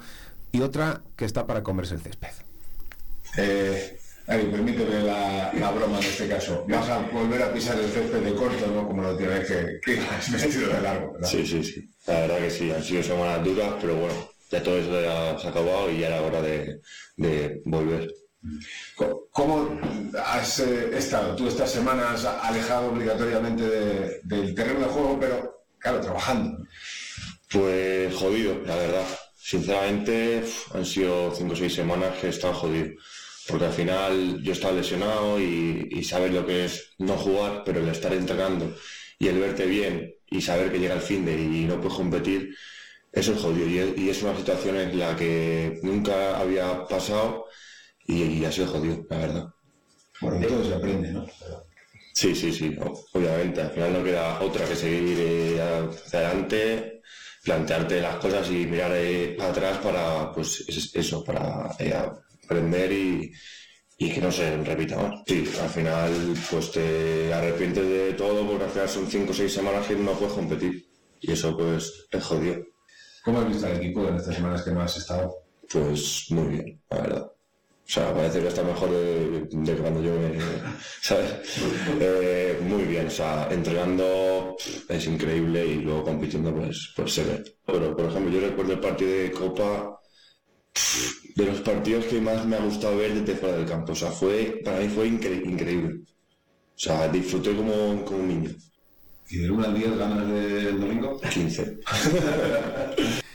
y 0.52 0.62
otra, 0.62 1.02
que 1.16 1.26
está 1.26 1.46
para 1.46 1.64
comerse 1.64 1.96
el 1.96 2.02
césped. 2.02 2.30
Eh, 3.38 4.00
permíteme 4.26 5.04
la, 5.04 5.72
broma 5.76 6.00
en 6.00 6.06
este 6.06 6.28
caso. 6.28 6.66
Vas 6.68 6.90
a 6.90 7.00
volver 7.00 7.42
a 7.44 7.54
pisar 7.54 7.80
el 7.80 7.90
césped 7.90 8.22
de 8.22 8.34
corto, 8.34 8.68
¿no? 8.68 8.88
Como 8.88 9.02
lo 9.02 9.18
tienes 9.18 9.48
que, 9.48 9.80
que 9.84 10.00
has 10.00 10.32
vestido 10.44 10.74
de 10.74 10.82
largo. 10.82 11.18
Sí, 11.24 11.46
sí, 11.46 11.64
sí. 11.64 11.90
La 12.08 12.22
verdad 12.22 12.38
que 12.40 12.50
sí. 12.50 12.72
Han 12.72 12.84
sido 12.84 13.04
semanas 13.04 13.44
duras, 13.44 13.74
pero 13.82 13.96
bueno, 13.96 14.30
ya 14.50 14.64
todo 14.64 14.78
eso 14.78 15.02
ya 15.02 15.38
se 15.38 15.48
ha 15.48 15.50
acabado 15.50 15.92
y 15.92 16.00
ya 16.00 16.08
era 16.08 16.22
hora 16.22 16.42
de, 16.42 16.82
de 17.18 17.62
volver. 17.66 18.10
¿Cómo 19.32 19.80
has 20.24 20.60
eh, 20.60 20.98
estado 20.98 21.36
tú 21.36 21.48
estas 21.48 21.72
semanas 21.72 22.26
alejado 22.26 22.92
obligatoriamente 22.92 23.64
del 24.24 24.56
terreno 24.56 24.80
de 24.82 24.86
juego, 24.86 25.20
pero 25.20 25.66
claro, 25.80 26.02
trabajando? 26.02 26.64
Pues 27.52 28.14
jodido, 28.16 28.62
la 28.66 28.76
verdad. 28.76 29.08
Sinceramente, 29.36 30.44
han 30.74 30.86
sido 30.86 31.34
cinco 31.34 31.54
o 31.54 31.56
seis 31.56 31.74
semanas 31.74 32.18
que 32.18 32.28
he 32.28 32.30
estado 32.30 32.54
jodido. 32.54 32.90
Porque 33.48 33.66
al 33.66 33.74
final 33.74 34.42
yo 34.44 34.52
estaba 34.52 34.74
lesionado 34.74 35.40
y, 35.40 35.88
y 35.90 36.04
sabes 36.04 36.34
lo 36.34 36.46
que 36.46 36.66
es 36.66 36.96
no 36.98 37.16
jugar, 37.18 37.64
pero 37.66 37.80
el 37.80 37.88
estar 37.90 38.14
entrenando 38.14 38.76
y 39.20 39.28
el 39.28 39.40
verte 39.40 39.66
bien 39.66 40.14
y 40.30 40.42
saber 40.42 40.72
que 40.72 40.80
llega 40.80 40.96
el 40.96 41.02
fin 41.02 41.26
de 41.26 41.34
y 41.42 41.66
no 41.66 41.80
puedes 41.80 41.98
competir, 41.98 42.54
eso 43.12 43.34
es 43.34 43.40
jodido. 43.40 43.68
Y 43.96 44.04
y 44.04 44.10
es 44.10 44.22
una 44.22 44.36
situación 44.36 44.76
en 44.78 45.00
la 45.00 45.16
que 45.16 45.80
nunca 45.84 46.38
había 46.38 46.86
pasado 46.88 47.46
y, 48.08 48.46
ha 48.46 48.52
sido 48.52 48.68
jodido, 48.68 49.06
la 49.10 49.18
verdad. 49.18 49.54
Bueno, 50.22 50.40
de 50.40 50.48
todo 50.48 50.64
se 50.64 50.74
aprende, 50.74 51.12
¿no? 51.12 51.28
Sí, 52.14 52.34
sí, 52.34 52.52
sí, 52.52 52.76
obviamente. 53.14 53.62
Al 53.62 53.72
final 53.72 53.94
no 53.94 54.04
queda 54.04 54.42
otra 54.42 54.66
que 54.66 54.76
seguir 54.76 55.18
eh, 55.20 55.62
hacia 55.62 56.20
adelante, 56.20 57.02
plantearte 57.44 58.02
las 58.02 58.16
cosas 58.16 58.50
y 58.50 58.66
mirar 58.66 58.92
eh, 58.96 59.38
atrás 59.40 59.78
para, 59.78 60.32
pues, 60.32 60.66
eso, 60.96 61.24
para 61.24 61.76
eh, 61.78 61.94
aprender 62.44 62.92
y, 62.92 63.32
y 64.00 64.12
que 64.12 64.22
no 64.22 64.32
se 64.32 64.58
repita 64.64 64.98
más. 64.98 65.22
Sí, 65.28 65.48
al 65.62 65.70
final, 65.70 66.34
pues 66.50 66.72
te 66.72 67.32
arrepientes 67.32 67.88
de 67.88 68.14
todo 68.14 68.48
porque 68.48 68.64
al 68.64 68.72
final 68.72 68.90
son 68.90 69.08
cinco 69.08 69.32
o 69.32 69.36
seis 69.36 69.54
semanas 69.54 69.86
que 69.86 69.96
no 69.96 70.14
puedes 70.14 70.34
competir. 70.34 70.88
Y 71.22 71.32
eso, 71.32 71.56
pues, 71.56 72.08
es 72.10 72.24
jodido. 72.24 72.64
¿Cómo 73.24 73.42
has 73.42 73.50
visto 73.50 73.68
al 73.68 73.78
equipo 73.78 74.08
en 74.08 74.16
estas 74.16 74.36
semanas 74.36 74.64
que 74.64 74.72
no 74.72 74.82
has 74.82 74.98
estado? 74.98 75.36
Pues 75.72 76.28
muy 76.30 76.48
bien, 76.48 76.82
la 76.90 77.02
verdad. 77.02 77.32
O 77.88 77.90
sea, 77.90 78.14
parece 78.14 78.42
que 78.42 78.50
está 78.50 78.64
mejor 78.64 78.90
de, 78.92 79.78
cuando 79.82 80.04
yo 80.04 80.12
me. 80.12 80.38
¿Sabes? 81.02 81.36
Eh, 82.02 82.60
muy 82.62 82.84
bien, 82.84 83.08
o 83.08 83.10
sea, 83.10 83.48
entrenando 83.50 84.58
es 84.90 85.06
increíble 85.08 85.66
y 85.66 85.76
luego 85.76 86.04
compitiendo, 86.04 86.54
pues, 86.54 86.92
pues 86.98 87.14
se 87.14 87.24
ve. 87.24 87.44
Pero, 87.66 87.96
por 87.96 88.10
ejemplo, 88.10 88.30
yo 88.30 88.42
recuerdo 88.42 88.74
el 88.74 88.80
partido 88.82 89.10
de 89.10 89.32
Copa, 89.32 90.02
de 91.34 91.46
los 91.46 91.62
partidos 91.62 92.06
que 92.06 92.20
más 92.20 92.46
me 92.46 92.58
ha 92.58 92.60
gustado 92.60 92.98
ver 92.98 93.14
desde 93.14 93.40
fuera 93.40 93.56
del 93.56 93.66
campo. 93.66 93.94
O 93.94 93.96
sea, 93.96 94.12
fue, 94.12 94.60
para 94.66 94.80
mí 94.80 94.90
fue 94.90 95.08
increíble. 95.08 96.02
O 96.76 96.80
sea, 96.80 97.08
disfruté 97.08 97.56
como, 97.56 98.04
como 98.04 98.20
un 98.20 98.28
niño. 98.28 98.50
¿Y 99.30 99.38
de 99.38 99.52
1 99.52 99.66
a 99.66 99.72
10 99.72 99.98
ganas 99.98 100.28
del 100.30 100.80
domingo? 100.80 101.22
15. 101.22 101.80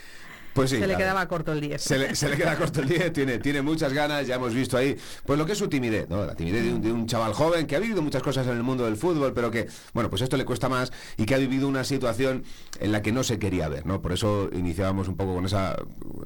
Pues 0.53 0.69
se 0.69 0.85
le 0.85 0.95
quedaba 0.95 1.27
corto 1.27 1.51
el 1.51 1.61
10. 1.61 1.81
Se 1.81 1.97
le, 1.97 2.37
queda 2.37 2.55
corto 2.57 2.81
el 2.81 2.87
10, 2.87 3.13
tiene, 3.13 3.39
tiene 3.39 3.61
muchas 3.61 3.91
ganas, 3.91 4.27
ya 4.27 4.35
hemos 4.35 4.53
visto 4.53 4.77
ahí, 4.77 4.95
pues 5.25 5.39
lo 5.39 5.45
que 5.45 5.53
es 5.53 5.57
su 5.57 5.67
timidez, 5.67 6.09
¿no? 6.09 6.25
La 6.25 6.35
timidez 6.35 6.63
de 6.81 6.91
un, 6.91 7.07
chaval 7.07 7.33
joven 7.33 7.67
que 7.67 7.75
ha 7.75 7.79
vivido 7.79 8.01
muchas 8.01 8.21
cosas 8.21 8.47
en 8.47 8.53
el 8.53 8.63
mundo 8.63 8.85
del 8.85 8.95
fútbol, 8.95 9.33
pero 9.33 9.51
que, 9.51 9.67
bueno, 9.93 10.09
pues 10.09 10.21
esto 10.21 10.37
le 10.37 10.45
cuesta 10.45 10.69
más 10.69 10.91
y 11.17 11.25
que 11.25 11.35
ha 11.35 11.37
vivido 11.37 11.67
una 11.67 11.83
situación 11.83 12.43
en 12.79 12.91
la 12.91 13.01
que 13.01 13.11
no 13.11 13.23
se 13.23 13.39
quería 13.39 13.67
ver, 13.67 13.85
¿no? 13.85 14.01
Por 14.01 14.13
eso 14.13 14.49
iniciábamos 14.53 15.07
un 15.07 15.17
poco 15.17 15.33
con 15.33 15.45
esa, 15.45 15.75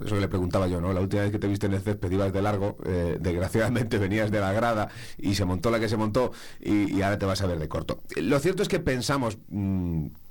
eso 0.06 0.16
que 0.16 0.22
le 0.22 0.28
preguntaba 0.28 0.68
yo, 0.68 0.82
¿no? 0.82 0.94
La 0.94 1.02
última 1.02 1.24
vez 1.24 1.32
que 1.32 1.40
te 1.40 1.48
viste 1.48 1.68
en 1.68 1.74
el 1.74 1.82
césped 1.82 2.12
ibas 2.12 2.34
de 2.34 2.42
largo, 2.42 2.78
eh, 2.86 3.18
desgraciadamente 3.20 3.98
venías 3.98 4.30
de 4.30 4.40
la 4.40 4.52
grada 4.52 4.90
y 5.18 5.36
se 5.36 5.46
montó 5.46 5.72
la 5.72 5.80
que 5.80 5.90
se 5.90 5.98
montó 5.98 6.32
y, 6.60 7.02
ahora 7.02 7.18
te 7.18 7.26
vas 7.26 7.42
a 7.42 7.48
ver 7.48 7.60
de 7.60 7.68
corto. 7.68 8.02
Lo 8.16 8.40
cierto 8.40 8.64
es 8.64 8.70
que 8.70 8.80
pensamos... 8.80 9.38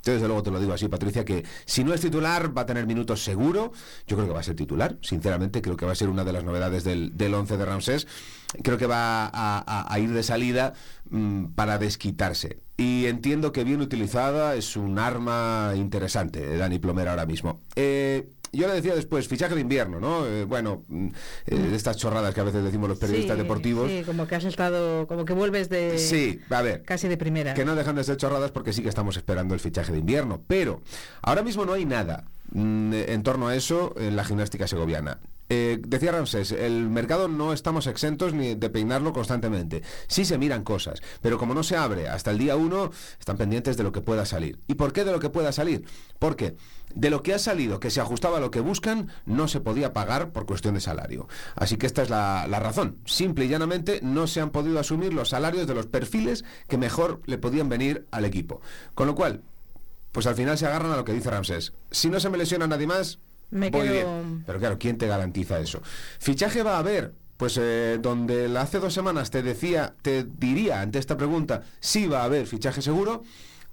Mm, 0.07 0.15
desde 0.15 0.27
luego 0.27 0.43
te 0.43 0.51
lo 0.51 0.61
digo 0.61 0.73
así, 0.73 0.89
Patricia, 0.89 1.25
que 1.25 1.45
si 1.65 1.85
no 1.85 1.93
es 1.95 2.01
titular 2.01 2.57
va 2.57 2.63
a 2.63 2.67
tener 2.67 2.87
minutos 2.87 3.23
seguro. 3.23 3.73
Yo 4.07 4.17
creo 4.17 4.29
que 4.29 4.35
va 4.35 4.41
a 4.41 4.45
ser 4.45 4.57
titular, 4.57 4.97
sinceramente, 5.03 5.63
creo 5.63 5.77
que 5.77 5.87
va 5.87 5.93
a 5.93 5.97
ser 5.97 6.09
una 6.09 6.25
de 6.25 6.33
las 6.33 6.45
novedades 6.45 6.85
del, 6.85 7.17
del 7.17 7.35
once 7.35 7.57
de 7.57 7.65
Ramsés. 7.65 8.07
Creo 8.63 8.79
que 8.79 8.87
va 8.87 9.31
a, 9.33 9.99
ir 9.99 10.13
de 10.13 10.23
salida 10.23 10.73
mm, 11.11 11.47
para 11.55 11.79
desquitarse. 11.79 12.61
Y 12.77 13.07
entiendo 13.07 13.53
que 13.53 13.65
bien 13.65 13.81
utilizada 13.81 14.55
es 14.55 14.77
un 14.77 14.99
arma 14.99 15.73
interesante, 15.75 16.57
Dani 16.57 16.79
Plomer 16.79 17.09
ahora 17.09 17.27
mismo. 17.27 17.61
Eh, 17.75 18.29
yo 18.57 18.67
le 18.67 18.75
decía 18.75 18.95
después, 18.95 19.29
fichaje 19.29 19.55
de 19.55 19.61
invierno, 19.61 20.01
¿no? 20.01 20.27
Eh, 20.27 20.45
bueno, 20.45 20.85
mm, 20.89 21.09
eh, 21.47 21.55
de 21.57 21.77
estas 21.77 21.97
chorradas 21.97 22.35
que 22.35 22.41
a 22.41 22.45
veces 22.45 22.65
decimos 22.65 22.89
los 22.89 22.99
periodistas 22.99 23.37
deportivos. 23.37 23.91
Sí, 23.91 24.03
como 24.05 24.27
que 24.27 24.35
has 24.35 24.45
estado, 24.45 25.07
como 25.07 25.25
que 25.25 25.33
vuelves 25.33 25.69
de. 25.69 25.99
Sí, 25.99 26.41
a 26.51 26.63
ver. 26.63 26.83
Casi 26.83 27.09
de 27.09 27.17
primera. 27.17 27.55
Que 27.55 27.65
no 27.65 27.75
dejan 27.75 27.97
de 27.97 28.05
ser 28.05 28.17
chorradas 28.17 28.51
porque 28.51 28.73
sí 28.73 28.83
que 28.83 28.89
estamos 28.89 29.17
esperando 29.17 29.55
el 29.55 29.61
fichaje 29.61 29.93
de 29.93 29.99
invierno. 29.99 30.41
Pero 30.47 30.81
ahora 31.23 31.43
mismo 31.43 31.65
no 31.65 31.73
hay 31.73 31.85
nada 31.85 32.25
mm, 32.53 32.93
en 32.93 33.23
torno 33.23 33.49
a 33.49 33.57
eso 33.57 33.95
en 33.97 34.17
la 34.17 34.25
gimnástica 34.25 34.67
segoviana. 34.67 35.19
Eh, 35.49 35.79
decía 35.81 36.13
Ramsés, 36.13 36.53
el 36.53 36.89
mercado 36.89 37.29
no 37.29 37.53
estamos 37.53 37.87
exentos 37.87 38.35
ni 38.35 38.55
de 38.55 38.71
peinarlo 38.71 39.13
constantemente. 39.13 39.83
Sí 40.09 40.25
se 40.25 40.39
miran 40.39 40.65
cosas, 40.65 41.03
pero 41.21 41.39
como 41.39 41.55
no 41.55 41.63
se 41.63 41.77
abre 41.77 42.09
hasta 42.09 42.31
el 42.31 42.39
día 42.39 42.57
1, 42.57 42.91
están 43.19 43.37
pendientes 43.37 43.77
de 43.77 43.83
lo 43.83 43.93
que 43.93 44.01
pueda 44.01 44.27
salir. 44.27 44.59
¿Y 44.67 44.75
por 44.75 44.93
qué 44.93 45.05
de 45.05 45.13
lo 45.13 45.21
que 45.21 45.31
pueda 45.31 45.53
salir? 45.53 45.85
Porque 46.19 46.57
de 46.95 47.11
lo 47.11 47.23
que 47.23 47.35
ha 47.35 47.39
salido, 47.39 47.79
que 47.79 47.91
se 47.91 48.01
ajustaba 48.01 48.39
a 48.39 48.41
lo 48.41 48.51
que 48.51 48.61
buscan, 48.61 49.09
no 49.25 49.49
se 49.49 49.61
podía 49.61 49.93
pagar 49.93 50.31
por 50.33 50.47
cuestión 50.47 50.75
de 50.75 50.81
salario. 50.81 51.29
Así 51.55 51.77
que 51.77 51.87
esta 51.87 52.03
es 52.03 52.11
la, 52.11 52.47
la 52.49 52.59
razón. 52.59 52.99
Simple 53.05 53.45
y 53.45 53.49
llanamente 53.49 54.01
no 54.03 54.27
se 54.27 54.41
han 54.41 54.51
podido 54.51 54.81
asumir 54.81 55.13
los 55.13 55.29
salarios 55.29 55.67
de 55.67 55.75
los 55.75 55.87
perfiles 55.87 56.45
que 56.69 56.79
mejor 56.79 57.21
le 57.27 57.39
podían 57.39 57.69
venir 57.69 58.07
al 58.11 58.25
equipo. 58.25 58.61
Con 58.95 59.07
lo 59.07 59.15
cual, 59.15 59.43
pues 60.13 60.27
al 60.27 60.35
final 60.35 60.57
se 60.57 60.67
agarran 60.67 60.93
a 60.93 60.97
lo 60.97 61.05
que 61.05 61.13
dice 61.13 61.31
Ramsés. 61.31 61.75
Si 61.91 62.09
no 62.09 62.21
se 62.21 62.31
me 62.31 62.39
lesiona 62.39 62.67
nadie 62.67 62.87
más, 62.87 63.19
me 63.51 63.71
Pero 63.71 64.59
claro, 64.59 64.79
¿quién 64.79 64.99
te 64.99 65.07
garantiza 65.07 65.59
eso? 65.59 65.83
Fichaje 66.19 66.63
va 66.63 66.77
a 66.77 66.79
haber. 66.79 67.13
Pues 67.37 67.59
eh, 67.61 67.99
donde 68.01 68.57
hace 68.59 68.79
dos 68.79 68.95
semanas 68.95 69.31
te 69.31 69.43
decía, 69.43 69.95
te 70.01 70.25
diría 70.25 70.81
ante 70.81 70.99
esta 70.99 71.19
pregunta, 71.19 71.65
sí 71.81 72.07
va 72.07 72.23
a 72.23 72.25
haber 72.25 72.47
fichaje 72.47 72.81
seguro, 72.81 73.25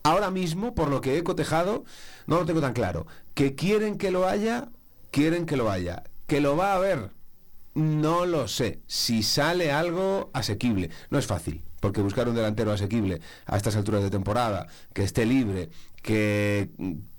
ahora 0.04 0.32
mismo, 0.32 0.76
por 0.76 0.90
lo 0.90 1.00
que 1.00 1.18
he 1.18 1.24
cotejado, 1.24 1.86
no 2.28 2.40
lo 2.40 2.46
tengo 2.46 2.60
tan 2.60 2.74
claro. 2.74 3.08
Que 3.34 3.56
quieren 3.56 3.98
que 3.98 4.12
lo 4.12 4.28
haya, 4.28 4.68
quieren 5.12 5.46
que 5.46 5.56
lo 5.56 5.72
haya. 5.72 6.04
Que 6.28 6.42
lo 6.42 6.58
va 6.58 6.74
a 6.74 6.76
haber, 6.76 7.12
no 7.74 8.26
lo 8.26 8.50
sé. 8.50 8.80
Si 8.88 9.24
sale 9.24 9.72
algo 9.72 10.30
asequible, 10.34 10.90
no 11.10 11.18
es 11.18 11.26
fácil, 11.26 11.62
porque 11.80 12.02
buscar 12.02 12.28
un 12.28 12.36
delantero 12.36 12.74
asequible 12.74 13.22
a 13.46 13.56
estas 13.56 13.78
alturas 13.78 14.04
de 14.04 14.10
temporada, 14.10 14.68
que 14.94 15.04
esté 15.04 15.26
libre, 15.26 15.70
que 16.02 16.70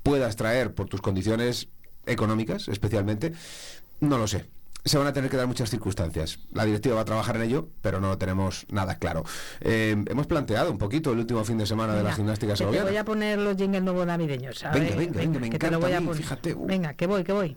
puedas 0.03 0.37
traer 0.37 0.74
por 0.74 0.89
tus 0.89 1.01
condiciones 1.01 1.68
económicas 2.07 2.68
especialmente, 2.68 3.32
no 4.00 4.18
lo 4.18 4.26
sé. 4.26 4.46
se 4.84 4.98
van 4.98 5.07
a 5.07 5.12
tener 5.14 5.30
que 5.30 5.36
dar 5.36 5.46
muchas 5.46 5.70
circunstancias. 5.70 6.38
La 6.52 6.64
directiva 6.64 6.96
va 6.96 7.02
a 7.02 7.05
trabajar 7.07 7.36
en 7.36 7.42
ello, 7.42 7.68
pero 7.80 8.00
no 8.00 8.09
lo 8.09 8.18
tenemos 8.18 8.66
nada 8.70 8.98
claro. 8.98 9.24
Eh, 9.61 9.96
hemos 10.09 10.26
planteado 10.26 10.70
un 10.70 10.78
poquito 10.78 11.12
el 11.12 11.18
último 11.20 11.42
fin 11.44 11.57
de 11.57 11.66
semana 11.66 11.94
de 11.94 12.02
la 12.02 12.12
gimnástica 12.12 12.55
segoviana. 12.55 12.84
Te 12.84 12.90
voy 12.90 12.98
a 12.98 13.05
poner 13.05 13.38
los 13.38 13.57
jingles 13.57 13.82
nuevos 13.82 14.07
navideños. 14.07 14.62
Venga, 14.74 14.94
venga, 14.94 15.18
venga, 15.20 15.40
me 15.40 15.46
encanta. 15.46 15.78
voy 15.78 15.92
a 15.92 16.00
fíjate. 16.00 16.55
Uh. 16.55 16.66
Venga, 16.66 16.94
que 16.94 17.07
voy, 17.07 17.24
que 17.24 17.32
voy. 17.32 17.57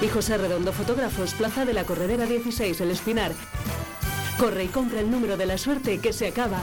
Y 0.00 0.06
José 0.06 0.38
Redondo 0.38 0.72
Fotógrafos, 0.72 1.34
Plaza 1.34 1.64
de 1.64 1.72
la 1.72 1.82
Corredera 1.82 2.24
16, 2.24 2.80
El 2.80 2.92
Espinar. 2.92 3.32
Corre 4.38 4.64
y 4.64 4.68
compra 4.68 5.00
el 5.00 5.10
número 5.10 5.36
de 5.36 5.46
la 5.46 5.58
suerte 5.58 5.98
que 5.98 6.12
se 6.12 6.28
acaba. 6.28 6.62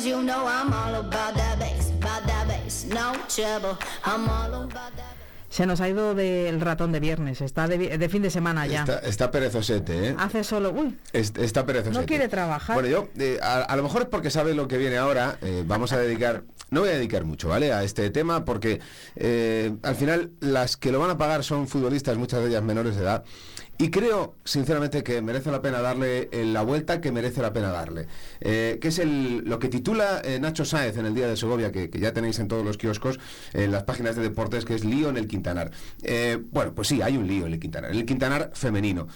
Because 0.00 0.16
you 0.16 0.22
know 0.22 0.46
I'm 0.46 0.72
all 0.72 0.94
about 0.94 1.34
that 1.34 1.58
bass, 1.58 1.90
about 1.90 2.26
that 2.26 2.48
bass, 2.48 2.86
no 2.86 3.12
trouble. 3.28 3.76
I'm 4.02 4.26
all 4.30 4.62
about 4.64 4.96
that 4.96 5.20
se 5.50 5.66
nos 5.66 5.80
ha 5.80 5.88
ido 5.88 6.14
del 6.14 6.60
ratón 6.60 6.92
de 6.92 7.00
viernes, 7.00 7.40
está 7.40 7.66
de, 7.66 8.08
fin 8.08 8.22
de 8.22 8.30
semana 8.30 8.68
ya. 8.68 8.84
Está, 9.02 9.32
perezosete, 9.32 10.10
¿eh? 10.10 10.14
Hace 10.16 10.44
solo, 10.44 10.70
uy. 10.70 10.96
está 11.12 11.66
perezosete. 11.66 12.00
No 12.00 12.06
quiere 12.06 12.28
trabajar. 12.28 12.74
Bueno, 12.74 12.88
yo, 12.88 13.08
eh, 13.18 13.38
a, 13.42 13.74
lo 13.76 13.82
mejor 13.82 14.02
es 14.02 14.08
porque 14.08 14.30
sabe 14.30 14.54
lo 14.54 14.68
que 14.68 14.78
viene 14.78 14.96
ahora, 14.96 15.38
eh, 15.42 15.64
vamos 15.66 15.92
a 15.92 15.98
dedicar, 15.98 16.44
no 16.70 16.80
voy 16.80 16.90
a 16.90 16.92
dedicar 16.92 17.24
mucho, 17.24 17.48
¿vale? 17.48 17.72
A 17.72 17.82
este 17.82 18.10
tema, 18.10 18.44
porque 18.44 18.80
eh, 19.16 19.74
al 19.82 19.96
final 19.96 20.30
las 20.38 20.76
que 20.76 20.92
lo 20.92 21.00
van 21.00 21.10
a 21.10 21.18
pagar 21.18 21.42
son 21.42 21.66
futbolistas, 21.66 22.16
muchas 22.16 22.42
de 22.42 22.48
ellas 22.50 22.62
menores 22.62 22.94
de 22.94 23.02
edad, 23.02 23.24
y 23.80 23.90
creo, 23.90 24.34
sinceramente, 24.44 25.02
que 25.02 25.22
merece 25.22 25.50
la 25.50 25.62
pena 25.62 25.80
darle 25.80 26.28
eh, 26.32 26.44
la 26.44 26.60
vuelta 26.60 27.00
que 27.00 27.10
merece 27.12 27.40
la 27.40 27.54
pena 27.54 27.70
darle. 27.70 28.08
Eh, 28.42 28.76
que 28.78 28.88
es 28.88 29.00
lo 29.02 29.58
que 29.58 29.70
titula 29.70 30.20
eh, 30.22 30.38
Nacho 30.38 30.66
Sáez 30.66 30.98
en 30.98 31.06
el 31.06 31.14
Día 31.14 31.26
de 31.26 31.34
Segovia, 31.34 31.72
que, 31.72 31.88
ya 31.98 32.12
tenéis 32.12 32.38
en 32.40 32.48
todos 32.48 32.62
los 32.62 32.76
kioscos, 32.76 33.18
en 33.54 33.72
las 33.72 33.84
páginas 33.84 34.16
de 34.16 34.22
deportes, 34.22 34.66
que 34.66 34.74
es 34.74 34.84
lío 34.84 35.08
en 35.08 35.16
el 35.16 35.26
Quintanar. 35.26 35.70
bueno, 36.50 36.74
pues 36.74 36.88
sí, 36.88 37.00
hay 37.00 37.16
un 37.16 37.26
lío 37.26 37.46
en 37.46 37.54
el 37.54 37.58
Quintanar. 37.58 37.92
En 37.92 37.96
el 37.96 38.04
Quintanar 38.04 38.50
femenino. 38.52 39.08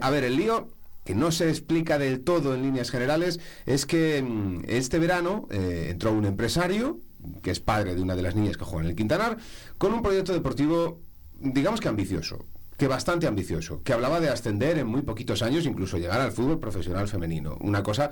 a 0.00 0.10
ver, 0.10 0.22
el 0.22 0.36
lío 0.36 0.68
que 1.02 1.16
no 1.16 1.32
se 1.32 1.48
explica 1.48 1.98
del 1.98 2.20
todo 2.20 2.54
en 2.54 2.62
líneas 2.62 2.92
generales 2.92 3.40
es 3.66 3.84
que 3.84 4.22
mm, 4.22 4.62
este 4.68 5.00
verano 5.00 5.48
entró 5.50 6.12
un 6.12 6.24
empresario 6.24 7.00
que 7.42 7.50
es 7.50 7.58
padre 7.58 7.96
de 7.96 8.00
una 8.00 8.14
de 8.14 8.22
las 8.22 8.36
niñas 8.36 8.56
que 8.56 8.64
juega 8.64 8.84
en 8.84 8.90
el 8.90 8.96
Quintanar, 8.96 9.38
con 9.76 9.92
un 9.92 10.02
proyecto 10.02 10.32
deportivo, 10.32 11.00
digamos 11.40 11.80
que 11.80 11.88
ambicioso 11.88 12.38
que 12.76 12.88
bastante 12.88 13.26
ambicioso, 13.26 13.82
que 13.82 13.92
hablaba 13.92 14.20
de 14.20 14.28
ascender 14.28 14.78
en 14.78 14.86
muy 14.86 15.02
poquitos 15.02 15.42
años, 15.42 15.66
incluso 15.66 15.98
llegar 15.98 16.20
al 16.20 16.32
fútbol 16.32 16.58
profesional 16.58 17.08
femenino. 17.08 17.56
Una 17.60 17.82
cosa 17.82 18.10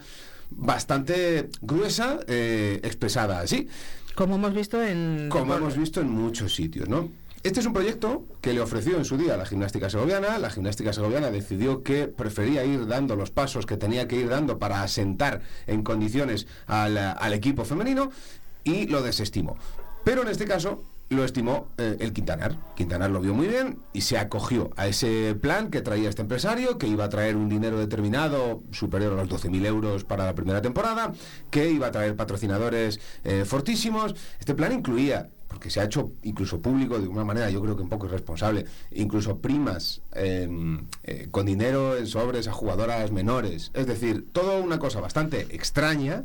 bastante 0.50 1.48
gruesa, 1.60 2.20
eh, 2.26 2.80
expresada 2.82 3.40
así. 3.40 3.68
Como 4.14 4.36
hemos 4.36 4.54
visto 4.54 4.82
en... 4.82 5.28
Como 5.30 5.54
hemos 5.54 5.76
visto 5.76 6.00
en 6.00 6.10
muchos 6.10 6.54
sitios, 6.54 6.88
¿no? 6.88 7.08
Este 7.42 7.58
es 7.58 7.66
un 7.66 7.72
proyecto 7.72 8.24
que 8.40 8.52
le 8.52 8.60
ofreció 8.60 8.96
en 8.98 9.04
su 9.04 9.16
día 9.16 9.36
la 9.36 9.46
gimnástica 9.46 9.90
segoviana. 9.90 10.38
La 10.38 10.48
gimnástica 10.48 10.92
segoviana 10.92 11.32
decidió 11.32 11.82
que 11.82 12.06
prefería 12.06 12.64
ir 12.64 12.86
dando 12.86 13.16
los 13.16 13.32
pasos 13.32 13.66
que 13.66 13.76
tenía 13.76 14.06
que 14.06 14.14
ir 14.14 14.28
dando 14.28 14.60
para 14.60 14.82
asentar 14.82 15.42
en 15.66 15.82
condiciones 15.82 16.46
al, 16.66 16.96
al 16.96 17.32
equipo 17.32 17.64
femenino 17.64 18.12
y 18.62 18.86
lo 18.86 19.02
desestimó. 19.02 19.56
Pero 20.04 20.22
en 20.22 20.28
este 20.28 20.44
caso 20.44 20.84
lo 21.12 21.24
estimó 21.24 21.68
eh, 21.78 21.96
el 22.00 22.12
Quintanar. 22.12 22.56
Quintanar 22.74 23.10
lo 23.10 23.20
vio 23.20 23.34
muy 23.34 23.46
bien 23.46 23.78
y 23.92 24.02
se 24.02 24.18
acogió 24.18 24.70
a 24.76 24.86
ese 24.86 25.34
plan 25.40 25.70
que 25.70 25.80
traía 25.80 26.08
este 26.08 26.22
empresario, 26.22 26.78
que 26.78 26.86
iba 26.86 27.04
a 27.04 27.08
traer 27.08 27.36
un 27.36 27.48
dinero 27.48 27.78
determinado 27.78 28.62
superior 28.72 29.12
a 29.12 29.24
los 29.24 29.28
12.000 29.28 29.66
euros 29.66 30.04
para 30.04 30.24
la 30.24 30.34
primera 30.34 30.62
temporada, 30.62 31.12
que 31.50 31.70
iba 31.70 31.86
a 31.86 31.90
traer 31.90 32.16
patrocinadores 32.16 33.00
eh, 33.24 33.44
fortísimos. 33.44 34.14
Este 34.38 34.54
plan 34.54 34.72
incluía 34.72 35.28
porque 35.52 35.68
se 35.68 35.80
ha 35.80 35.84
hecho 35.84 36.12
incluso 36.22 36.60
público 36.60 36.98
de 36.98 37.06
una 37.06 37.24
manera 37.24 37.50
yo 37.50 37.60
creo 37.60 37.76
que 37.76 37.82
un 37.82 37.90
poco 37.90 38.06
irresponsable, 38.06 38.64
incluso 38.90 39.38
primas 39.38 40.00
em, 40.12 40.86
eh, 41.04 41.28
con 41.30 41.44
dinero 41.44 41.96
en 41.96 42.06
sobres 42.06 42.48
a 42.48 42.52
jugadoras 42.52 43.12
menores, 43.12 43.70
es 43.74 43.86
decir, 43.86 44.26
toda 44.32 44.60
una 44.60 44.78
cosa 44.78 45.00
bastante 45.00 45.54
extraña. 45.54 46.24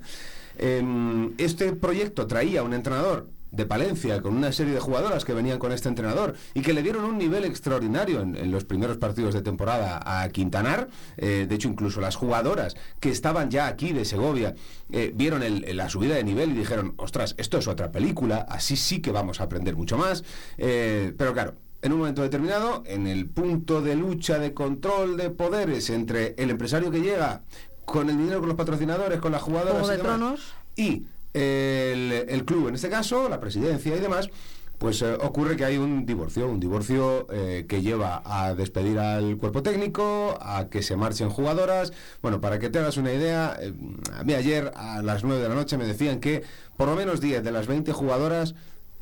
Em, 0.58 1.34
este 1.38 1.74
proyecto 1.74 2.26
traía 2.26 2.64
un 2.64 2.74
entrenador 2.74 3.28
de 3.52 3.66
Palencia, 3.66 4.22
con 4.22 4.36
una 4.36 4.52
serie 4.52 4.74
de 4.74 4.80
jugadoras 4.80 5.26
que 5.26 5.34
venían 5.34 5.60
con 5.60 5.72
este 5.72 5.90
entrenador 5.90 6.36
y 6.54 6.62
que 6.62 6.74
le 6.74 6.84
dieron 6.84 7.06
un 7.06 7.18
nivel 7.18 7.46
extraordinario 7.46 8.22
en, 8.22 8.52
los 8.52 8.66
primeros 8.66 8.98
partidos 8.98 9.34
de 9.34 9.42
temporada 9.42 10.02
a 10.04 10.30
Quintanar. 10.30 10.90
Eh, 11.18 11.46
de 11.48 11.56
hecho, 11.56 11.68
incluso 11.68 12.02
las 12.02 12.16
jugadoras 12.16 12.76
que 13.00 13.10
estaban 13.10 13.50
ya 13.50 13.68
aquí 13.68 13.94
de 13.94 14.06
Segovia 14.06 14.56
eh, 14.92 15.12
vieron 15.16 15.44
la 15.76 15.90
subida 15.90 16.16
de 16.16 16.24
nivel 16.24 16.52
y 16.52 16.56
dijeron, 16.56 16.94
ostras, 16.98 17.36
esto 17.38 17.58
es 17.58 17.68
otra 17.68 17.92
película, 17.92 18.46
así 18.50 18.76
sí 18.76 19.02
que 19.02 19.12
vamos 19.12 19.42
a 19.42 19.46
aprender 19.46 19.76
mucho 19.76 19.98
más. 19.98 20.24
Eh, 20.58 21.14
pero 21.18 21.34
claro, 21.34 21.56
en 21.82 21.92
un 21.94 22.00
momento 22.00 22.22
determinado, 22.22 22.84
en 22.86 23.08
el 23.08 23.28
punto 23.28 23.82
de 23.82 23.96
lucha, 23.96 24.40
de 24.40 24.54
control 24.54 25.18
de 25.18 25.30
poderes 25.30 25.90
entre 25.90 26.36
el 26.38 26.50
empresario 26.50 26.92
que 26.92 27.02
llega 27.02 27.44
con 27.86 28.10
el 28.10 28.18
dinero, 28.18 28.40
con 28.40 28.50
los 28.50 28.58
patrocinadores, 28.58 29.20
con 29.20 29.32
las 29.32 29.42
jugadoras 29.42 29.90
y, 30.76 30.82
y 30.86 31.08
el, 31.38 32.46
club, 32.46 32.70
en 32.70 32.76
este 32.76 32.90
caso, 32.90 33.30
la 33.30 33.40
presidencia 33.40 33.96
y 33.96 34.00
demás, 34.00 34.30
pues 34.78 35.02
eh, 35.02 35.14
ocurre 35.22 35.56
que 35.56 35.66
hay 35.66 35.78
un 35.78 36.06
divorcio, 36.06 36.48
un 36.48 36.60
divorcio 36.60 37.28
eh, 37.32 37.66
que 37.68 37.82
lleva 37.82 38.22
a 38.26 38.54
despedir 38.54 39.00
al 39.00 39.38
cuerpo 39.38 39.64
técnico, 39.64 40.38
a 40.40 40.70
que 40.70 40.84
se 40.84 40.96
marchen 40.96 41.30
jugadoras. 41.30 41.94
Bueno, 42.22 42.42
para 42.42 42.60
que 42.60 42.70
te 42.70 42.80
hagas 42.80 42.98
una 42.98 43.12
idea, 43.12 43.58
eh, 43.60 43.74
a 44.14 44.24
mí 44.24 44.34
ayer 44.34 44.72
a 44.76 45.02
las 45.02 45.24
9 45.24 45.42
de 45.42 45.50
la 45.50 45.56
noche 45.56 45.78
me 45.78 45.86
decían 45.86 46.20
que 46.20 46.44
por 46.76 46.88
lo 46.88 46.96
menos 46.96 47.22
10 47.22 47.44
de 47.44 47.52
las 47.52 47.68
20 47.68 47.92
jugadoras 47.92 48.54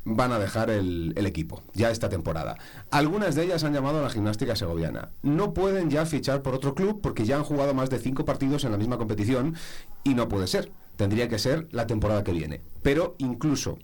van 0.08 0.30
a 0.32 0.38
dejar 0.38 0.70
el, 0.70 1.12
el, 1.16 1.26
equipo, 1.26 1.62
ya 1.74 1.90
esta 1.90 2.08
temporada. 2.08 2.56
Algunas 2.90 3.34
de 3.34 3.42
ellas 3.42 3.64
han 3.64 3.74
llamado 3.74 3.98
a 3.98 4.02
la 4.02 4.10
gimnástica 4.10 4.54
segoviana. 4.54 5.10
No 5.22 5.52
pueden 5.52 5.90
ya 5.90 6.06
fichar 6.06 6.42
por 6.42 6.54
otro 6.54 6.76
club 6.76 7.00
porque 7.02 7.24
ya 7.24 7.36
han 7.36 7.42
jugado 7.42 7.74
más 7.74 7.90
de 7.90 7.98
5 7.98 8.24
partidos 8.24 8.64
en 8.64 8.70
la 8.70 8.78
misma 8.78 8.98
competición 8.98 9.56
y 10.04 10.14
no 10.14 10.28
puede 10.28 10.46
ser 10.46 10.70
tendría 10.96 11.28
que 11.28 11.38
ser 11.38 11.68
la 11.70 11.86
temporada 11.86 12.24
que 12.24 12.32
viene. 12.32 12.60
Pero 12.82 13.14
incluso 13.18 13.78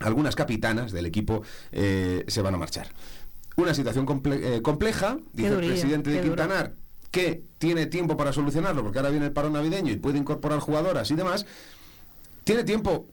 algunas 0.00 0.34
capitanas 0.34 0.92
del 0.92 1.06
equipo 1.06 1.42
eh, 1.72 2.24
se 2.28 2.42
van 2.42 2.54
a 2.54 2.58
marchar. 2.58 2.88
Una 3.56 3.74
situación 3.74 4.06
eh, 4.24 4.60
compleja, 4.62 5.18
dice 5.32 5.48
el 5.48 5.66
presidente 5.66 6.10
de 6.10 6.22
Quintanar, 6.22 6.74
que 7.10 7.44
tiene 7.58 7.86
tiempo 7.86 8.16
para 8.16 8.32
solucionarlo, 8.32 8.82
porque 8.82 8.98
ahora 8.98 9.10
viene 9.10 9.26
el 9.26 9.32
paro 9.32 9.48
navideño 9.48 9.92
y 9.92 9.96
puede 9.96 10.18
incorporar 10.18 10.58
jugadoras 10.58 11.10
y 11.10 11.14
demás. 11.14 11.46
Tiene 12.42 12.64
tiempo 12.64 13.06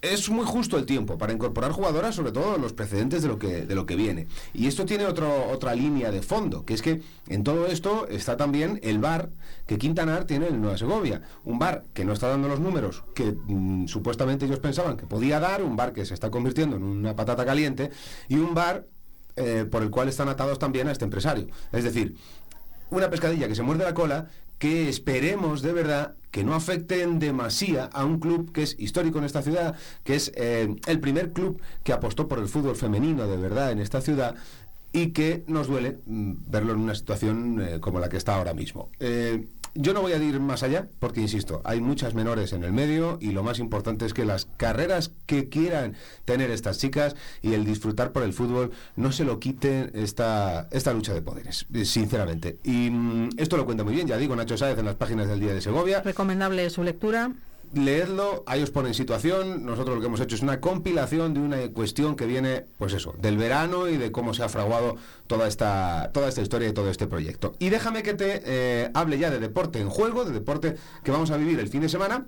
es 0.00 0.30
muy 0.30 0.44
justo 0.44 0.78
el 0.78 0.86
tiempo 0.86 1.18
para 1.18 1.32
incorporar 1.32 1.72
jugadoras, 1.72 2.14
sobre 2.14 2.30
todo 2.30 2.56
los 2.56 2.72
precedentes 2.72 3.22
de 3.22 3.28
lo 3.28 3.38
que, 3.38 3.66
de 3.66 3.74
lo 3.74 3.84
que 3.84 3.96
viene. 3.96 4.28
Y 4.54 4.66
esto 4.66 4.84
tiene 4.84 5.06
otro, 5.06 5.50
otra 5.50 5.74
línea 5.74 6.10
de 6.10 6.22
fondo, 6.22 6.64
que 6.64 6.74
es 6.74 6.82
que 6.82 7.02
en 7.26 7.42
todo 7.42 7.66
esto 7.66 8.06
está 8.08 8.36
también 8.36 8.78
el 8.82 8.98
bar 8.98 9.30
que 9.66 9.78
Quintanar 9.78 10.24
tiene 10.24 10.48
en 10.48 10.60
Nueva 10.60 10.78
Segovia. 10.78 11.22
Un 11.44 11.58
bar 11.58 11.84
que 11.94 12.04
no 12.04 12.12
está 12.12 12.28
dando 12.28 12.48
los 12.48 12.60
números 12.60 13.02
que 13.14 13.32
mm, 13.32 13.86
supuestamente 13.88 14.46
ellos 14.46 14.60
pensaban 14.60 14.96
que 14.96 15.06
podía 15.06 15.40
dar, 15.40 15.62
un 15.62 15.76
bar 15.76 15.92
que 15.92 16.06
se 16.06 16.14
está 16.14 16.30
convirtiendo 16.30 16.76
en 16.76 16.84
una 16.84 17.16
patata 17.16 17.44
caliente, 17.44 17.90
y 18.28 18.36
un 18.36 18.54
bar 18.54 18.86
eh, 19.34 19.66
por 19.70 19.82
el 19.82 19.90
cual 19.90 20.08
están 20.08 20.28
atados 20.28 20.58
también 20.58 20.86
a 20.88 20.92
este 20.92 21.04
empresario. 21.04 21.48
Es 21.72 21.82
decir, 21.82 22.16
una 22.90 23.10
pescadilla 23.10 23.48
que 23.48 23.54
se 23.54 23.62
muerde 23.62 23.84
la 23.84 23.94
cola 23.94 24.28
que 24.58 24.88
esperemos 24.88 25.62
de 25.62 25.72
verdad 25.72 26.14
que 26.30 26.44
no 26.44 26.54
afecten 26.54 27.18
demasiado 27.18 27.90
a 27.92 28.04
un 28.04 28.20
club 28.20 28.52
que 28.52 28.62
es 28.62 28.76
histórico 28.78 29.18
en 29.18 29.24
esta 29.24 29.42
ciudad, 29.42 29.76
que 30.04 30.14
es 30.14 30.32
eh, 30.36 30.74
el 30.86 31.00
primer 31.00 31.32
club 31.32 31.60
que 31.84 31.92
apostó 31.92 32.28
por 32.28 32.38
el 32.38 32.48
fútbol 32.48 32.76
femenino 32.76 33.26
de 33.26 33.36
verdad 33.36 33.72
en 33.72 33.78
esta 33.78 34.00
ciudad 34.00 34.34
y 34.92 35.08
que 35.10 35.44
nos 35.46 35.68
duele 35.68 35.98
mm, 36.06 36.32
verlo 36.48 36.72
en 36.72 36.80
una 36.80 36.94
situación 36.94 37.60
eh, 37.60 37.80
como 37.80 38.00
la 38.00 38.08
que 38.08 38.16
está 38.16 38.36
ahora 38.36 38.54
mismo. 38.54 38.90
Eh, 39.00 39.46
yo 39.74 39.94
no 39.94 40.02
voy 40.02 40.12
a 40.12 40.16
ir 40.16 40.40
más 40.40 40.62
allá, 40.62 40.88
porque 40.98 41.20
insisto, 41.20 41.60
hay 41.64 41.80
muchas 41.80 42.14
menores 42.14 42.52
en 42.52 42.64
el 42.64 42.72
medio 42.72 43.18
y 43.20 43.32
lo 43.32 43.42
más 43.42 43.58
importante 43.58 44.06
es 44.06 44.14
que 44.14 44.24
las 44.24 44.46
carreras 44.56 45.12
que 45.26 45.48
quieran 45.48 45.94
tener 46.24 46.50
estas 46.50 46.78
chicas 46.78 47.16
y 47.42 47.54
el 47.54 47.64
disfrutar 47.64 48.12
por 48.12 48.22
el 48.22 48.32
fútbol 48.32 48.72
no 48.96 49.12
se 49.12 49.24
lo 49.24 49.38
quiten 49.38 49.90
esta, 49.94 50.68
esta 50.70 50.92
lucha 50.92 51.14
de 51.14 51.22
poderes, 51.22 51.66
sinceramente. 51.84 52.58
Y 52.64 52.90
mm, 52.90 53.30
esto 53.36 53.56
lo 53.56 53.64
cuenta 53.64 53.84
muy 53.84 53.94
bien, 53.94 54.06
ya 54.06 54.16
digo, 54.16 54.36
Nacho 54.36 54.56
Sáez 54.56 54.78
en 54.78 54.84
las 54.84 54.96
páginas 54.96 55.28
del 55.28 55.40
Día 55.40 55.54
de 55.54 55.60
Segovia. 55.60 56.02
Recomendable 56.02 56.68
su 56.70 56.82
lectura 56.82 57.32
leedlo, 57.72 58.42
ahí 58.46 58.62
os 58.62 58.70
pone 58.70 58.88
en 58.88 58.94
situación. 58.94 59.64
Nosotros 59.64 59.96
lo 59.96 60.00
que 60.00 60.06
hemos 60.06 60.20
hecho 60.20 60.34
es 60.34 60.42
una 60.42 60.60
compilación 60.60 61.34
de 61.34 61.40
una 61.40 61.68
cuestión 61.72 62.16
que 62.16 62.26
viene, 62.26 62.66
pues 62.78 62.92
eso, 62.92 63.14
del 63.18 63.36
verano 63.36 63.88
y 63.88 63.96
de 63.96 64.12
cómo 64.12 64.34
se 64.34 64.42
ha 64.42 64.48
fraguado 64.48 64.96
toda 65.26 65.48
esta, 65.48 66.10
toda 66.12 66.28
esta 66.28 66.42
historia 66.42 66.68
y 66.68 66.72
todo 66.72 66.90
este 66.90 67.06
proyecto. 67.06 67.54
Y 67.58 67.68
déjame 67.68 68.02
que 68.02 68.14
te 68.14 68.42
eh, 68.44 68.90
hable 68.94 69.18
ya 69.18 69.30
de 69.30 69.38
deporte 69.38 69.80
en 69.80 69.88
juego, 69.88 70.24
de 70.24 70.32
deporte 70.32 70.76
que 71.02 71.10
vamos 71.10 71.30
a 71.30 71.36
vivir 71.36 71.58
el 71.60 71.68
fin 71.68 71.82
de 71.82 71.88
semana. 71.88 72.26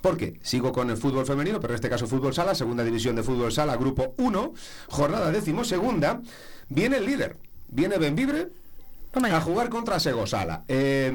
Porque 0.00 0.38
sigo 0.42 0.70
con 0.72 0.90
el 0.90 0.96
fútbol 0.96 1.26
femenino, 1.26 1.58
pero 1.58 1.72
en 1.72 1.76
este 1.76 1.88
caso 1.88 2.06
fútbol 2.06 2.32
sala, 2.32 2.54
segunda 2.54 2.84
división 2.84 3.16
de 3.16 3.24
fútbol 3.24 3.50
sala, 3.50 3.76
grupo 3.76 4.14
1, 4.18 4.54
jornada 4.88 5.32
decimosegunda. 5.32 6.20
Viene 6.68 6.98
el 6.98 7.06
líder, 7.06 7.36
viene 7.68 7.98
Benvibre, 7.98 8.48
a 9.12 9.40
jugar 9.40 9.68
contra 9.68 9.98
Segosala. 9.98 10.64
Eh, 10.68 11.12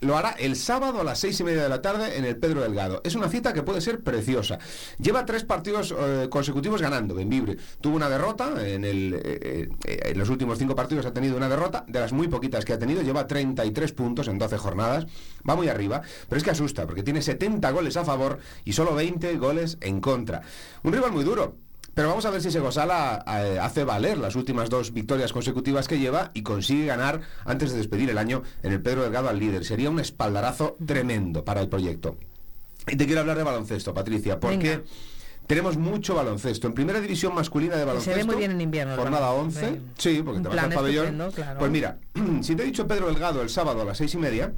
lo 0.00 0.16
hará 0.16 0.30
el 0.32 0.56
sábado 0.56 1.00
a 1.00 1.04
las 1.04 1.18
seis 1.18 1.40
y 1.40 1.44
media 1.44 1.62
de 1.62 1.68
la 1.68 1.80
tarde 1.80 2.16
en 2.16 2.24
el 2.24 2.36
Pedro 2.36 2.60
Delgado. 2.60 3.00
Es 3.02 3.14
una 3.14 3.28
cita 3.28 3.52
que 3.52 3.62
puede 3.62 3.80
ser 3.80 4.02
preciosa. 4.02 4.58
Lleva 4.98 5.24
tres 5.24 5.44
partidos 5.44 5.94
eh, 5.96 6.28
consecutivos 6.30 6.82
ganando, 6.82 7.14
Benvibre. 7.14 7.56
Tuvo 7.80 7.96
una 7.96 8.08
derrota 8.08 8.52
en, 8.66 8.84
el, 8.84 9.20
eh, 9.22 9.68
en 9.84 10.18
los 10.18 10.28
últimos 10.28 10.58
cinco 10.58 10.74
partidos 10.74 11.06
ha 11.06 11.12
tenido 11.12 11.36
una 11.36 11.48
derrota, 11.48 11.84
de 11.88 12.00
las 12.00 12.12
muy 12.12 12.28
poquitas 12.28 12.64
que 12.64 12.72
ha 12.72 12.78
tenido, 12.78 13.02
lleva 13.02 13.26
33 13.26 13.92
puntos 13.92 14.28
en 14.28 14.38
12 14.38 14.58
jornadas, 14.58 15.06
va 15.48 15.56
muy 15.56 15.68
arriba, 15.68 16.02
pero 16.28 16.38
es 16.38 16.44
que 16.44 16.50
asusta, 16.50 16.86
porque 16.86 17.02
tiene 17.02 17.22
70 17.22 17.70
goles 17.70 17.96
a 17.96 18.04
favor 18.04 18.38
y 18.64 18.72
solo 18.72 18.94
20 18.94 19.36
goles 19.38 19.78
en 19.80 20.00
contra. 20.00 20.42
Un 20.82 20.92
rival 20.92 21.12
muy 21.12 21.24
duro, 21.24 21.56
pero 21.96 22.10
vamos 22.10 22.26
a 22.26 22.30
ver 22.30 22.42
si 22.42 22.50
Segosala 22.50 23.24
eh, 23.26 23.58
hace 23.58 23.82
valer 23.82 24.18
las 24.18 24.36
últimas 24.36 24.68
dos 24.68 24.92
victorias 24.92 25.32
consecutivas 25.32 25.88
que 25.88 25.98
lleva 25.98 26.30
y 26.34 26.42
consigue 26.42 26.84
ganar 26.84 27.22
antes 27.46 27.72
de 27.72 27.78
despedir 27.78 28.10
el 28.10 28.18
año 28.18 28.42
en 28.62 28.74
el 28.74 28.82
Pedro 28.82 29.02
Delgado 29.02 29.30
al 29.30 29.38
líder. 29.38 29.64
Sería 29.64 29.88
un 29.88 29.98
espaldarazo 29.98 30.76
tremendo 30.84 31.42
para 31.42 31.62
el 31.62 31.70
proyecto. 31.70 32.18
Y 32.86 32.96
te 32.96 33.06
quiero 33.06 33.22
hablar 33.22 33.38
de 33.38 33.44
baloncesto, 33.44 33.94
Patricia, 33.94 34.38
porque... 34.38 34.82
Tenemos 35.46 35.76
mucho 35.76 36.16
baloncesto. 36.16 36.66
En 36.66 36.74
primera 36.74 37.00
división 37.00 37.32
masculina 37.32 37.76
de 37.76 37.84
baloncesto. 37.84 38.18
Se 38.18 38.18
ve 38.18 38.24
muy 38.24 38.34
bien 38.34 38.50
en 38.50 38.60
invierno. 38.60 38.96
Jornada 38.96 39.30
11. 39.30 39.80
Sí, 39.96 40.20
porque 40.24 40.40
te 40.40 40.48
vas 40.48 40.58
al 40.58 40.72
pabellón. 40.72 41.22
Pues 41.56 41.70
mira, 41.70 41.98
si 42.42 42.56
te 42.56 42.64
he 42.64 42.66
dicho 42.66 42.88
Pedro 42.88 43.06
Delgado 43.06 43.40
el 43.42 43.48
sábado 43.48 43.82
a 43.82 43.84
las 43.84 43.96
seis 43.96 44.12
y 44.14 44.18
media, 44.18 44.52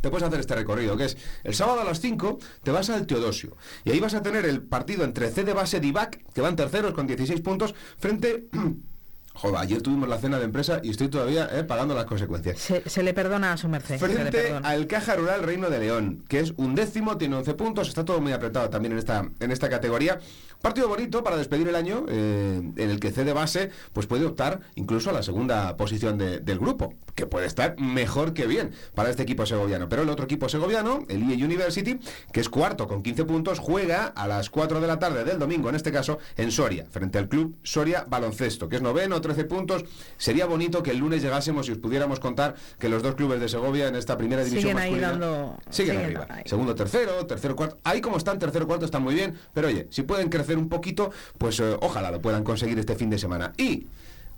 te 0.00 0.10
puedes 0.10 0.26
hacer 0.26 0.40
este 0.40 0.54
recorrido, 0.54 0.96
que 0.96 1.06
es 1.06 1.16
el 1.44 1.54
sábado 1.54 1.80
a 1.80 1.84
las 1.84 2.00
5 2.00 2.38
te 2.62 2.70
vas 2.70 2.90
al 2.90 3.06
Teodosio. 3.06 3.56
Y 3.84 3.90
ahí 3.90 4.00
vas 4.00 4.14
a 4.14 4.22
tener 4.22 4.44
el 4.46 4.62
partido 4.62 5.04
entre 5.04 5.30
C 5.30 5.44
de 5.44 5.52
base 5.52 5.80
Divac, 5.80 6.32
que 6.32 6.40
van 6.40 6.56
terceros 6.56 6.94
con 6.94 7.06
16 7.06 7.40
puntos, 7.40 7.74
frente 7.98 8.46
Joder, 9.40 9.60
ayer 9.60 9.80
tuvimos 9.80 10.08
la 10.08 10.18
cena 10.18 10.38
de 10.38 10.46
empresa 10.46 10.80
y 10.82 10.90
estoy 10.90 11.06
todavía 11.06 11.48
eh, 11.52 11.62
pagando 11.62 11.94
las 11.94 12.06
consecuencias. 12.06 12.58
Se, 12.58 13.02
le 13.04 13.14
perdona 13.14 13.52
a 13.52 13.56
su 13.56 13.68
merced. 13.68 13.96
Frente 13.96 14.52
al 14.64 14.88
Caja 14.88 15.14
Rural 15.14 15.44
Reino 15.44 15.70
de 15.70 15.78
León, 15.78 16.24
que 16.28 16.40
es 16.40 16.54
un 16.56 16.74
décimo, 16.74 17.18
tiene 17.18 17.36
11 17.36 17.54
puntos, 17.54 17.86
está 17.86 18.04
todo 18.04 18.20
muy 18.20 18.32
apretado 18.32 18.68
también 18.68 18.92
en 18.92 18.98
esta, 18.98 19.30
en 19.38 19.52
esta 19.52 19.68
categoría. 19.68 20.18
Partido 20.60 20.88
bonito 20.88 21.22
para 21.22 21.36
despedir 21.36 21.68
el 21.68 21.76
año, 21.76 22.04
eh, 22.08 22.60
en 22.76 22.90
el 22.90 22.98
que 22.98 23.12
C 23.12 23.22
de 23.22 23.32
base 23.32 23.70
pues 23.92 24.08
puede 24.08 24.26
optar 24.26 24.58
incluso 24.74 25.10
a 25.10 25.12
la 25.12 25.22
segunda 25.22 25.76
posición 25.76 26.18
del 26.18 26.58
grupo, 26.58 26.94
que 27.14 27.26
puede 27.26 27.46
estar 27.46 27.78
mejor 27.78 28.34
que 28.34 28.48
bien 28.48 28.72
para 28.96 29.08
este 29.08 29.22
equipo 29.22 29.46
segoviano. 29.46 29.88
Pero 29.88 30.02
el 30.02 30.08
otro 30.08 30.24
equipo 30.24 30.48
segoviano, 30.48 31.04
el 31.08 31.22
IE 31.22 31.44
University, 31.44 32.00
que 32.32 32.40
es 32.40 32.48
cuarto 32.48 32.88
con 32.88 33.04
15 33.04 33.24
puntos, 33.24 33.60
juega 33.60 34.06
a 34.06 34.26
las 34.26 34.50
4 34.50 34.80
de 34.80 34.86
la 34.88 34.98
tarde 34.98 35.22
del 35.22 35.38
domingo, 35.38 35.68
en 35.68 35.76
este 35.76 35.92
caso, 35.92 36.18
en 36.36 36.50
Soria, 36.50 36.86
frente 36.90 37.18
al 37.18 37.28
club 37.28 37.56
Soria 37.62 38.04
Baloncesto, 38.08 38.68
que 38.68 38.76
es 38.76 38.82
noveno, 38.82 39.20
13 39.28 39.44
puntos. 39.44 39.84
Sería 40.16 40.46
bonito 40.46 40.82
que 40.82 40.90
el 40.90 40.98
lunes 40.98 41.22
llegásemos 41.22 41.68
y 41.68 41.72
os 41.72 41.78
pudiéramos 41.78 42.20
contar 42.20 42.54
que 42.78 42.88
los 42.88 43.02
dos 43.02 43.14
clubes 43.14 43.40
de 43.40 43.48
Segovia 43.48 43.88
en 43.88 43.96
esta 43.96 44.16
primera 44.16 44.42
división 44.42 44.78
siguen 44.78 44.78
ahí 44.78 44.98
dando... 44.98 45.56
siguen, 45.70 45.98
arriba. 45.98 46.26
Segundo, 46.44 46.74
tercero, 46.74 47.26
tercero, 47.26 47.54
cuarto. 47.54 47.78
Ahí 47.84 48.00
como 48.00 48.16
están, 48.16 48.38
tercero, 48.38 48.66
cuarto, 48.66 48.84
están 48.84 49.02
muy 49.02 49.14
bien. 49.14 49.38
Pero 49.52 49.68
oye, 49.68 49.86
si 49.90 50.02
pueden 50.02 50.28
crecer 50.28 50.56
un 50.56 50.68
poquito, 50.68 51.10
pues 51.36 51.60
eh, 51.60 51.76
ojalá 51.80 52.10
lo 52.10 52.20
puedan 52.20 52.44
conseguir 52.44 52.78
este 52.78 52.94
fin 52.94 53.10
de 53.10 53.18
semana. 53.18 53.52
Y 53.56 53.86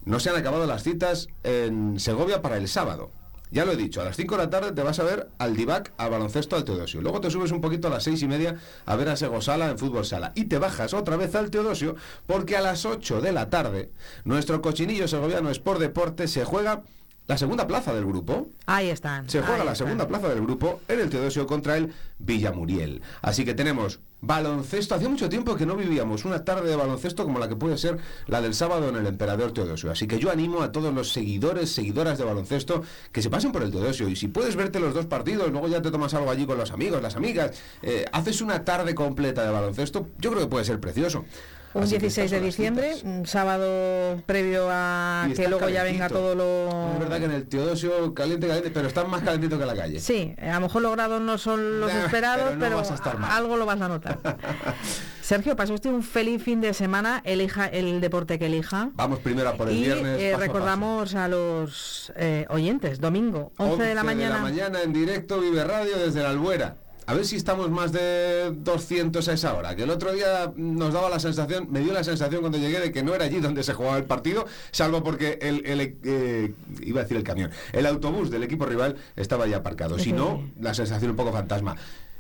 no 0.05 0.19
se 0.19 0.31
han 0.31 0.37
acabado 0.37 0.67
las 0.67 0.83
citas 0.83 1.29
en 1.45 2.01
Segovia 2.01 2.43
para 2.43 2.57
el 2.57 2.69
sábado. 2.69 3.11
Ya 3.51 3.65
lo 3.65 3.73
he 3.73 3.77
dicho, 3.77 4.01
a 4.01 4.05
las 4.05 4.17
5 4.17 4.37
de 4.37 4.43
la 4.45 4.51
tarde 4.51 4.73
te 4.73 4.83
vas 4.83 4.99
a 5.01 5.05
ver 5.05 5.29
al 5.39 5.57
Divac, 5.57 5.93
al 5.97 6.11
baloncesto, 6.11 6.57
al 6.57 6.65
Teodosio. 6.65 7.01
Luego 7.01 7.21
te 7.21 7.31
subes 7.31 7.51
un 7.51 7.61
poquito 7.61 7.89
a 7.89 7.91
las 7.91 8.05
6 8.05 8.23
y 8.23 8.29
media 8.29 8.57
a 8.87 8.97
ver 8.97 9.09
a 9.09 9.17
Sego 9.17 9.41
Sala 9.41 9.71
en 9.71 9.79
fútbol 9.79 10.05
sala. 10.05 10.33
Y 10.35 10.45
te 10.45 10.59
bajas 10.59 10.95
otra 10.95 11.17
vez 11.17 11.35
al 11.35 11.51
Teodosio 11.51 11.97
porque 12.27 12.57
a 12.57 12.61
las 12.61 12.85
8 12.85 13.21
de 13.21 13.33
la 13.33 13.51
tarde 13.51 13.91
nuestro 14.25 14.63
cochinillo 14.63 15.09
segoviano 15.09 15.51
Sport 15.51 15.81
Deporte 15.81 16.29
se 16.29 16.45
juega 16.45 16.83
la 17.27 17.39
segunda 17.39 17.67
plaza 17.67 17.95
del 17.95 18.05
grupo. 18.05 18.49
Ahí 18.67 18.89
están. 18.89 19.29
Se 19.29 19.41
juega 19.41 19.65
la 19.65 19.75
segunda 19.75 20.09
plaza 20.09 20.29
del 20.29 20.43
grupo 20.43 20.81
en 20.89 21.01
el 21.01 21.11
Teodosio 21.11 21.47
contra 21.47 21.77
el 21.77 21.93
Villamuriel. 22.19 23.03
Así 23.23 23.45
que 23.45 23.55
tenemos 23.55 24.01
baloncesto. 24.21 24.95
Hacía 24.95 25.09
mucho 25.09 25.29
tiempo 25.29 25.57
que 25.57 25.67
no 25.67 25.77
vivíamos 25.77 26.25
una 26.25 26.45
tarde 26.45 26.69
de 26.69 26.77
baloncesto 26.77 27.25
como 27.25 27.39
la 27.39 27.49
que 27.49 27.57
puede 27.57 27.79
ser 27.79 27.99
la 28.27 28.41
del 28.41 28.55
sábado 28.55 28.89
en 28.89 28.97
el 28.97 29.07
Emperador 29.07 29.53
Teodosio. 29.53 29.91
Así 29.91 30.07
que 30.07 30.19
yo 30.19 30.31
animo 30.31 30.63
a 30.63 30.73
todos 30.73 30.93
los 30.93 31.13
seguidores, 31.13 31.73
seguidoras 31.73 32.19
de 32.19 32.25
baloncesto 32.25 32.83
que 33.13 33.23
se 33.23 33.31
pasen 33.31 33.53
por 33.53 33.63
el 33.63 33.71
Teodosio. 33.71 34.09
Y 34.09 34.17
si 34.17 34.29
puedes 34.29 34.57
verte 34.57 34.81
los 34.81 34.95
dos 34.95 35.07
partidos, 35.07 35.51
luego 35.51 35.69
ya 35.69 35.83
te 35.83 35.91
tomas 35.91 36.15
algo 36.15 36.31
allí 36.31 36.47
con 36.47 36.59
los 36.59 36.71
amigos, 36.71 37.03
las 37.03 37.17
amigas, 37.17 37.61
eh, 37.83 38.05
haces 38.13 38.41
una 38.41 38.65
tarde 38.65 38.95
completa 38.95 39.45
de 39.45 39.51
baloncesto, 39.51 40.09
yo 40.19 40.31
creo 40.31 40.43
que 40.43 40.49
puede 40.49 40.65
ser 40.65 40.81
precioso. 40.81 41.25
Un 41.73 41.89
16 41.89 42.31
de 42.33 42.41
diciembre, 42.41 42.97
un 43.05 43.27
sábado 43.27 44.21
previo 44.27 44.67
a 44.71 45.29
que 45.37 45.49
luego 45.49 45.69
ya 45.69 45.85
venga 45.85 46.09
todo 46.09 46.35
lo... 46.35 46.93
Es 46.95 46.99
verdad 46.99 47.19
que 47.19 47.25
en 47.27 47.31
el 47.31 47.47
Teodosio 47.47 48.13
caliente, 48.13 48.49
caliente, 48.49 48.71
pero 48.73 48.89
está 48.89 49.05
más 49.05 49.23
calentito 49.23 49.57
que 49.57 49.67
la 49.67 49.77
calle. 49.77 50.01
Sí, 50.01 50.35
a 50.41 50.55
lo 50.55 50.63
mejor 50.63 50.83
los 50.83 50.93
grados 50.93 51.21
no 51.21 51.39
son 51.39 51.79
los 51.81 51.93
esperados, 51.93 52.55
pero, 52.59 52.83
algo 53.29 53.57
lo 53.57 53.67
vas 53.67 53.81
a 53.81 53.89
notar. 53.89 54.19
Sergio, 55.23 55.55
pase 55.55 55.73
usted 55.73 55.91
un 55.91 56.03
feliz 56.03 56.43
fin 56.43 56.61
de 56.61 56.75
semana, 56.75 57.23
elija 57.25 57.67
el 57.67 58.01
deporte 58.01 58.37
que 58.37 58.47
elija. 58.47 58.91
Vamos 58.95 59.21
primero 59.21 59.51
a 59.51 59.55
por 59.55 59.69
el 59.69 59.77
y, 59.77 59.85
viernes. 59.85 60.21
Eh, 60.21 60.37
recordamos 60.37 61.15
a, 61.15 61.29
los 61.29 62.13
eh, 62.17 62.47
oyentes, 62.51 62.99
domingo, 62.99 63.53
11, 63.59 63.81
de 63.81 63.95
la 63.95 64.03
mañana. 64.03 64.35
de 64.35 64.41
la 64.41 64.43
mañana 64.43 64.83
en 64.83 64.93
directo 64.93 65.41
Vive 65.41 65.63
Radio 65.63 65.97
desde 65.99 66.21
la 66.21 66.31
Albuera. 66.31 66.75
A 67.11 67.15
ver 67.15 67.27
si 67.27 67.35
estamos 67.35 67.69
más 67.71 67.91
de 67.91 68.53
200 68.55 69.27
a 69.27 69.33
esa 69.33 69.55
hora. 69.55 69.75
Que 69.75 69.83
el 69.83 69.91
otro 69.91 70.13
día 70.13 70.53
nos 70.55 70.93
daba 70.93 71.11
la 71.11 71.19
sensación, 71.19 71.67
me 71.69 71.81
dio 71.81 71.93
la 71.93 72.05
sensación 72.05 72.41
cuando 72.41 72.57
llegué 72.57 72.79
de 72.79 72.93
que 72.93 73.03
no 73.03 73.17
era 73.17 73.25
allí 73.25 73.41
donde 73.41 73.65
se 73.65 73.75
jugaba 73.75 73.97
el 73.97 74.05
partido, 74.05 74.47
salvo 74.71 75.03
porque 75.03 75.37
el, 75.43 75.65
eh, 76.05 76.55
iba 76.83 77.01
a 77.01 77.03
decir 77.03 77.17
el 77.17 77.25
camión, 77.25 77.51
el 77.73 77.87
autobús 77.87 78.31
del 78.31 78.45
equipo 78.45 78.65
rival 78.65 78.95
estaba 79.17 79.49
ya 79.49 79.57
aparcado. 79.57 79.99
Si 79.99 80.13
no, 80.13 80.49
la 80.61 80.73
sensación 80.73 81.11
un 81.11 81.17
poco 81.17 81.33
fantasma. 81.33 81.75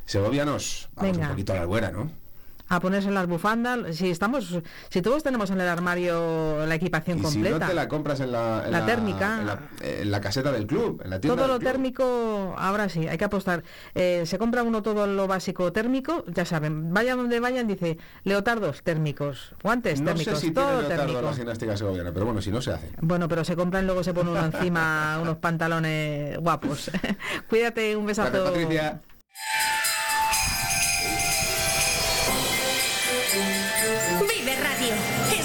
Segovianos, 0.06 0.88
vamos 0.96 1.18
un 1.18 1.28
poquito 1.28 1.52
a 1.52 1.54
la 1.54 1.62
albuera, 1.62 1.92
¿no? 1.92 2.10
A 2.70 2.80
ponerse 2.80 3.10
las 3.10 3.26
bufandas. 3.26 3.96
Si 3.96 4.08
estamos, 4.10 4.60
si 4.88 5.02
todos 5.02 5.22
tenemos 5.22 5.50
en 5.50 5.60
el 5.60 5.68
armario 5.68 6.64
la 6.66 6.76
equipación 6.76 7.18
completa. 7.18 7.56
Si 7.56 7.60
no 7.60 7.66
te 7.66 7.74
la 7.74 7.88
compras 7.88 8.20
en 8.20 8.32
la, 8.32 8.66
la, 8.70 8.86
térmica, 8.86 9.58
en 9.82 10.10
la, 10.10 10.20
caseta 10.20 10.52
del 10.52 10.66
club, 10.66 11.02
en 11.04 11.10
la 11.10 11.20
tienda. 11.20 11.42
Todo 11.42 11.52
lo 11.52 11.58
térmico, 11.58 12.54
ahora 12.56 12.88
sí, 12.88 13.08
hay 13.08 13.18
que 13.18 13.24
apostar. 13.24 13.64
Eh, 13.94 14.22
se 14.24 14.38
compra 14.38 14.62
uno 14.62 14.82
todo 14.82 15.06
lo 15.08 15.26
básico 15.26 15.72
térmico, 15.72 16.24
ya 16.28 16.44
saben, 16.44 16.94
vayan 16.94 17.18
donde 17.18 17.40
vayan, 17.40 17.66
dice 17.66 17.98
leotardos 18.22 18.82
térmicos, 18.82 19.52
guantes 19.62 20.04
térmicos, 20.04 20.38
sé 20.38 20.46
si 20.46 20.52
todo 20.52 20.86
térmico. 20.86 21.20
la 21.20 21.34
gimnástica 21.34 21.76
segoviana, 21.76 22.12
pero 22.12 22.24
bueno, 22.24 22.40
si 22.40 22.52
no 22.52 22.62
se 22.62 22.72
hace. 22.72 22.92
Bueno, 23.00 23.26
pero 23.26 23.44
se 23.44 23.56
compran 23.56 23.84
luego 23.84 24.04
se 24.04 24.14
pone 24.14 24.30
uno 24.30 24.44
encima 24.44 25.18
unos 25.22 25.38
pantalones 25.38 26.38
guapos. 26.38 26.88
Cuídate, 27.48 27.96
un 27.96 28.06
besazo. 28.06 28.44
Patricia. 28.44 29.00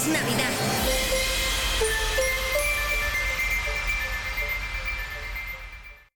Navidad. 0.08 0.55